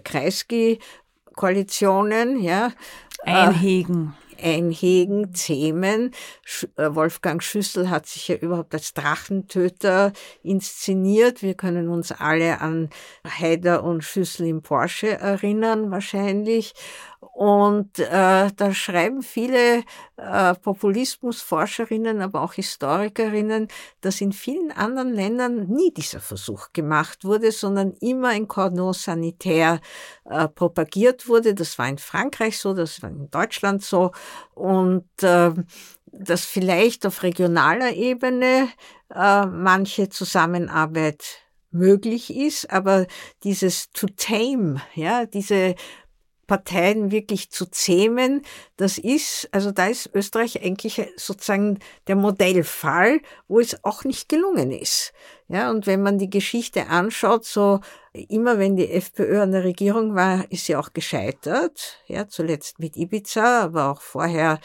Kreisky-Koalitionen, 1.37 2.43
ja. 2.43 2.73
Einhegen. 3.25 4.15
Einhegen, 4.43 5.35
Zähmen. 5.35 6.11
Äh, 6.77 6.95
Wolfgang 6.95 7.43
Schüssel 7.43 7.89
hat 7.89 8.07
sich 8.07 8.29
ja 8.29 8.37
überhaupt 8.37 8.75
als 8.75 8.93
Drachentöter 8.93 10.13
inszeniert. 10.43 11.43
Wir 11.43 11.55
können 11.55 11.89
uns 11.89 12.13
alle 12.13 12.61
an 12.61 12.91
Haider 13.27 13.83
und 13.83 14.05
Schüssel 14.05 14.47
im 14.47 14.63
Porsche 14.63 15.19
erinnern, 15.19 15.91
wahrscheinlich. 15.91 16.75
Und 17.21 17.99
äh, 17.99 18.51
da 18.55 18.75
schreiben 18.75 19.23
viele 19.23 19.85
äh, 20.17 20.55
Populismusforscherinnen, 20.55 22.21
aber 22.21 22.43
auch 22.43 22.55
Historikerinnen, 22.55 23.69
dass 24.01 24.21
in 24.21 24.33
vielen 24.33 24.73
anderen 24.73 25.13
Ländern 25.13 25.67
nie 25.67 25.93
dieser 25.93 26.21
Versuch 26.21 26.73
gemacht 26.73 27.25
wurde, 27.25 27.53
sondern 27.53 27.93
immer 28.01 28.29
ein 28.29 28.49
Cordon 28.49 28.93
sanitaire 28.93 29.81
äh, 30.25 30.49
propagiert 30.49 31.29
wurde. 31.29 31.55
Das 31.55 31.79
war 31.79 31.89
in 31.89 31.99
Frankreich 31.99 32.59
so, 32.59 32.75
das 32.75 33.03
war 33.03 33.11
in 33.11 33.31
Deutschland 33.31 33.83
so. 33.83 34.13
Und 34.55 35.07
äh, 35.23 35.53
dass 36.19 36.45
vielleicht 36.45 37.07
auf 37.07 37.23
regionaler 37.23 37.93
Ebene 37.93 38.69
äh, 39.15 39.47
manche 39.47 40.09
Zusammenarbeit 40.09 41.47
möglich 41.71 42.35
ist, 42.35 42.71
aber 42.71 43.07
dieses 43.45 43.91
to 43.93 44.07
tame, 44.17 44.81
ja, 44.95 45.27
diese 45.27 45.75
Parteien 46.47 47.11
wirklich 47.11 47.51
zu 47.51 47.67
zähmen, 47.67 48.43
das 48.77 48.99
ist, 48.99 49.49
also 49.53 49.73
da 49.73 49.87
ist 49.87 50.11
Österreich 50.15 50.63
eigentlich 50.63 51.03
sozusagen 51.17 51.79
der 52.07 52.17
Modellfall, 52.17 53.21
wo 53.49 53.61
es 53.61 53.83
auch 53.85 54.05
nicht 54.05 54.29
gelungen 54.29 54.71
ist. 54.71 55.13
Ja, 55.49 55.71
und 55.71 55.87
wenn 55.87 56.03
man 56.03 56.19
die 56.19 56.31
Geschichte 56.31 56.89
anschaut, 56.89 57.45
so 57.45 57.81
immer 58.13 58.59
wenn 58.59 58.77
die 58.77 58.91
FPÖ 58.91 59.43
an 59.43 59.53
der 59.53 59.65
Regierung 59.65 60.15
war, 60.15 60.51
ist 60.51 60.67
sie 60.67 60.77
auch 60.77 60.93
gescheitert. 60.93 61.99
Ja, 62.07 62.29
zuletzt 62.29 62.79
mit 62.79 62.97
Ibiza, 62.97 63.63
aber 63.63 63.91
auch 63.91 64.01
vorher. 64.01 64.59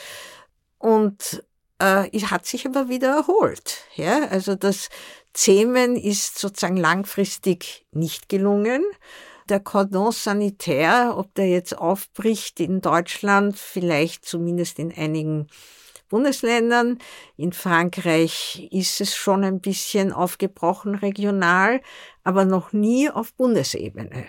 Und 0.77 1.43
äh, 1.79 2.09
hat 2.19 2.45
sich 2.45 2.65
aber 2.65 2.89
wieder 2.89 3.15
erholt. 3.15 3.85
Ja, 3.95 4.27
also 4.29 4.55
das 4.55 4.89
Zähmen 5.33 5.95
ist 5.95 6.39
sozusagen 6.39 6.77
langfristig 6.77 7.85
nicht 7.91 8.29
gelungen 8.29 8.83
der 9.49 9.59
Cordon 9.59 10.11
sanitaire, 10.11 11.15
ob 11.17 11.33
der 11.35 11.49
jetzt 11.49 11.77
aufbricht 11.77 12.59
in 12.59 12.81
Deutschland, 12.81 13.57
vielleicht 13.57 14.25
zumindest 14.25 14.79
in 14.79 14.93
einigen 14.95 15.47
Bundesländern. 16.11 16.99
In 17.37 17.53
Frankreich 17.53 18.67
ist 18.71 19.01
es 19.01 19.15
schon 19.15 19.43
ein 19.43 19.61
bisschen 19.61 20.11
aufgebrochen 20.13 20.95
regional, 20.95 21.81
aber 22.23 22.45
noch 22.45 22.73
nie 22.73 23.09
auf 23.09 23.33
Bundesebene. 23.33 24.25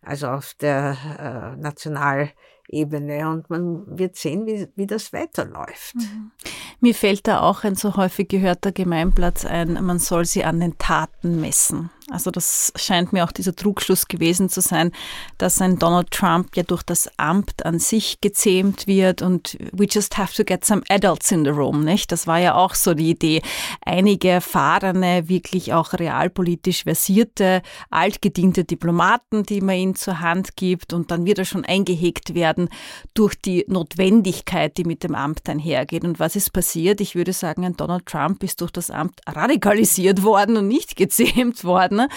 Also 0.00 0.28
auf 0.28 0.54
der 0.54 1.54
äh, 1.56 1.60
Nationalebene. 1.60 3.28
Und 3.28 3.48
man 3.50 3.98
wird 3.98 4.16
sehen, 4.16 4.46
wie, 4.46 4.66
wie 4.74 4.86
das 4.86 5.12
weiterläuft. 5.12 5.94
Mhm. 5.94 6.32
Mir 6.80 6.94
fällt 6.94 7.28
da 7.28 7.40
auch 7.42 7.62
ein 7.62 7.76
so 7.76 7.96
häufig 7.96 8.28
gehörter 8.28 8.72
Gemeinplatz 8.72 9.44
ein, 9.44 9.74
man 9.84 10.00
soll 10.00 10.24
sie 10.24 10.42
an 10.42 10.58
den 10.58 10.78
Taten 10.78 11.40
messen. 11.40 11.90
Also 12.12 12.30
das 12.30 12.72
scheint 12.76 13.12
mir 13.12 13.24
auch 13.24 13.32
dieser 13.32 13.56
Trugschluss 13.56 14.06
gewesen 14.06 14.48
zu 14.48 14.60
sein, 14.60 14.92
dass 15.38 15.60
ein 15.62 15.78
Donald 15.78 16.10
Trump 16.10 16.56
ja 16.56 16.62
durch 16.62 16.82
das 16.82 17.08
Amt 17.16 17.64
an 17.64 17.78
sich 17.78 18.20
gezähmt 18.20 18.86
wird 18.86 19.22
und 19.22 19.56
we 19.72 19.86
just 19.90 20.18
have 20.18 20.34
to 20.34 20.44
get 20.44 20.64
some 20.64 20.82
adults 20.88 21.32
in 21.32 21.44
the 21.44 21.50
room, 21.50 21.84
nicht? 21.84 22.12
Das 22.12 22.26
war 22.26 22.38
ja 22.38 22.54
auch 22.54 22.74
so 22.74 22.94
die 22.94 23.10
Idee. 23.10 23.42
Einige 23.84 24.28
erfahrene, 24.28 25.28
wirklich 25.28 25.72
auch 25.72 25.94
realpolitisch 25.94 26.84
versierte, 26.84 27.62
altgediente 27.90 28.64
Diplomaten, 28.64 29.44
die 29.44 29.60
man 29.60 29.76
ihnen 29.76 29.94
zur 29.94 30.20
Hand 30.20 30.56
gibt 30.56 30.92
und 30.92 31.10
dann 31.10 31.24
wird 31.24 31.38
er 31.38 31.44
schon 31.44 31.64
eingehegt 31.64 32.34
werden 32.34 32.68
durch 33.14 33.34
die 33.34 33.64
Notwendigkeit, 33.68 34.76
die 34.76 34.84
mit 34.84 35.02
dem 35.02 35.14
Amt 35.14 35.48
einhergeht. 35.48 36.04
Und 36.04 36.20
was 36.20 36.36
ist 36.36 36.52
passiert? 36.52 37.00
Ich 37.00 37.14
würde 37.14 37.32
sagen, 37.32 37.64
ein 37.64 37.76
Donald 37.76 38.06
Trump 38.06 38.42
ist 38.42 38.60
durch 38.60 38.70
das 38.70 38.90
Amt 38.90 39.20
radikalisiert 39.26 40.22
worden 40.22 40.56
und 40.56 40.68
nicht 40.68 40.96
gezähmt 40.96 41.64
worden. 41.64 42.01
Ne? 42.02 42.08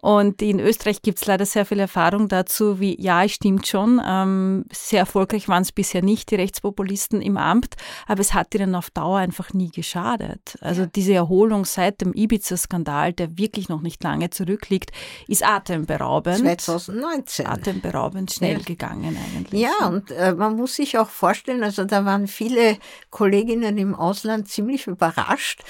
Und 0.00 0.42
in 0.42 0.60
Österreich 0.60 1.02
gibt 1.02 1.18
es 1.18 1.26
leider 1.26 1.46
sehr 1.46 1.64
viel 1.64 1.80
Erfahrung 1.80 2.28
dazu, 2.28 2.80
wie, 2.80 3.00
ja, 3.00 3.24
es 3.24 3.32
stimmt 3.32 3.66
schon, 3.66 4.00
ähm, 4.04 4.64
sehr 4.72 5.00
erfolgreich 5.00 5.48
waren 5.48 5.62
es 5.62 5.72
bisher 5.72 6.02
nicht, 6.02 6.30
die 6.30 6.36
Rechtspopulisten 6.36 7.22
im 7.22 7.36
Amt, 7.36 7.76
aber 8.06 8.20
es 8.20 8.34
hat 8.34 8.54
ihnen 8.54 8.74
auf 8.74 8.90
Dauer 8.90 9.18
einfach 9.18 9.52
nie 9.52 9.70
geschadet. 9.70 10.58
Also 10.60 10.82
ja. 10.82 10.88
diese 10.94 11.14
Erholung 11.14 11.64
seit 11.64 12.00
dem 12.00 12.12
Ibiza-Skandal, 12.12 13.12
der 13.12 13.38
wirklich 13.38 13.68
noch 13.68 13.80
nicht 13.80 14.02
lange 14.02 14.30
zurückliegt, 14.30 14.90
ist 15.28 15.44
atemberaubend. 15.44 16.38
2019. 16.38 17.46
Atemberaubend 17.46 18.32
schnell 18.32 18.58
ja. 18.58 18.64
gegangen 18.64 19.16
eigentlich. 19.16 19.60
Ja, 19.60 19.86
und 19.86 20.10
äh, 20.10 20.34
man 20.34 20.56
muss 20.56 20.74
sich 20.74 20.98
auch 20.98 21.08
vorstellen, 21.08 21.62
also 21.62 21.84
da 21.84 22.04
waren 22.04 22.26
viele 22.26 22.78
Kolleginnen 23.10 23.78
im 23.78 23.94
Ausland 23.94 24.48
ziemlich 24.48 24.86
überrascht, 24.86 25.62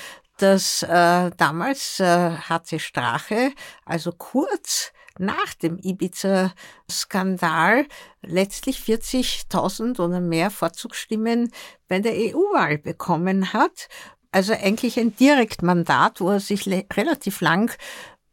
dass 0.43 0.83
äh, 0.83 1.31
damals 1.37 2.01
äh, 2.01 2.31
HC 2.31 2.79
Strache, 2.79 3.53
also 3.85 4.13
kurz 4.13 4.93
nach 5.19 5.55
dem 5.55 5.79
Ibiza-Skandal, 5.79 7.87
letztlich 8.23 8.79
40.000 8.79 10.01
oder 10.01 10.21
mehr 10.21 10.51
Vorzugsstimmen 10.51 11.53
bei 11.89 12.01
der 12.01 12.13
EU-Wahl 12.13 12.79
bekommen 12.79 13.53
hat. 13.53 13.89
Also 14.33 14.55
eigentlich 14.55 14.99
ein 14.99 15.15
Direktmandat, 15.17 16.21
wo 16.21 16.31
er 16.31 16.41
sich 16.41 16.67
relativ 16.67 17.41
lang 17.41 17.71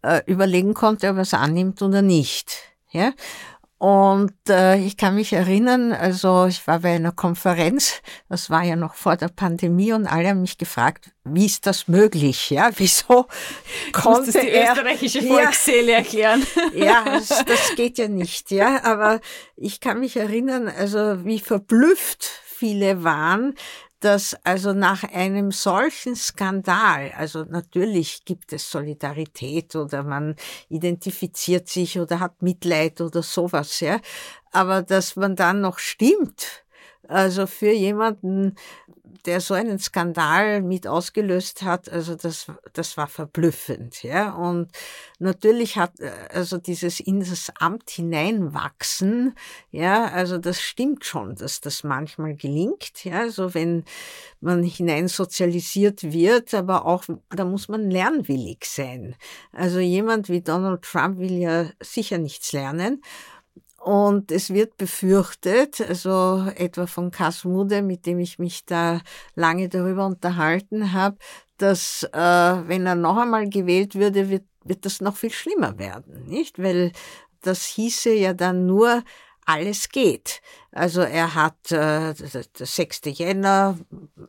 äh, 0.01 0.21
überlegen 0.25 0.73
konnte, 0.73 1.09
ob 1.09 1.17
er 1.17 1.23
es 1.23 1.33
annimmt 1.33 1.81
oder 1.81 2.01
nicht. 2.01 2.57
Ja? 2.91 3.11
Und 3.79 4.33
äh, 4.49 4.77
ich 4.79 4.97
kann 4.97 5.13
mich 5.13 5.33
erinnern, 5.33 5.93
also 5.93 6.47
ich 6.47 6.65
war 6.65 6.79
bei 6.79 6.95
einer 6.95 7.11
Konferenz, 7.11 8.01
das 8.27 8.49
war 8.49 8.63
ja 8.63 8.75
noch 8.75 8.95
vor 8.95 9.17
der 9.17 9.27
Pandemie 9.27 9.93
und 9.93 10.07
alle 10.07 10.29
haben 10.29 10.41
mich 10.41 10.57
gefragt, 10.57 11.11
wie 11.23 11.45
ist 11.45 11.67
das 11.67 11.87
möglich? 11.87 12.49
Ja, 12.49 12.71
wieso 12.77 13.27
konnte 13.91 14.31
die 14.31 14.49
er, 14.49 14.71
österreichische 14.71 15.21
Volksseele 15.21 15.91
ja, 15.91 15.97
erklären? 15.99 16.43
Ja, 16.73 17.05
das, 17.05 17.27
das 17.45 17.75
geht 17.75 17.99
ja 17.99 18.07
nicht, 18.07 18.49
ja. 18.49 18.83
Aber 18.83 19.19
ich 19.55 19.79
kann 19.79 19.99
mich 19.99 20.17
erinnern, 20.17 20.67
also 20.67 21.23
wie 21.23 21.39
verblüfft 21.39 22.23
viele 22.57 23.03
waren, 23.03 23.53
dass 24.07 24.37
also 24.45 24.71
nach 24.71 25.03
einem 25.03 25.51
solchen 25.51 26.15
Skandal, 26.15 27.11
also 27.17 27.43
natürlich 27.43 28.23
gibt 28.23 28.53
es 28.53 28.71
Solidarität 28.71 29.75
oder 29.75 30.01
man 30.03 30.37
identifiziert 30.69 31.67
sich 31.67 31.99
oder 31.99 32.21
hat 32.21 32.41
Mitleid 32.41 33.01
oder 33.01 33.21
sowas, 33.21 33.81
ja, 33.81 33.99
aber 34.53 34.81
dass 34.81 35.17
man 35.17 35.35
dann 35.35 35.59
noch 35.59 35.77
stimmt, 35.77 36.63
also 37.07 37.47
für 37.47 37.71
jemanden, 37.71 38.55
der 39.25 39.41
so 39.41 39.53
einen 39.53 39.79
Skandal 39.79 40.61
mit 40.61 40.87
ausgelöst 40.87 41.63
hat, 41.63 41.89
also 41.89 42.15
das, 42.15 42.47
das 42.73 42.97
war 42.97 43.07
verblüffend, 43.07 44.03
ja. 44.03 44.33
Und 44.33 44.71
natürlich 45.19 45.77
hat, 45.77 45.99
äh, 45.99 46.11
also 46.33 46.57
dieses 46.57 46.99
in 46.99 47.19
das 47.19 47.51
Amt 47.59 47.89
hineinwachsen, 47.89 49.35
ja, 49.71 50.05
also 50.05 50.37
das 50.37 50.61
stimmt 50.61 51.03
schon, 51.05 51.35
dass 51.35 51.61
das 51.61 51.83
manchmal 51.83 52.35
gelingt, 52.35 53.03
ja, 53.03 53.19
also 53.19 53.53
wenn 53.53 53.83
man 54.39 54.63
hineinsozialisiert 54.63 56.03
wird, 56.03 56.53
aber 56.53 56.85
auch, 56.85 57.03
da 57.29 57.43
muss 57.43 57.67
man 57.67 57.89
lernwillig 57.89 58.65
sein. 58.65 59.15
Also 59.51 59.79
jemand 59.79 60.29
wie 60.29 60.41
Donald 60.41 60.83
Trump 60.83 61.19
will 61.19 61.33
ja 61.33 61.69
sicher 61.81 62.17
nichts 62.17 62.53
lernen. 62.53 63.01
Und 63.87 64.33
es 64.33 64.49
wird 64.49 64.75
befürchtet, 64.75 65.79
also 65.79 66.45
etwa 66.57 66.87
von 66.87 67.09
Kasmude, 67.09 67.81
mit 67.81 68.05
dem 68.05 68.19
ich 68.19 68.37
mich 68.37 68.65
da 68.65 68.99
lange 69.33 69.69
darüber 69.69 70.07
unterhalten 70.07 70.91
habe, 70.91 71.15
dass 71.57 72.03
äh, 72.11 72.19
wenn 72.19 72.85
er 72.85 72.95
noch 72.95 73.15
einmal 73.15 73.47
gewählt 73.47 73.95
würde, 73.95 74.29
wird, 74.29 74.43
wird 74.65 74.83
das 74.83 74.99
noch 74.99 75.15
viel 75.15 75.31
schlimmer 75.31 75.79
werden, 75.79 76.25
nicht? 76.25 76.61
Weil 76.61 76.91
das 77.41 77.63
hieße 77.63 78.11
ja 78.11 78.33
dann 78.33 78.65
nur, 78.65 79.03
alles 79.47 79.89
geht. 79.89 80.41
Also 80.71 81.01
er 81.01 81.33
hat 81.33 81.71
äh, 81.71 82.13
der 82.13 82.65
6. 82.65 83.01
Jänner, 83.05 83.77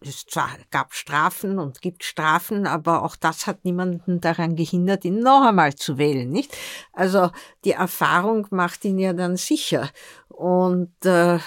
es 0.00 0.24
zwar 0.26 0.50
gab 0.70 0.94
Strafen 0.94 1.58
und 1.58 1.82
gibt 1.82 2.04
Strafen, 2.04 2.66
aber 2.66 3.02
auch 3.02 3.16
das 3.16 3.46
hat 3.46 3.64
niemanden 3.64 4.20
daran 4.20 4.54
gehindert, 4.54 5.04
ihn 5.04 5.18
noch 5.18 5.42
einmal 5.42 5.74
zu 5.74 5.98
wählen, 5.98 6.30
nicht? 6.30 6.56
Also 6.92 7.30
die 7.64 7.72
Erfahrung 7.72 8.46
macht 8.50 8.84
ihn 8.84 8.98
ja 8.98 9.12
dann 9.12 9.36
sicher 9.36 9.90
und 10.28 11.04
äh, 11.04 11.40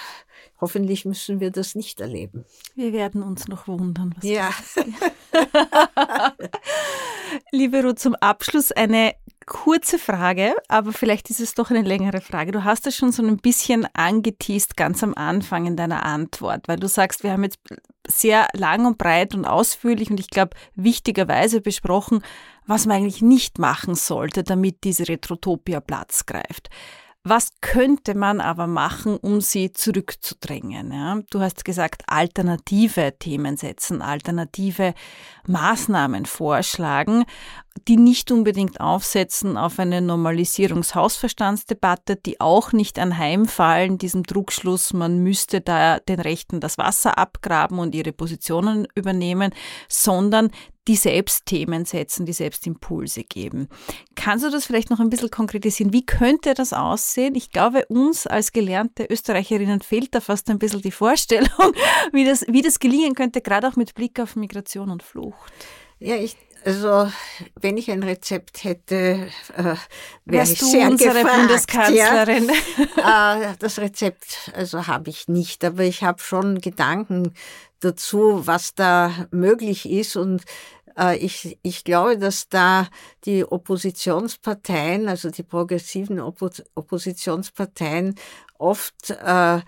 hoffentlich 0.60 1.06
müssen 1.06 1.40
wir 1.40 1.50
das 1.50 1.74
nicht 1.74 2.00
erleben. 2.00 2.44
Wir 2.74 2.92
werden 2.92 3.22
uns 3.22 3.48
noch 3.48 3.66
wundern. 3.66 4.14
Was 4.16 4.24
ja. 4.24 4.50
Liebe 7.50 7.82
Ruth, 7.82 7.98
zum 7.98 8.14
Abschluss 8.16 8.70
eine 8.70 9.14
kurze 9.46 9.98
Frage, 9.98 10.54
aber 10.68 10.92
vielleicht 10.92 11.30
ist 11.30 11.40
es 11.40 11.54
doch 11.54 11.70
eine 11.70 11.82
längere 11.82 12.20
Frage. 12.20 12.52
Du 12.52 12.64
hast 12.64 12.86
es 12.86 12.96
schon 12.96 13.12
so 13.12 13.22
ein 13.22 13.36
bisschen 13.36 13.86
angeteased 13.94 14.76
ganz 14.76 15.02
am 15.02 15.14
Anfang 15.14 15.66
in 15.66 15.76
deiner 15.76 16.04
Antwort, 16.04 16.68
weil 16.68 16.78
du 16.78 16.88
sagst, 16.88 17.22
wir 17.22 17.32
haben 17.32 17.44
jetzt 17.44 17.60
sehr 18.06 18.48
lang 18.54 18.86
und 18.86 18.98
breit 18.98 19.34
und 19.34 19.44
ausführlich 19.44 20.10
und 20.10 20.20
ich 20.20 20.30
glaube 20.30 20.56
wichtigerweise 20.74 21.60
besprochen, 21.60 22.22
was 22.66 22.86
man 22.86 22.98
eigentlich 22.98 23.22
nicht 23.22 23.58
machen 23.58 23.94
sollte, 23.94 24.44
damit 24.44 24.84
diese 24.84 25.08
Retrotopia 25.08 25.80
Platz 25.80 26.26
greift. 26.26 26.70
Was 27.24 27.50
könnte 27.60 28.16
man 28.16 28.40
aber 28.40 28.66
machen, 28.66 29.16
um 29.16 29.40
sie 29.40 29.72
zurückzudrängen? 29.72 30.90
Ja? 30.90 31.20
Du 31.30 31.38
hast 31.38 31.64
gesagt, 31.64 32.02
alternative 32.08 33.14
Themen 33.16 33.56
setzen, 33.56 34.02
alternative 34.02 34.92
Maßnahmen 35.46 36.26
vorschlagen, 36.26 37.24
die 37.86 37.96
nicht 37.96 38.32
unbedingt 38.32 38.80
aufsetzen 38.80 39.56
auf 39.56 39.78
eine 39.78 40.00
Normalisierungshausverstandsdebatte, 40.00 42.16
die 42.16 42.40
auch 42.40 42.72
nicht 42.72 42.98
anheimfallen, 42.98 43.98
diesem 43.98 44.24
Druckschluss, 44.24 44.92
man 44.92 45.22
müsste 45.22 45.60
da 45.60 46.00
den 46.00 46.18
Rechten 46.18 46.58
das 46.58 46.76
Wasser 46.76 47.18
abgraben 47.18 47.78
und 47.78 47.94
ihre 47.94 48.12
Positionen 48.12 48.88
übernehmen, 48.96 49.54
sondern 49.88 50.50
die 50.88 50.96
selbst 50.96 51.46
Themen 51.46 51.84
setzen, 51.84 52.26
die 52.26 52.32
selbst 52.32 52.66
Impulse 52.66 53.22
geben. 53.22 53.68
Kannst 54.16 54.44
du 54.44 54.50
das 54.50 54.66
vielleicht 54.66 54.90
noch 54.90 55.00
ein 55.00 55.10
bisschen 55.10 55.30
konkretisieren? 55.30 55.92
Wie 55.92 56.04
könnte 56.04 56.54
das 56.54 56.72
aussehen? 56.72 57.34
Ich 57.34 57.50
glaube, 57.50 57.86
uns 57.86 58.26
als 58.26 58.52
gelernte 58.52 59.06
Österreicherinnen 59.08 59.80
fehlt 59.80 60.14
da 60.14 60.20
fast 60.20 60.50
ein 60.50 60.58
bisschen 60.58 60.82
die 60.82 60.90
Vorstellung, 60.90 61.72
wie 62.12 62.24
das, 62.24 62.44
wie 62.48 62.62
das 62.62 62.80
gelingen 62.80 63.14
könnte, 63.14 63.40
gerade 63.40 63.68
auch 63.68 63.76
mit 63.76 63.94
Blick 63.94 64.18
auf 64.18 64.34
Migration 64.34 64.90
und 64.90 65.02
Flucht. 65.02 65.52
Ja, 66.00 66.16
ich, 66.16 66.36
also 66.64 67.10
wenn 67.60 67.76
ich 67.76 67.88
ein 67.90 68.02
Rezept 68.02 68.64
hätte, 68.64 69.28
äh, 69.56 69.74
wäre 70.24 70.44
ich 70.44 70.58
du 70.58 70.66
sehr 70.66 70.90
unsere 70.90 71.14
gefragt, 71.14 71.36
Bundeskanzlerin. 71.36 72.50
Ja. 72.96 73.42
Äh, 73.52 73.54
das 73.58 73.78
Rezept 73.78 74.50
also 74.54 74.86
habe 74.86 75.10
ich 75.10 75.28
nicht, 75.28 75.64
aber 75.64 75.84
ich 75.84 76.02
habe 76.02 76.20
schon 76.20 76.60
Gedanken 76.60 77.34
dazu, 77.84 78.46
was 78.46 78.74
da 78.74 79.26
möglich 79.30 79.90
ist. 79.90 80.16
Und 80.16 80.42
äh, 80.98 81.16
ich, 81.16 81.58
ich 81.62 81.84
glaube, 81.84 82.18
dass 82.18 82.48
da 82.48 82.88
die 83.24 83.44
Oppositionsparteien, 83.44 85.08
also 85.08 85.30
die 85.30 85.42
progressiven 85.42 86.20
Oppos 86.20 86.62
Oppositionsparteien 86.74 88.14
oft 88.58 89.10
äh, 89.10 89.60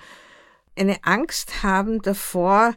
eine 0.77 0.97
Angst 1.03 1.63
haben 1.63 2.03
davor, 2.03 2.75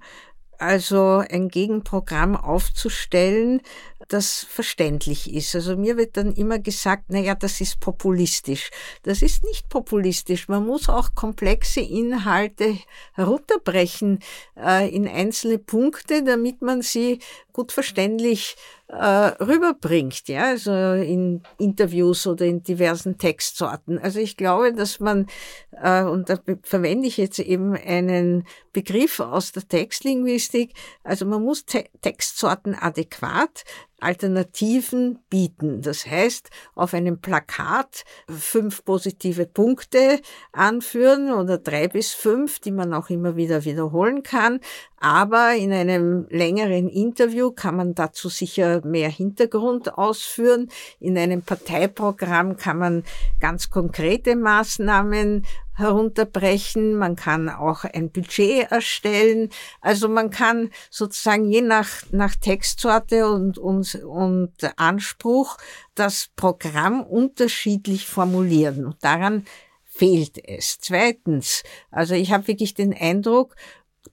also 0.59 1.23
ein 1.29 1.49
Gegenprogramm 1.49 2.35
aufzustellen, 2.35 3.61
das 4.08 4.45
verständlich 4.49 5.34
ist. 5.34 5.53
Also 5.55 5.76
mir 5.76 5.97
wird 5.97 6.18
dann 6.18 6.34
immer 6.34 6.60
gesagt, 6.60 7.05
na 7.10 7.20
ja, 7.20 7.36
das 7.36 7.62
ist 7.62 7.80
populistisch. 7.80 8.70
Das 9.03 9.22
ist 9.22 9.43
nicht 9.43 9.70
populistisch. 9.70 10.47
Man 10.47 10.66
muss 10.66 10.89
auch 10.89 11.16
komplexe 11.16 11.82
Inhalte 11.82 12.78
herunterbrechen 13.14 14.20
äh, 14.55 14.89
in 14.89 15.08
einzelne 15.08 15.58
Punkte, 15.58 16.24
damit 16.24 16.62
man 16.62 16.82
sie 16.82 17.20
gut 17.58 17.72
verständlich 17.72 18.55
äh, 18.88 18.95
rüberbringt, 18.95 20.28
ja, 20.28 20.43
also 20.43 20.72
in 20.72 21.41
Interviews 21.58 22.28
oder 22.28 22.45
in 22.45 22.62
diversen 22.62 23.18
Textsorten. 23.18 23.97
Also 23.97 24.20
ich 24.20 24.38
glaube, 24.38 24.74
dass 24.74 24.99
man, 24.99 25.26
äh, 25.72 26.03
und 26.03 26.30
da 26.30 26.39
verwende 26.62 27.08
ich 27.08 27.18
jetzt 27.18 27.39
eben 27.39 27.76
einen 27.76 28.45
Begriff 28.74 29.20
aus 29.20 29.53
der 29.53 29.68
Textlinguistik, 29.68 30.74
also 31.03 31.26
man 31.26 31.43
muss 31.43 31.66
Te 31.66 31.86
Textsorten 32.01 32.76
adäquat 32.76 33.64
Alternativen 33.99 35.20
bieten. 35.30 35.82
Das 35.82 36.05
heißt, 36.05 36.51
auf 36.76 36.93
einem 36.93 37.20
Plakat 37.20 38.03
fünf 38.30 38.86
positive 38.86 39.47
Punkte 39.47 40.22
anführen 40.51 41.34
oder 41.34 41.58
drei 41.58 41.88
bis 41.88 42.14
fünf, 42.14 42.60
die 42.60 42.72
man 42.72 42.93
auch 42.93 43.10
immer 43.10 43.36
wieder 43.36 43.66
wiederholen 43.66 44.22
kann. 44.22 44.60
Aber 45.00 45.54
in 45.56 45.72
einem 45.72 46.26
längeren 46.30 46.89
Interview 46.89 47.52
kann 47.52 47.76
man 47.76 47.93
dazu 47.93 48.30
sicher 48.30 48.82
mehr 48.84 49.10
Hintergrund 49.10 49.98
ausführen. 49.98 50.70
In 51.00 51.18
einem 51.18 51.43
Parteiprogramm 51.43 52.58
kann 52.58 52.80
man 52.80 53.04
ganz 53.39 53.70
konkrete 53.70 54.36
Maßnahmen 54.36 55.45
herunterbrechen, 55.78 56.95
man 56.95 57.16
kann 57.16 57.50
auch 57.50 57.84
ein 57.84 58.10
Budget 58.10 58.72
erstellen. 58.72 59.50
Also 59.82 60.10
man 60.10 60.32
kann 60.32 60.72
sozusagen 60.89 61.52
je 61.52 61.62
nach, 61.62 61.88
nach 62.12 62.36
Textsorte 62.36 63.30
und, 63.30 63.60
und, 63.60 63.93
und 64.04 64.54
Anspruch 64.78 65.58
das 65.93 66.30
Programm 66.36 67.04
unterschiedlich 67.04 68.08
formulieren. 68.08 68.86
Und 68.86 69.04
daran 69.04 69.45
fehlt 69.86 70.38
es. 70.48 70.80
Zweitens, 70.80 71.64
also 71.91 72.16
ich 72.16 72.32
habe 72.32 72.48
wirklich 72.48 72.74
den 72.74 72.93
Eindruck, 72.93 73.56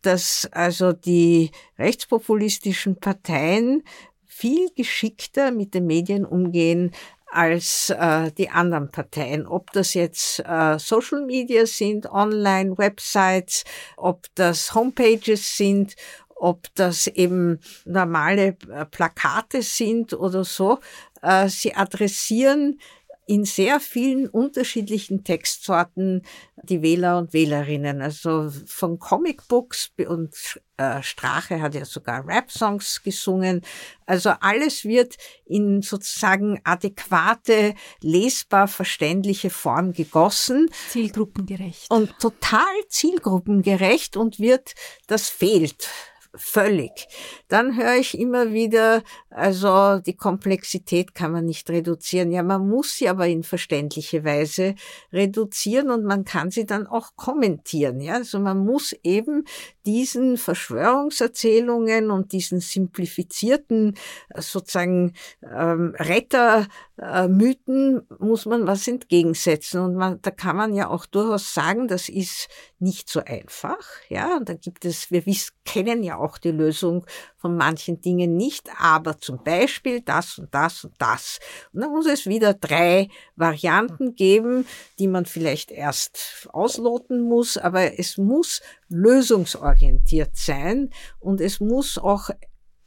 dass 0.06 0.48
also 0.52 0.92
die 0.92 1.50
rechtspopulistischen 1.78 2.96
Parteien 2.96 3.82
viel 4.26 4.68
geschickter 4.74 5.50
mit 5.50 5.74
den 5.74 5.86
Medien 5.86 6.24
umgehen 6.24 6.92
als 7.30 7.90
äh, 7.90 8.30
die 8.32 8.50
anderen 8.50 8.90
Parteien. 8.90 9.46
Ob 9.46 9.72
das 9.72 9.94
jetzt 9.94 10.40
äh, 10.40 10.78
Social 10.78 11.24
Media 11.24 11.66
sind, 11.66 12.06
Online, 12.06 12.78
Websites, 12.78 13.64
ob 13.96 14.26
das 14.34 14.74
Homepages 14.74 15.56
sind, 15.56 15.96
ob 16.36 16.68
das 16.74 17.06
eben 17.06 17.58
normale 17.84 18.56
äh, 18.70 18.84
Plakate 18.86 19.62
sind 19.62 20.12
oder 20.12 20.44
so. 20.44 20.78
Äh, 21.22 21.48
sie 21.48 21.74
adressieren 21.74 22.78
in 23.26 23.44
sehr 23.44 23.80
vielen 23.80 24.28
unterschiedlichen 24.28 25.24
Textsorten 25.24 26.22
die 26.62 26.82
Wähler 26.82 27.18
und 27.18 27.32
Wählerinnen. 27.32 28.02
Also 28.02 28.50
von 28.66 28.98
Comicbooks 28.98 29.92
und 30.06 30.60
äh, 30.76 31.02
Strache 31.02 31.62
hat 31.62 31.74
ja 31.74 31.84
sogar 31.84 32.26
Rap-Songs 32.26 33.02
gesungen. 33.02 33.62
Also 34.06 34.30
alles 34.40 34.84
wird 34.84 35.16
in 35.46 35.82
sozusagen 35.82 36.60
adäquate, 36.64 37.74
lesbar 38.00 38.68
verständliche 38.68 39.50
Form 39.50 39.92
gegossen. 39.92 40.68
Zielgruppengerecht. 40.90 41.90
Und 41.90 42.18
total 42.18 42.74
zielgruppengerecht 42.88 44.16
und 44.16 44.38
wird, 44.38 44.74
das 45.06 45.30
fehlt 45.30 45.88
völlig. 46.36 47.06
Dann 47.48 47.76
höre 47.76 47.96
ich 47.96 48.18
immer 48.18 48.52
wieder, 48.52 49.02
also 49.30 49.98
die 49.98 50.16
Komplexität 50.16 51.14
kann 51.14 51.32
man 51.32 51.44
nicht 51.44 51.68
reduzieren. 51.70 52.32
Ja, 52.32 52.42
man 52.42 52.68
muss 52.68 52.96
sie 52.96 53.08
aber 53.08 53.26
in 53.26 53.42
verständliche 53.42 54.24
Weise 54.24 54.74
reduzieren 55.12 55.90
und 55.90 56.04
man 56.04 56.24
kann 56.24 56.50
sie 56.50 56.66
dann 56.66 56.86
auch 56.86 57.10
kommentieren. 57.16 58.00
Ja, 58.00 58.14
also 58.14 58.38
man 58.38 58.64
muss 58.64 58.94
eben 59.02 59.44
diesen 59.86 60.36
Verschwörungserzählungen 60.36 62.10
und 62.10 62.32
diesen 62.32 62.60
simplifizierten 62.60 63.94
sozusagen 64.36 65.14
ähm, 65.42 65.94
Rettermythen 65.98 68.02
muss 68.18 68.46
man 68.46 68.66
was 68.66 68.88
entgegensetzen 68.88 69.80
und 69.80 69.94
man, 69.94 70.20
da 70.22 70.30
kann 70.30 70.56
man 70.56 70.74
ja 70.74 70.88
auch 70.88 71.06
durchaus 71.06 71.54
sagen, 71.54 71.88
das 71.88 72.08
ist 72.08 72.48
nicht 72.78 73.08
so 73.08 73.20
einfach. 73.24 73.78
Ja, 74.08 74.36
und 74.36 74.48
da 74.48 74.54
gibt 74.54 74.84
es, 74.84 75.10
wir 75.10 75.26
wissen, 75.26 75.54
kennen 75.64 76.02
ja 76.02 76.16
auch 76.16 76.23
die 76.38 76.50
Lösung 76.50 77.04
von 77.36 77.56
manchen 77.56 78.00
Dingen 78.00 78.36
nicht, 78.36 78.68
aber 78.78 79.18
zum 79.18 79.42
Beispiel 79.42 80.00
das 80.00 80.38
und 80.38 80.54
das 80.54 80.84
und 80.84 80.94
das. 80.98 81.38
Und 81.72 81.82
dann 81.82 81.90
muss 81.90 82.06
es 82.06 82.26
wieder 82.26 82.54
drei 82.54 83.08
Varianten 83.36 84.14
geben, 84.14 84.66
die 84.98 85.08
man 85.08 85.26
vielleicht 85.26 85.70
erst 85.70 86.48
ausloten 86.52 87.20
muss, 87.20 87.58
aber 87.58 87.98
es 87.98 88.18
muss 88.18 88.62
lösungsorientiert 88.88 90.36
sein 90.36 90.90
und 91.20 91.40
es 91.40 91.60
muss 91.60 91.98
auch 91.98 92.30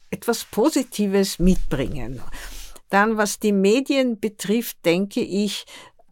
etwas 0.09 0.45
Positives 0.45 1.39
mitbringen. 1.39 2.21
Dann, 2.89 3.17
was 3.17 3.39
die 3.39 3.51
Medien 3.51 4.19
betrifft, 4.19 4.85
denke 4.85 5.21
ich, 5.21 5.65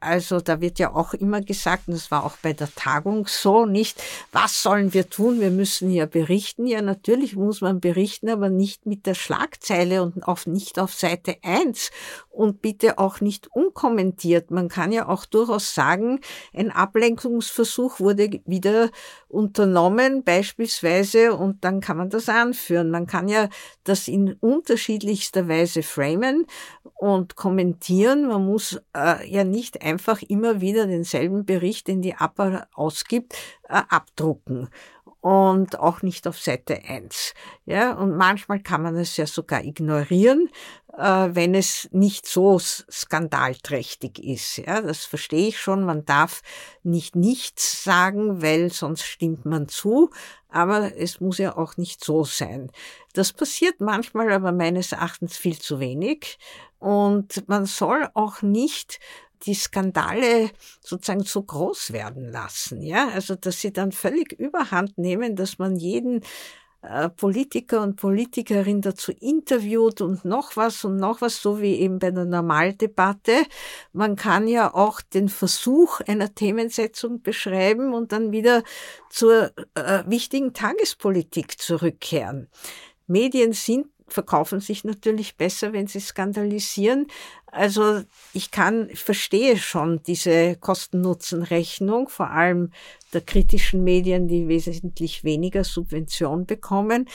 also 0.05 0.39
da 0.39 0.61
wird 0.61 0.79
ja 0.79 0.93
auch 0.93 1.13
immer 1.13 1.41
gesagt, 1.41 1.87
und 1.87 1.95
das 1.95 2.11
war 2.11 2.23
auch 2.23 2.37
bei 2.41 2.53
der 2.53 2.73
Tagung 2.73 3.27
so, 3.27 3.65
nicht, 3.65 4.01
was 4.31 4.61
sollen 4.61 4.93
wir 4.93 5.09
tun? 5.09 5.39
Wir 5.41 5.51
müssen 5.51 5.91
ja 5.91 6.05
berichten. 6.05 6.67
Ja, 6.67 6.81
natürlich 6.81 7.35
muss 7.35 7.61
man 7.61 7.79
berichten, 7.79 8.29
aber 8.29 8.49
nicht 8.49 8.85
mit 8.85 9.05
der 9.05 9.15
Schlagzeile 9.15 10.03
und 10.03 10.27
auf, 10.27 10.47
nicht 10.47 10.79
auf 10.79 10.93
Seite 10.93 11.37
1 11.41 11.91
und 12.29 12.61
bitte 12.61 12.99
auch 12.99 13.21
nicht 13.21 13.47
unkommentiert. 13.53 14.51
Man 14.51 14.67
kann 14.67 14.91
ja 14.91 15.07
auch 15.07 15.25
durchaus 15.25 15.73
sagen, 15.73 16.19
ein 16.53 16.71
Ablenkungsversuch 16.71 17.99
wurde 17.99 18.41
wieder 18.45 18.89
unternommen, 19.27 20.23
beispielsweise, 20.23 21.33
und 21.33 21.63
dann 21.63 21.81
kann 21.81 21.97
man 21.97 22.09
das 22.09 22.29
anführen. 22.29 22.91
Man 22.91 23.07
kann 23.07 23.27
ja 23.27 23.49
das 23.83 24.07
in 24.07 24.33
unterschiedlichster 24.33 25.47
Weise 25.47 25.83
framen 25.83 26.45
und 26.95 27.35
kommentieren. 27.35 28.27
Man 28.27 28.45
muss 28.45 28.79
äh, 28.95 29.29
ja 29.29 29.43
nicht 29.43 29.81
einfach 29.81 29.94
immer 30.27 30.61
wieder 30.61 30.87
denselben 30.87 31.45
Bericht, 31.45 31.87
den 31.87 32.01
die 32.01 32.15
APA 32.15 32.67
ausgibt, 32.73 33.33
äh, 33.67 33.81
abdrucken 33.89 34.69
und 35.25 35.79
auch 35.79 36.03
nicht 36.03 36.27
auf 36.27 36.39
Seite 36.39 36.83
1. 36.87 37.33
Ja, 37.65 37.93
und 37.93 38.15
manchmal 38.15 38.59
kann 38.59 38.83
man 38.83 38.95
es 38.95 39.17
ja 39.17 39.25
sogar 39.25 39.63
ignorieren, 39.63 40.51
äh, 40.95 41.29
wenn 41.31 41.55
es 41.55 41.89
nicht 41.91 42.27
so 42.27 42.59
skandalträchtig 42.59 44.19
ist. 44.19 44.57
Ja, 44.57 44.81
das 44.81 45.05
verstehe 45.05 45.47
ich 45.47 45.59
schon. 45.59 45.83
Man 45.83 46.05
darf 46.05 46.43
nicht 46.83 47.15
nichts 47.15 47.83
sagen, 47.83 48.43
weil 48.43 48.71
sonst 48.71 49.01
stimmt 49.01 49.45
man 49.45 49.67
zu. 49.67 50.11
Aber 50.47 50.95
es 50.95 51.19
muss 51.19 51.39
ja 51.39 51.57
auch 51.57 51.75
nicht 51.75 52.03
so 52.03 52.23
sein. 52.23 52.71
Das 53.13 53.33
passiert 53.33 53.81
manchmal 53.81 54.31
aber 54.31 54.51
meines 54.51 54.91
Erachtens 54.91 55.37
viel 55.37 55.57
zu 55.57 55.79
wenig. 55.79 56.37
Und 56.77 57.47
man 57.47 57.65
soll 57.65 58.07
auch 58.13 58.43
nicht 58.43 58.99
die 59.45 59.53
Skandale 59.53 60.51
sozusagen 60.81 61.23
so 61.23 61.43
groß 61.43 61.93
werden 61.93 62.31
lassen, 62.31 62.81
ja, 62.81 63.09
also 63.09 63.35
dass 63.35 63.61
sie 63.61 63.71
dann 63.71 63.91
völlig 63.91 64.33
überhand 64.33 64.97
nehmen, 64.97 65.35
dass 65.35 65.57
man 65.57 65.75
jeden 65.75 66.21
äh, 66.87 67.09
Politiker 67.09 67.81
und 67.81 67.95
Politikerin 67.95 68.81
dazu 68.81 69.11
interviewt 69.11 70.01
und 70.01 70.25
noch 70.25 70.55
was 70.55 70.83
und 70.83 70.97
noch 70.97 71.21
was, 71.21 71.41
so 71.41 71.61
wie 71.61 71.75
eben 71.75 71.99
bei 71.99 72.11
der 72.11 72.25
Normaldebatte. 72.25 73.43
Man 73.91 74.15
kann 74.15 74.47
ja 74.47 74.73
auch 74.73 75.01
den 75.01 75.29
Versuch 75.29 76.01
einer 76.01 76.33
Themensetzung 76.33 77.21
beschreiben 77.21 77.93
und 77.93 78.11
dann 78.11 78.31
wieder 78.31 78.63
zur 79.09 79.51
äh, 79.75 80.03
wichtigen 80.05 80.53
Tagespolitik 80.53 81.59
zurückkehren. 81.59 82.49
Medien 83.07 83.53
sind 83.53 83.87
verkaufen 84.07 84.59
sich 84.59 84.83
natürlich 84.83 85.35
besser, 85.35 85.73
wenn 85.73 85.87
sie 85.87 85.99
skandalisieren. 85.99 87.07
Also 87.47 88.03
ich 88.33 88.51
kann, 88.51 88.89
verstehe 88.93 89.57
schon 89.57 90.03
diese 90.03 90.55
Kosten-Nutzen-Rechnung, 90.57 92.09
vor 92.09 92.29
allem 92.29 92.71
der 93.13 93.21
kritischen 93.21 93.83
Medien, 93.83 94.27
die 94.27 94.47
wesentlich 94.47 95.23
weniger 95.23 95.63
Subvention 95.63 96.45
bekommen. 96.45 97.07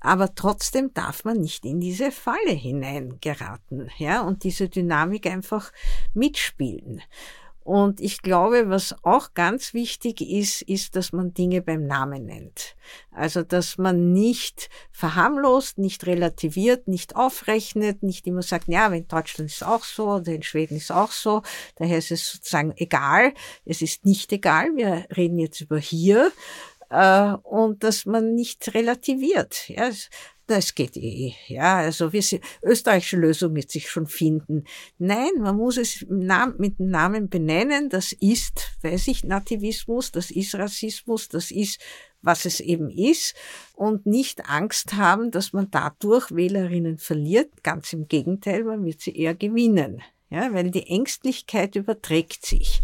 Aber 0.00 0.34
trotzdem 0.34 0.94
darf 0.94 1.24
man 1.24 1.38
nicht 1.38 1.64
in 1.64 1.80
diese 1.80 2.12
Falle 2.12 2.52
hineingeraten, 2.52 3.90
ja, 3.98 4.22
und 4.22 4.44
diese 4.44 4.68
Dynamik 4.68 5.26
einfach 5.26 5.72
mitspielen. 6.14 7.02
Und 7.68 8.00
ich 8.00 8.22
glaube, 8.22 8.70
was 8.70 8.96
auch 9.02 9.34
ganz 9.34 9.74
wichtig 9.74 10.22
ist, 10.22 10.62
ist, 10.62 10.96
dass 10.96 11.12
man 11.12 11.34
Dinge 11.34 11.60
beim 11.60 11.86
Namen 11.86 12.24
nennt. 12.24 12.74
Also, 13.10 13.42
dass 13.42 13.76
man 13.76 14.14
nicht 14.14 14.70
verharmlost, 14.90 15.76
nicht 15.76 16.06
relativiert, 16.06 16.88
nicht 16.88 17.14
aufrechnet, 17.14 18.02
nicht 18.02 18.26
immer 18.26 18.40
sagt, 18.40 18.68
ja, 18.68 18.86
in 18.86 19.06
Deutschland 19.06 19.50
ist 19.50 19.56
es 19.56 19.62
auch 19.62 19.84
so 19.84 20.12
oder 20.12 20.32
in 20.32 20.42
Schweden 20.42 20.78
ist 20.78 20.84
es 20.84 20.90
auch 20.90 21.12
so. 21.12 21.42
Daher 21.76 21.98
ist 21.98 22.10
es 22.10 22.32
sozusagen 22.32 22.72
egal. 22.74 23.34
Es 23.66 23.82
ist 23.82 24.06
nicht 24.06 24.32
egal. 24.32 24.74
Wir 24.74 25.04
reden 25.14 25.38
jetzt 25.38 25.60
über 25.60 25.76
hier. 25.76 26.32
Äh, 26.88 27.34
und 27.42 27.84
dass 27.84 28.06
man 28.06 28.34
nicht 28.34 28.72
relativiert. 28.72 29.68
Das 30.48 30.74
geht 30.74 30.96
eh. 30.96 31.34
Ja, 31.46 31.76
also 31.76 32.12
wir 32.12 32.22
sind, 32.22 32.42
österreichische 32.62 33.16
Lösung 33.16 33.54
wird 33.54 33.70
sich 33.70 33.88
schon 33.88 34.06
finden. 34.06 34.64
Nein, 34.98 35.30
man 35.38 35.56
muss 35.56 35.76
es 35.76 36.06
mit 36.08 36.78
dem 36.78 36.88
Namen 36.90 37.28
benennen. 37.28 37.88
Das 37.90 38.12
ist, 38.12 38.78
weiß 38.82 39.08
ich, 39.08 39.24
Nativismus, 39.24 40.10
das 40.10 40.30
ist 40.30 40.54
Rassismus, 40.54 41.28
das 41.28 41.50
ist, 41.50 41.80
was 42.22 42.46
es 42.46 42.60
eben 42.60 42.90
ist. 42.90 43.34
Und 43.74 44.06
nicht 44.06 44.48
Angst 44.48 44.94
haben, 44.94 45.30
dass 45.30 45.52
man 45.52 45.70
dadurch 45.70 46.34
Wählerinnen 46.34 46.98
verliert. 46.98 47.62
Ganz 47.62 47.92
im 47.92 48.08
Gegenteil, 48.08 48.64
man 48.64 48.84
wird 48.84 49.00
sie 49.00 49.16
eher 49.16 49.34
gewinnen. 49.34 50.02
Ja, 50.30 50.52
weil 50.52 50.70
die 50.70 50.86
Ängstlichkeit 50.86 51.76
überträgt 51.76 52.44
sich. 52.44 52.80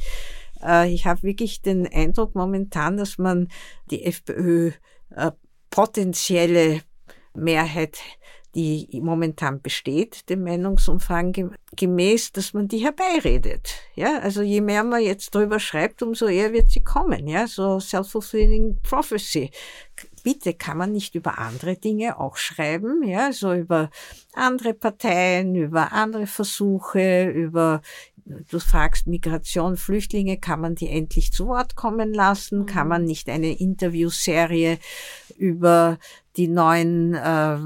Äh, 0.62 0.92
ich 0.92 1.06
habe 1.06 1.22
wirklich 1.22 1.62
den 1.62 1.86
Eindruck 1.86 2.34
momentan, 2.34 2.96
dass 2.96 3.18
man 3.18 3.48
die 3.90 4.04
FPÖ 4.04 4.72
äh, 5.10 5.32
potenzielle 5.70 6.82
Mehrheit, 7.34 7.98
die 8.54 9.00
momentan 9.02 9.60
besteht, 9.60 10.28
dem 10.28 10.44
Meinungsumfang 10.44 11.56
gemäß, 11.76 12.32
dass 12.32 12.52
man 12.54 12.68
die 12.68 12.78
herbeiredet. 12.78 13.74
Ja, 13.96 14.20
also 14.20 14.42
je 14.42 14.60
mehr 14.60 14.84
man 14.84 15.02
jetzt 15.02 15.34
drüber 15.34 15.58
schreibt, 15.58 16.02
umso 16.02 16.26
eher 16.26 16.52
wird 16.52 16.70
sie 16.70 16.82
kommen. 16.82 17.26
Ja, 17.26 17.48
so 17.48 17.80
self-fulfilling 17.80 18.78
prophecy. 18.82 19.50
Bitte 20.22 20.54
kann 20.54 20.78
man 20.78 20.92
nicht 20.92 21.16
über 21.16 21.38
andere 21.38 21.76
Dinge 21.76 22.18
auch 22.18 22.36
schreiben, 22.36 23.02
ja, 23.02 23.32
so 23.32 23.52
über 23.52 23.90
andere 24.32 24.72
Parteien, 24.72 25.54
über 25.56 25.92
andere 25.92 26.26
Versuche, 26.26 27.28
über 27.28 27.82
Du 28.26 28.58
fragst 28.58 29.06
Migration, 29.06 29.76
Flüchtlinge, 29.76 30.38
kann 30.38 30.58
man 30.58 30.74
die 30.74 30.88
endlich 30.88 31.30
zu 31.30 31.46
Wort 31.46 31.76
kommen 31.76 32.14
lassen? 32.14 32.64
Kann 32.64 32.88
man 32.88 33.04
nicht 33.04 33.28
eine 33.28 33.52
Interviewserie 33.52 34.78
über 35.36 35.98
die 36.36 36.48
neuen 36.48 37.14
äh, 37.14 37.58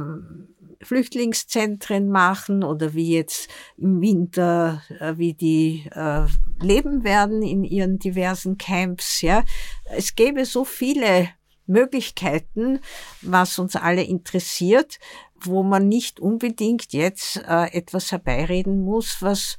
Flüchtlingszentren 0.82 2.08
machen 2.08 2.62
oder 2.62 2.94
wie 2.94 3.14
jetzt 3.14 3.48
im 3.76 4.00
Winter, 4.00 4.82
äh, 5.00 5.14
wie 5.16 5.34
die 5.34 5.84
äh, 5.90 6.26
leben 6.60 7.04
werden 7.04 7.42
in 7.42 7.64
ihren 7.64 7.98
diversen 7.98 8.58
Camps. 8.58 9.20
Ja, 9.20 9.44
es 9.90 10.14
gäbe 10.14 10.44
so 10.44 10.64
viele 10.64 11.28
Möglichkeiten, 11.66 12.80
was 13.22 13.58
uns 13.58 13.76
alle 13.76 14.02
interessiert, 14.02 14.98
wo 15.40 15.62
man 15.62 15.88
nicht 15.88 16.20
unbedingt 16.20 16.92
jetzt 16.92 17.36
äh, 17.36 17.66
etwas 17.72 18.10
herbeireden 18.10 18.80
muss, 18.82 19.20
was 19.20 19.58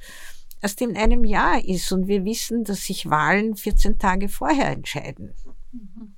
erst 0.60 0.80
in 0.80 0.96
einem 0.96 1.24
Jahr 1.24 1.64
ist. 1.64 1.92
Und 1.92 2.08
wir 2.08 2.24
wissen, 2.24 2.64
dass 2.64 2.84
sich 2.84 3.08
Wahlen 3.08 3.56
14 3.56 3.98
Tage 3.98 4.28
vorher 4.28 4.70
entscheiden. 4.70 5.34
Mhm. 5.72 6.16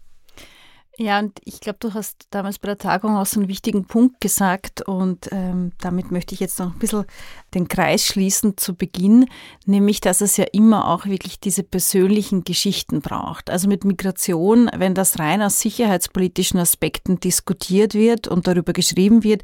Ja, 0.99 1.19
und 1.19 1.41
ich 1.45 1.61
glaube, 1.61 1.79
du 1.81 1.95
hast 1.95 2.27
damals 2.31 2.59
bei 2.59 2.67
der 2.67 2.77
Tagung 2.77 3.17
auch 3.17 3.25
so 3.27 3.41
einen 3.41 3.49
wichtigen 3.49 3.87
Punkt 3.87 4.21
gesagt 4.21 4.83
und 4.83 5.29
ähm, 5.33 5.73
damit 5.81 6.11
möchte 6.11 6.35
ich 6.35 6.41
jetzt 6.41 6.59
noch 6.59 6.73
ein 6.75 6.79
bisschen 6.79 7.07
den 7.55 7.69
Kreis 7.69 8.07
schließen 8.07 8.57
zu 8.57 8.75
Beginn, 8.75 9.27
nämlich 9.67 10.01
dass 10.01 10.21
es 10.21 10.37
ja 10.37 10.45
immer 10.53 10.89
auch 10.89 11.07
wirklich 11.07 11.41
diese 11.41 11.63
persönlichen 11.63 12.45
Geschichten 12.45 13.01
braucht. 13.01 13.51
Also 13.51 13.69
mit 13.69 13.85
Migration, 13.85 14.71
wenn 14.75 14.95
das 14.95 15.19
rein 15.19 15.43
aus 15.43 15.61
sicherheitspolitischen 15.61 16.59
Aspekten 16.59 17.21
diskutiert 17.21 17.95
wird 17.95 18.29
und 18.29 18.47
darüber 18.47 18.73
geschrieben 18.73 19.23
wird, 19.23 19.43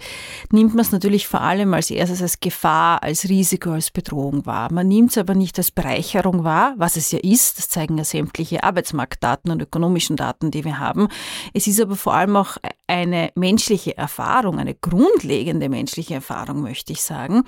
nimmt 0.50 0.74
man 0.74 0.80
es 0.80 0.92
natürlich 0.92 1.26
vor 1.26 1.40
allem 1.40 1.74
als 1.74 1.90
erstes 1.90 2.22
als 2.22 2.40
Gefahr, 2.40 3.02
als 3.02 3.28
Risiko, 3.28 3.70
als 3.70 3.90
Bedrohung 3.90 4.46
wahr. 4.46 4.72
Man 4.72 4.88
nimmt 4.88 5.10
es 5.10 5.18
aber 5.18 5.34
nicht 5.34 5.58
als 5.58 5.70
Bereicherung 5.70 6.44
wahr, 6.44 6.74
was 6.76 6.96
es 6.96 7.10
ja 7.10 7.18
ist. 7.22 7.58
Das 7.58 7.68
zeigen 7.68 7.98
ja 7.98 8.04
sämtliche 8.04 8.62
Arbeitsmarktdaten 8.62 9.50
und 9.50 9.62
ökonomischen 9.62 10.16
Daten, 10.16 10.50
die 10.50 10.64
wir 10.64 10.78
haben. 10.78 11.08
Es 11.52 11.66
ist 11.66 11.80
aber 11.80 11.96
vor 11.96 12.14
allem 12.14 12.36
auch 12.36 12.56
eine 12.88 13.30
menschliche 13.34 13.96
Erfahrung, 13.96 14.58
eine 14.58 14.74
grundlegende 14.74 15.68
menschliche 15.68 16.14
Erfahrung, 16.14 16.62
möchte 16.62 16.92
ich 16.92 17.02
sagen, 17.02 17.44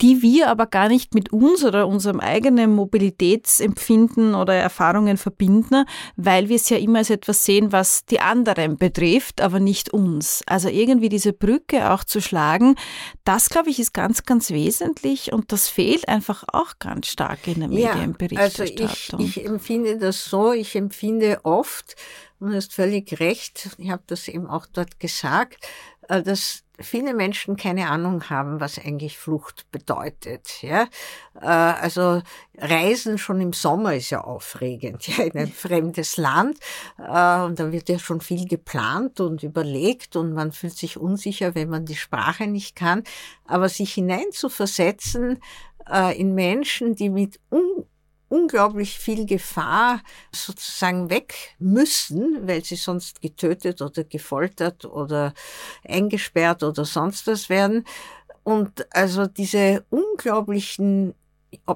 die 0.00 0.22
wir 0.22 0.48
aber 0.48 0.66
gar 0.66 0.88
nicht 0.88 1.12
mit 1.12 1.32
uns 1.32 1.64
oder 1.64 1.88
unserem 1.88 2.20
eigenen 2.20 2.72
Mobilitätsempfinden 2.72 4.36
oder 4.36 4.54
Erfahrungen 4.54 5.16
verbinden, 5.16 5.84
weil 6.16 6.48
wir 6.48 6.56
es 6.56 6.68
ja 6.68 6.76
immer 6.78 6.98
als 6.98 7.10
etwas 7.10 7.44
sehen, 7.44 7.72
was 7.72 8.04
die 8.04 8.20
anderen 8.20 8.76
betrifft, 8.76 9.40
aber 9.40 9.58
nicht 9.58 9.92
uns. 9.92 10.42
Also 10.46 10.68
irgendwie 10.68 11.08
diese 11.08 11.32
Brücke 11.32 11.90
auch 11.90 12.04
zu 12.04 12.20
schlagen, 12.20 12.76
das 13.24 13.50
glaube 13.50 13.70
ich 13.70 13.80
ist 13.80 13.92
ganz, 13.92 14.22
ganz 14.22 14.52
wesentlich 14.52 15.32
und 15.32 15.50
das 15.50 15.68
fehlt 15.68 16.08
einfach 16.08 16.44
auch 16.52 16.78
ganz 16.78 17.08
stark 17.08 17.48
in 17.48 17.60
der 17.60 17.68
Medienberichterstattung. 17.68 19.18
Also 19.18 19.18
ich, 19.18 19.38
ich 19.38 19.46
empfinde 19.46 19.98
das 19.98 20.24
so, 20.24 20.52
ich 20.52 20.76
empfinde 20.76 21.40
oft, 21.42 21.96
und 22.38 22.50
du 22.50 22.56
hast 22.56 22.74
völlig 22.74 23.18
recht, 23.20 23.70
ich 23.78 23.90
habe 23.90 24.02
das 24.06 24.28
eben 24.28 24.46
auch 24.46 24.66
dort 24.66 25.00
gesagt, 25.00 25.66
äh, 26.08 26.22
dass 26.22 26.62
viele 26.78 27.14
Menschen 27.14 27.56
keine 27.56 27.88
Ahnung 27.88 28.28
haben, 28.28 28.60
was 28.60 28.78
eigentlich 28.78 29.16
Flucht 29.16 29.70
bedeutet. 29.70 30.62
Ja? 30.62 30.82
Äh, 31.40 31.46
also 31.46 32.22
Reisen 32.58 33.16
schon 33.16 33.40
im 33.40 33.54
Sommer 33.54 33.94
ist 33.94 34.10
ja 34.10 34.20
aufregend, 34.20 35.06
ja, 35.16 35.24
in 35.24 35.38
ein 35.38 35.52
fremdes 35.52 36.18
Land. 36.18 36.58
Äh, 36.98 37.40
und 37.40 37.58
da 37.58 37.72
wird 37.72 37.88
ja 37.88 37.98
schon 37.98 38.20
viel 38.20 38.46
geplant 38.46 39.20
und 39.20 39.42
überlegt 39.42 40.16
und 40.16 40.32
man 40.34 40.52
fühlt 40.52 40.76
sich 40.76 40.98
unsicher, 40.98 41.54
wenn 41.54 41.70
man 41.70 41.86
die 41.86 41.96
Sprache 41.96 42.46
nicht 42.46 42.76
kann. 42.76 43.02
Aber 43.46 43.68
sich 43.68 43.94
hineinzuversetzen 43.94 45.40
in 46.16 46.34
Menschen, 46.34 46.96
die 46.96 47.08
mit 47.08 47.38
un 47.48 47.86
unglaublich 48.28 48.98
viel 48.98 49.26
Gefahr 49.26 50.00
sozusagen 50.32 51.10
weg 51.10 51.54
müssen, 51.58 52.46
weil 52.46 52.64
sie 52.64 52.76
sonst 52.76 53.22
getötet 53.22 53.82
oder 53.82 54.04
gefoltert 54.04 54.84
oder 54.84 55.32
eingesperrt 55.86 56.62
oder 56.62 56.84
sonst 56.84 57.26
was 57.26 57.48
werden. 57.48 57.84
Und 58.42 58.86
also 58.94 59.26
diese 59.26 59.84
unglaublichen, 59.90 61.14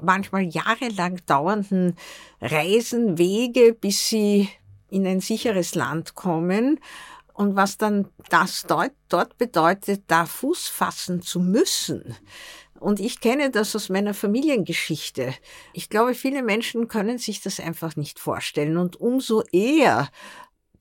manchmal 0.03 0.43
jahrelang 0.43 1.21
dauernden 1.27 1.97
Reisen, 2.41 3.19
Wege, 3.19 3.73
bis 3.73 4.09
sie 4.09 4.49
in 4.89 5.07
ein 5.07 5.21
sicheres 5.21 5.75
Land 5.75 6.15
kommen. 6.15 6.81
Und 7.33 7.57
was 7.57 7.79
dann 7.79 8.09
das 8.29 8.67
dort, 8.67 9.39
bedeutet, 9.39 10.03
da 10.09 10.27
Fuß 10.27 10.69
fassen 10.69 11.23
zu 11.23 11.41
müssen, 11.41 12.17
und 12.81 12.99
ich 12.99 13.21
kenne 13.21 13.51
das 13.51 13.77
aus 13.77 13.89
meiner 13.89 14.15
Familiengeschichte. 14.15 15.35
Ich 15.73 15.89
glaube, 15.91 16.15
viele 16.15 16.43
Menschen 16.43 16.89
können 16.89 17.19
sich 17.19 17.41
das 17.41 17.61
einfach 17.61 17.95
nicht 17.97 18.19
vorstellen. 18.19 18.79
Und 18.79 19.01
umso 19.01 19.43
eher 19.53 20.09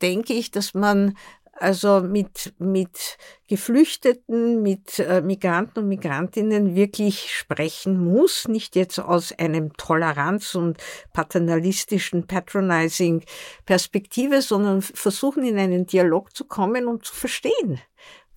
denke 0.02 0.34
ich, 0.34 0.50
dass 0.50 0.74
man 0.74 1.16
also 1.60 2.00
mit, 2.00 2.54
mit 2.58 3.18
Geflüchteten, 3.47 4.62
mit 4.62 5.00
äh, 5.00 5.22
Migranten 5.22 5.80
und 5.80 5.89
Migrantinnen 5.89 6.74
wirklich 6.74 7.36
sprechen 7.36 8.02
muss, 8.02 8.47
nicht 8.47 8.78
jetzt 8.78 8.97
aus 8.97 9.38
einem 9.38 9.74
Toleranz- 9.74 10.56
und 10.56 10.78
paternalistischen, 11.12 12.28
patronizing 12.28 13.26
Perspektive, 13.66 14.41
sondern 14.41 14.82
versuchen 14.82 15.43
in 15.43 15.58
einen 15.58 15.86
Dialog 15.86 16.34
zu 16.34 16.45
kommen 16.45 16.88
und 16.88 17.06
zu 17.06 17.14
verstehen 17.14 17.82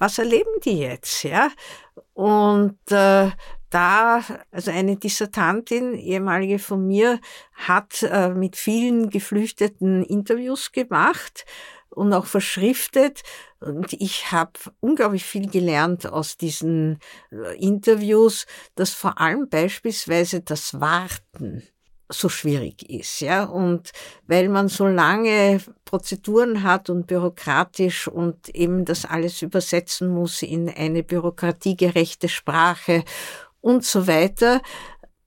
was 0.03 0.18
erleben 0.18 0.50
die 0.64 0.80
jetzt, 0.80 1.22
ja? 1.22 1.53
Und 2.12 2.76
äh, 2.90 3.30
da, 3.70 4.24
also 4.50 4.72
eine 4.72 4.96
Dissertantin, 4.96 5.94
ehemalige 5.94 6.59
von 6.59 6.84
mir, 6.88 7.20
hat 7.55 8.03
äh, 8.03 8.30
mit 8.30 8.57
vielen 8.57 9.11
Geflüchteten 9.11 10.03
Interviews 10.03 10.72
gemacht 10.72 11.44
und 11.88 12.12
auch 12.14 12.26
verschriftet. 12.26 13.22
Und 13.61 13.92
ich 13.92 14.32
habe 14.32 14.59
unglaublich 14.80 15.24
viel 15.24 15.48
gelernt 15.48 16.05
aus 16.09 16.36
diesen 16.36 16.98
äh, 17.30 17.57
Interviews, 17.64 18.46
dass 18.74 18.90
vor 18.90 19.20
allem 19.20 19.48
beispielsweise 19.48 20.40
das 20.40 20.80
Warten 20.80 21.62
so 22.13 22.29
schwierig 22.29 22.89
ist, 22.89 23.21
ja. 23.21 23.45
Und 23.45 23.91
weil 24.27 24.49
man 24.49 24.69
so 24.69 24.87
lange 24.87 25.61
Prozeduren 25.85 26.63
hat 26.63 26.91
und 26.91 27.07
bürokratisch 27.07 28.09
und 28.09 28.49
eben 28.51 28.85
das 28.85 29.05
alles 29.05 29.43
übersetzen 29.43 30.09
muss 30.09 30.43
in 30.43 30.69
eine 30.69 31.03
bürokratiegerechte 31.03 32.29
Sprache 32.29 33.05
und 33.61 33.85
so 33.85 34.07
weiter, 34.07 34.61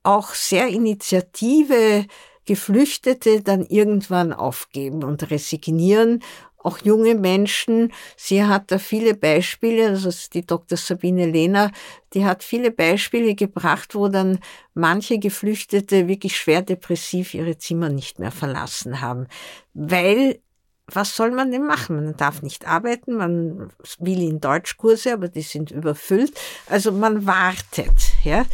auch 0.04 0.34
sehr 0.34 0.68
Initiative 0.68 2.06
Geflüchtete 2.46 3.42
dann 3.42 3.66
irgendwann 3.66 4.32
aufgeben 4.32 5.04
und 5.04 5.32
resignieren 5.32 6.22
auch 6.66 6.80
junge 6.80 7.16
Menschen. 7.16 7.94
Sie 8.18 8.44
hat 8.44 8.72
da 8.72 8.80
viele 8.80 9.14
Beispiele, 9.14 9.90
also 9.90 10.10
die 10.34 10.46
Dr. 10.46 10.78
Sabine 10.78 11.26
Lehner, 11.26 11.72
die 12.14 12.26
hat 12.26 12.44
viele 12.44 12.72
Beispiele 12.72 13.36
gebracht, 13.36 13.96
wo 13.96 14.08
dann 14.08 14.40
manche 14.74 15.20
Geflüchtete 15.20 16.08
wirklich 16.08 16.38
schwer 16.38 16.62
depressiv 16.62 17.34
ihre 17.34 17.58
Zimmer 17.58 17.90
nicht 17.90 18.20
mehr 18.20 18.32
verlassen 18.32 19.02
haben, 19.02 19.28
weil 19.74 20.40
was 20.88 21.16
soll 21.16 21.32
man 21.32 21.52
denn 21.52 21.66
machen? 21.66 21.96
Man 21.96 22.18
darf 22.18 22.44
nicht 22.44 22.68
arbeiten, 22.68 23.16
man 23.16 23.72
will 24.00 24.22
in 24.22 24.40
Deutschkurse, 24.40 25.14
aber 25.14 25.30
die 25.30 25.42
sind 25.42 25.72
überfüllt. 25.72 26.40
Also 26.68 26.92
man 26.92 27.26
wartet, 27.26 28.14
ja. 28.24 28.46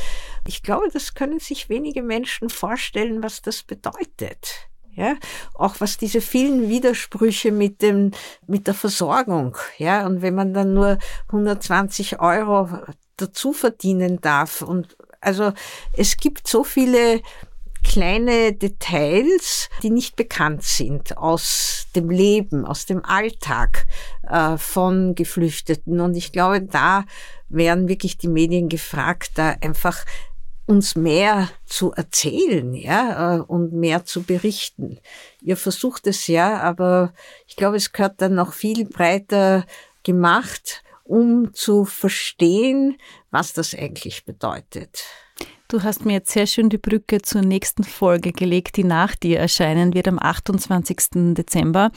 Ich 0.47 0.63
glaube, 0.63 0.87
das 0.91 1.13
können 1.13 1.39
sich 1.39 1.69
wenige 1.69 2.01
Menschen 2.01 2.49
vorstellen, 2.49 3.21
was 3.21 3.41
das 3.41 3.63
bedeutet. 3.63 4.70
Ja, 4.93 5.15
auch 5.53 5.75
was 5.79 5.97
diese 5.97 6.19
vielen 6.19 6.67
Widersprüche 6.67 7.51
mit 7.51 7.81
dem, 7.81 8.11
mit 8.45 8.67
der 8.67 8.73
Versorgung. 8.73 9.57
Ja, 9.77 10.05
und 10.05 10.21
wenn 10.21 10.35
man 10.35 10.53
dann 10.53 10.73
nur 10.73 10.97
120 11.27 12.19
Euro 12.19 12.69
dazu 13.15 13.53
verdienen 13.53 14.19
darf 14.19 14.61
und 14.61 14.97
also 15.21 15.53
es 15.95 16.17
gibt 16.17 16.47
so 16.47 16.63
viele 16.63 17.21
kleine 17.83 18.53
Details, 18.53 19.69
die 19.81 19.89
nicht 19.89 20.15
bekannt 20.15 20.63
sind 20.63 21.17
aus 21.17 21.87
dem 21.95 22.09
Leben, 22.09 22.65
aus 22.65 22.85
dem 22.85 23.03
Alltag 23.03 23.85
äh, 24.27 24.57
von 24.57 25.15
Geflüchteten. 25.15 25.99
Und 25.99 26.15
ich 26.15 26.31
glaube, 26.31 26.61
da 26.61 27.05
wären 27.49 27.87
wirklich 27.87 28.17
die 28.17 28.27
Medien 28.27 28.69
gefragt, 28.69 29.31
da 29.35 29.55
einfach 29.61 30.05
uns 30.71 30.95
mehr 30.95 31.49
zu 31.65 31.91
erzählen, 31.91 32.73
ja, 32.73 33.35
äh, 33.35 33.41
und 33.41 33.73
mehr 33.73 34.05
zu 34.05 34.23
berichten. 34.23 34.99
Ihr 35.41 35.57
versucht 35.57 36.07
es 36.07 36.27
ja, 36.27 36.61
aber 36.61 37.13
ich 37.45 37.57
glaube, 37.57 37.75
es 37.75 37.91
gehört 37.91 38.21
dann 38.21 38.35
noch 38.35 38.53
viel 38.53 38.85
breiter 38.85 39.65
gemacht, 40.03 40.81
um 41.03 41.53
zu 41.53 41.83
verstehen, 41.83 42.97
was 43.31 43.51
das 43.51 43.75
eigentlich 43.75 44.23
bedeutet. 44.23 45.03
Du 45.71 45.83
hast 45.83 46.05
mir 46.05 46.11
jetzt 46.11 46.31
sehr 46.31 46.47
schön 46.47 46.67
die 46.67 46.77
Brücke 46.77 47.21
zur 47.21 47.43
nächsten 47.43 47.85
Folge 47.85 48.33
gelegt, 48.33 48.75
die 48.75 48.83
nach 48.83 49.15
dir 49.15 49.39
erscheinen 49.39 49.93
wird 49.93 50.09
am 50.09 50.19
28. 50.19 51.33
Dezember. 51.33 51.91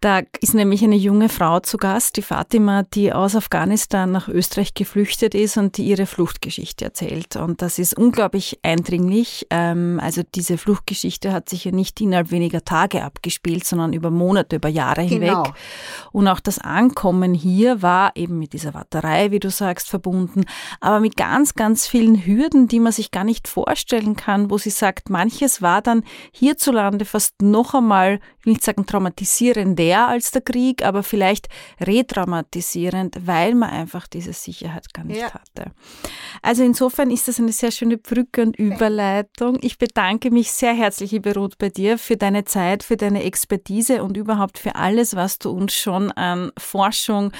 Da 0.00 0.22
ist 0.40 0.54
nämlich 0.54 0.84
eine 0.84 0.94
junge 0.94 1.28
Frau 1.28 1.58
zu 1.58 1.76
Gast, 1.76 2.16
die 2.16 2.22
Fatima, 2.22 2.84
die 2.84 3.12
aus 3.12 3.34
Afghanistan 3.34 4.12
nach 4.12 4.28
Österreich 4.28 4.74
geflüchtet 4.74 5.34
ist 5.34 5.56
und 5.56 5.76
die 5.76 5.86
ihre 5.86 6.06
Fluchtgeschichte 6.06 6.84
erzählt. 6.84 7.34
Und 7.34 7.62
das 7.62 7.80
ist 7.80 7.98
unglaublich 7.98 8.60
eindringlich. 8.62 9.44
Ähm, 9.50 9.98
also 10.00 10.22
diese 10.36 10.56
Fluchtgeschichte 10.56 11.32
hat 11.32 11.48
sich 11.48 11.64
ja 11.64 11.72
nicht 11.72 12.00
innerhalb 12.00 12.30
weniger 12.30 12.64
Tage 12.64 13.02
abgespielt, 13.02 13.66
sondern 13.66 13.92
über 13.92 14.12
Monate, 14.12 14.54
über 14.54 14.68
Jahre 14.68 15.04
genau. 15.08 15.42
hinweg. 15.42 15.54
Und 16.12 16.28
auch 16.28 16.40
das 16.40 16.60
Ankommen 16.60 17.34
hier 17.34 17.82
war 17.82 18.12
eben 18.14 18.38
mit 18.38 18.52
dieser 18.52 18.74
Warterei, 18.74 19.32
wie 19.32 19.40
du 19.40 19.50
sagst, 19.50 19.88
verbunden, 19.88 20.44
aber 20.80 21.00
mit 21.00 21.16
ganz, 21.16 21.54
ganz 21.54 21.86
vielen 21.88 22.24
Hürden, 22.24 22.68
die 22.68 22.78
man 22.78 22.92
sich 22.92 23.00
sich 23.00 23.10
gar 23.10 23.24
nicht 23.24 23.48
vorstellen 23.48 24.14
kann, 24.14 24.50
wo 24.50 24.58
sie 24.58 24.70
sagt, 24.70 25.08
manches 25.08 25.62
war 25.62 25.80
dann 25.80 26.04
hierzulande 26.32 27.04
fast 27.04 27.40
noch 27.40 27.74
einmal, 27.74 28.20
ich 28.38 28.46
will 28.46 28.52
nicht 28.52 28.64
sagen 28.64 28.86
traumatisierender 28.86 30.08
als 30.08 30.30
der 30.30 30.42
Krieg, 30.42 30.84
aber 30.84 31.02
vielleicht 31.02 31.48
retraumatisierend, 31.80 33.26
weil 33.26 33.54
man 33.54 33.70
einfach 33.70 34.06
diese 34.06 34.32
Sicherheit 34.32 34.92
gar 34.92 35.04
nicht 35.04 35.20
ja. 35.20 35.32
hatte. 35.32 35.72
Also 36.42 36.62
insofern 36.62 37.10
ist 37.10 37.28
das 37.28 37.38
eine 37.38 37.52
sehr 37.52 37.70
schöne 37.70 37.96
Brücke 37.96 38.42
und 38.42 38.56
Überleitung. 38.56 39.58
Ich 39.62 39.78
bedanke 39.78 40.30
mich 40.30 40.52
sehr 40.52 40.74
herzlich, 40.74 41.12
liebe 41.12 41.34
Ruth, 41.34 41.58
bei 41.58 41.70
dir 41.70 41.98
für 41.98 42.16
deine 42.16 42.44
Zeit, 42.44 42.82
für 42.82 42.96
deine 42.96 43.22
Expertise 43.22 44.02
und 44.02 44.16
überhaupt 44.16 44.58
für 44.58 44.74
alles, 44.74 45.16
was 45.16 45.38
du 45.38 45.50
uns 45.50 45.74
schon 45.74 45.99
an 46.10 46.52
Forschung 46.58 47.32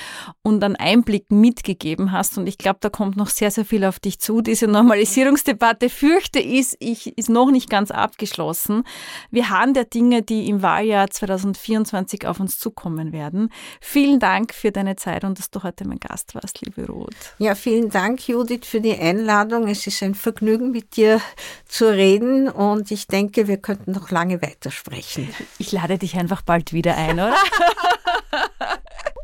und 0.43 0.63
an 0.63 0.77
Einblicken 0.77 1.41
mitgegeben 1.41 2.13
hast. 2.13 2.39
Und 2.39 2.47
ich 2.47 2.59
glaube, 2.59 2.79
da 2.81 2.91
kommt 2.91 3.17
noch 3.17 3.29
sehr, 3.29 3.51
sehr 3.51 3.65
viel 3.65 3.85
auf 3.85 3.99
dich 3.99 4.21
zu. 4.21 4.43
Diese 4.43 4.67
Normalisierungsdebatte, 4.67 5.89
fürchte 5.89 6.39
ich, 6.39 6.77
ist 6.81 7.29
noch 7.29 7.51
nicht 7.51 7.71
ganz 7.71 7.91
abgeschlossen. 7.91 8.85
Wir 9.31 9.51
haben 9.51 9.75
der 9.75 9.85
Dinge, 9.85 10.23
die 10.23 10.49
im 10.49 10.63
Wahljahr 10.63 11.11
2024 11.11 12.27
auf 12.27 12.41
uns 12.41 12.59
zukommen 12.59 13.13
werden. 13.13 13.51
Vielen 13.81 14.19
Dank 14.19 14.53
für 14.55 14.73
deine 14.73 14.97
Zeit 14.97 15.25
und 15.25 15.39
dass 15.39 15.51
du 15.51 15.63
heute 15.63 15.87
mein 15.87 16.01
Gast 16.01 16.35
warst, 16.35 16.61
liebe 16.61 16.87
Ruth. 16.87 17.15
Ja, 17.39 17.55
vielen 17.55 17.91
Dank, 17.91 18.29
Judith, 18.29 18.67
für 18.67 18.81
die 18.81 18.97
Einladung. 18.97 19.69
Es 19.69 19.87
ist 19.87 20.03
ein 20.03 20.15
Vergnügen, 20.15 20.71
mit 20.71 20.97
dir 20.97 21.21
zu 21.67 21.89
reden 21.89 22.49
und 22.49 22.91
ich 22.91 23.07
denke, 23.07 23.49
wir 23.49 23.57
könnten 23.57 23.93
noch 23.93 24.11
lange 24.11 24.43
weitersprechen. 24.43 25.29
Ich 25.59 25.73
lade 25.73 25.99
dich 25.99 26.17
einfach 26.17 26.43
bald 26.43 26.73
wieder 26.73 26.97
ein, 26.97 27.15
oder? 27.15 27.37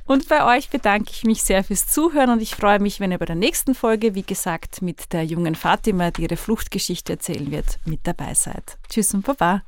Und 0.07 0.29
bei 0.29 0.57
euch 0.57 0.71
bedanke 0.71 1.11
ich 1.11 1.25
mich 1.25 1.43
sehr 1.43 1.65
fürs 1.65 1.89
Zuhören 1.89 2.31
und 2.31 2.41
ich 2.41 2.55
freue 2.55 2.79
mich, 2.79 3.01
wenn 3.01 3.11
ihr 3.11 3.19
bei 3.19 3.25
der 3.25 3.35
nächsten 3.35 3.75
Folge, 3.75 4.15
wie 4.15 4.23
gesagt, 4.23 4.81
mit 4.81 5.13
der 5.13 5.25
jungen 5.25 5.57
Fatima, 5.57 6.13
die 6.13 6.23
ihre 6.23 6.37
Fluchtgeschichte 6.37 7.15
erzählen 7.15 7.51
wird, 7.51 7.81
mit 7.85 8.01
dabei 8.05 8.35
seid. 8.35 8.79
Tschüss 8.89 9.13
und 9.15 9.27
Baba. 9.27 9.63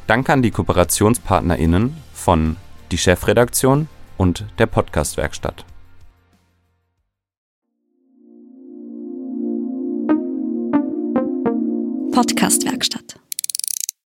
Danke 0.07 0.33
an 0.33 0.43
die 0.43 0.51
KooperationspartnerInnen 0.51 1.97
von 2.13 2.57
die 2.91 2.99
Chefredaktion 2.99 3.89
und 4.17 4.47
der 4.59 4.67
Podcast-Werkstatt. 4.67 5.65
Podcast-Werkstatt 12.13 13.02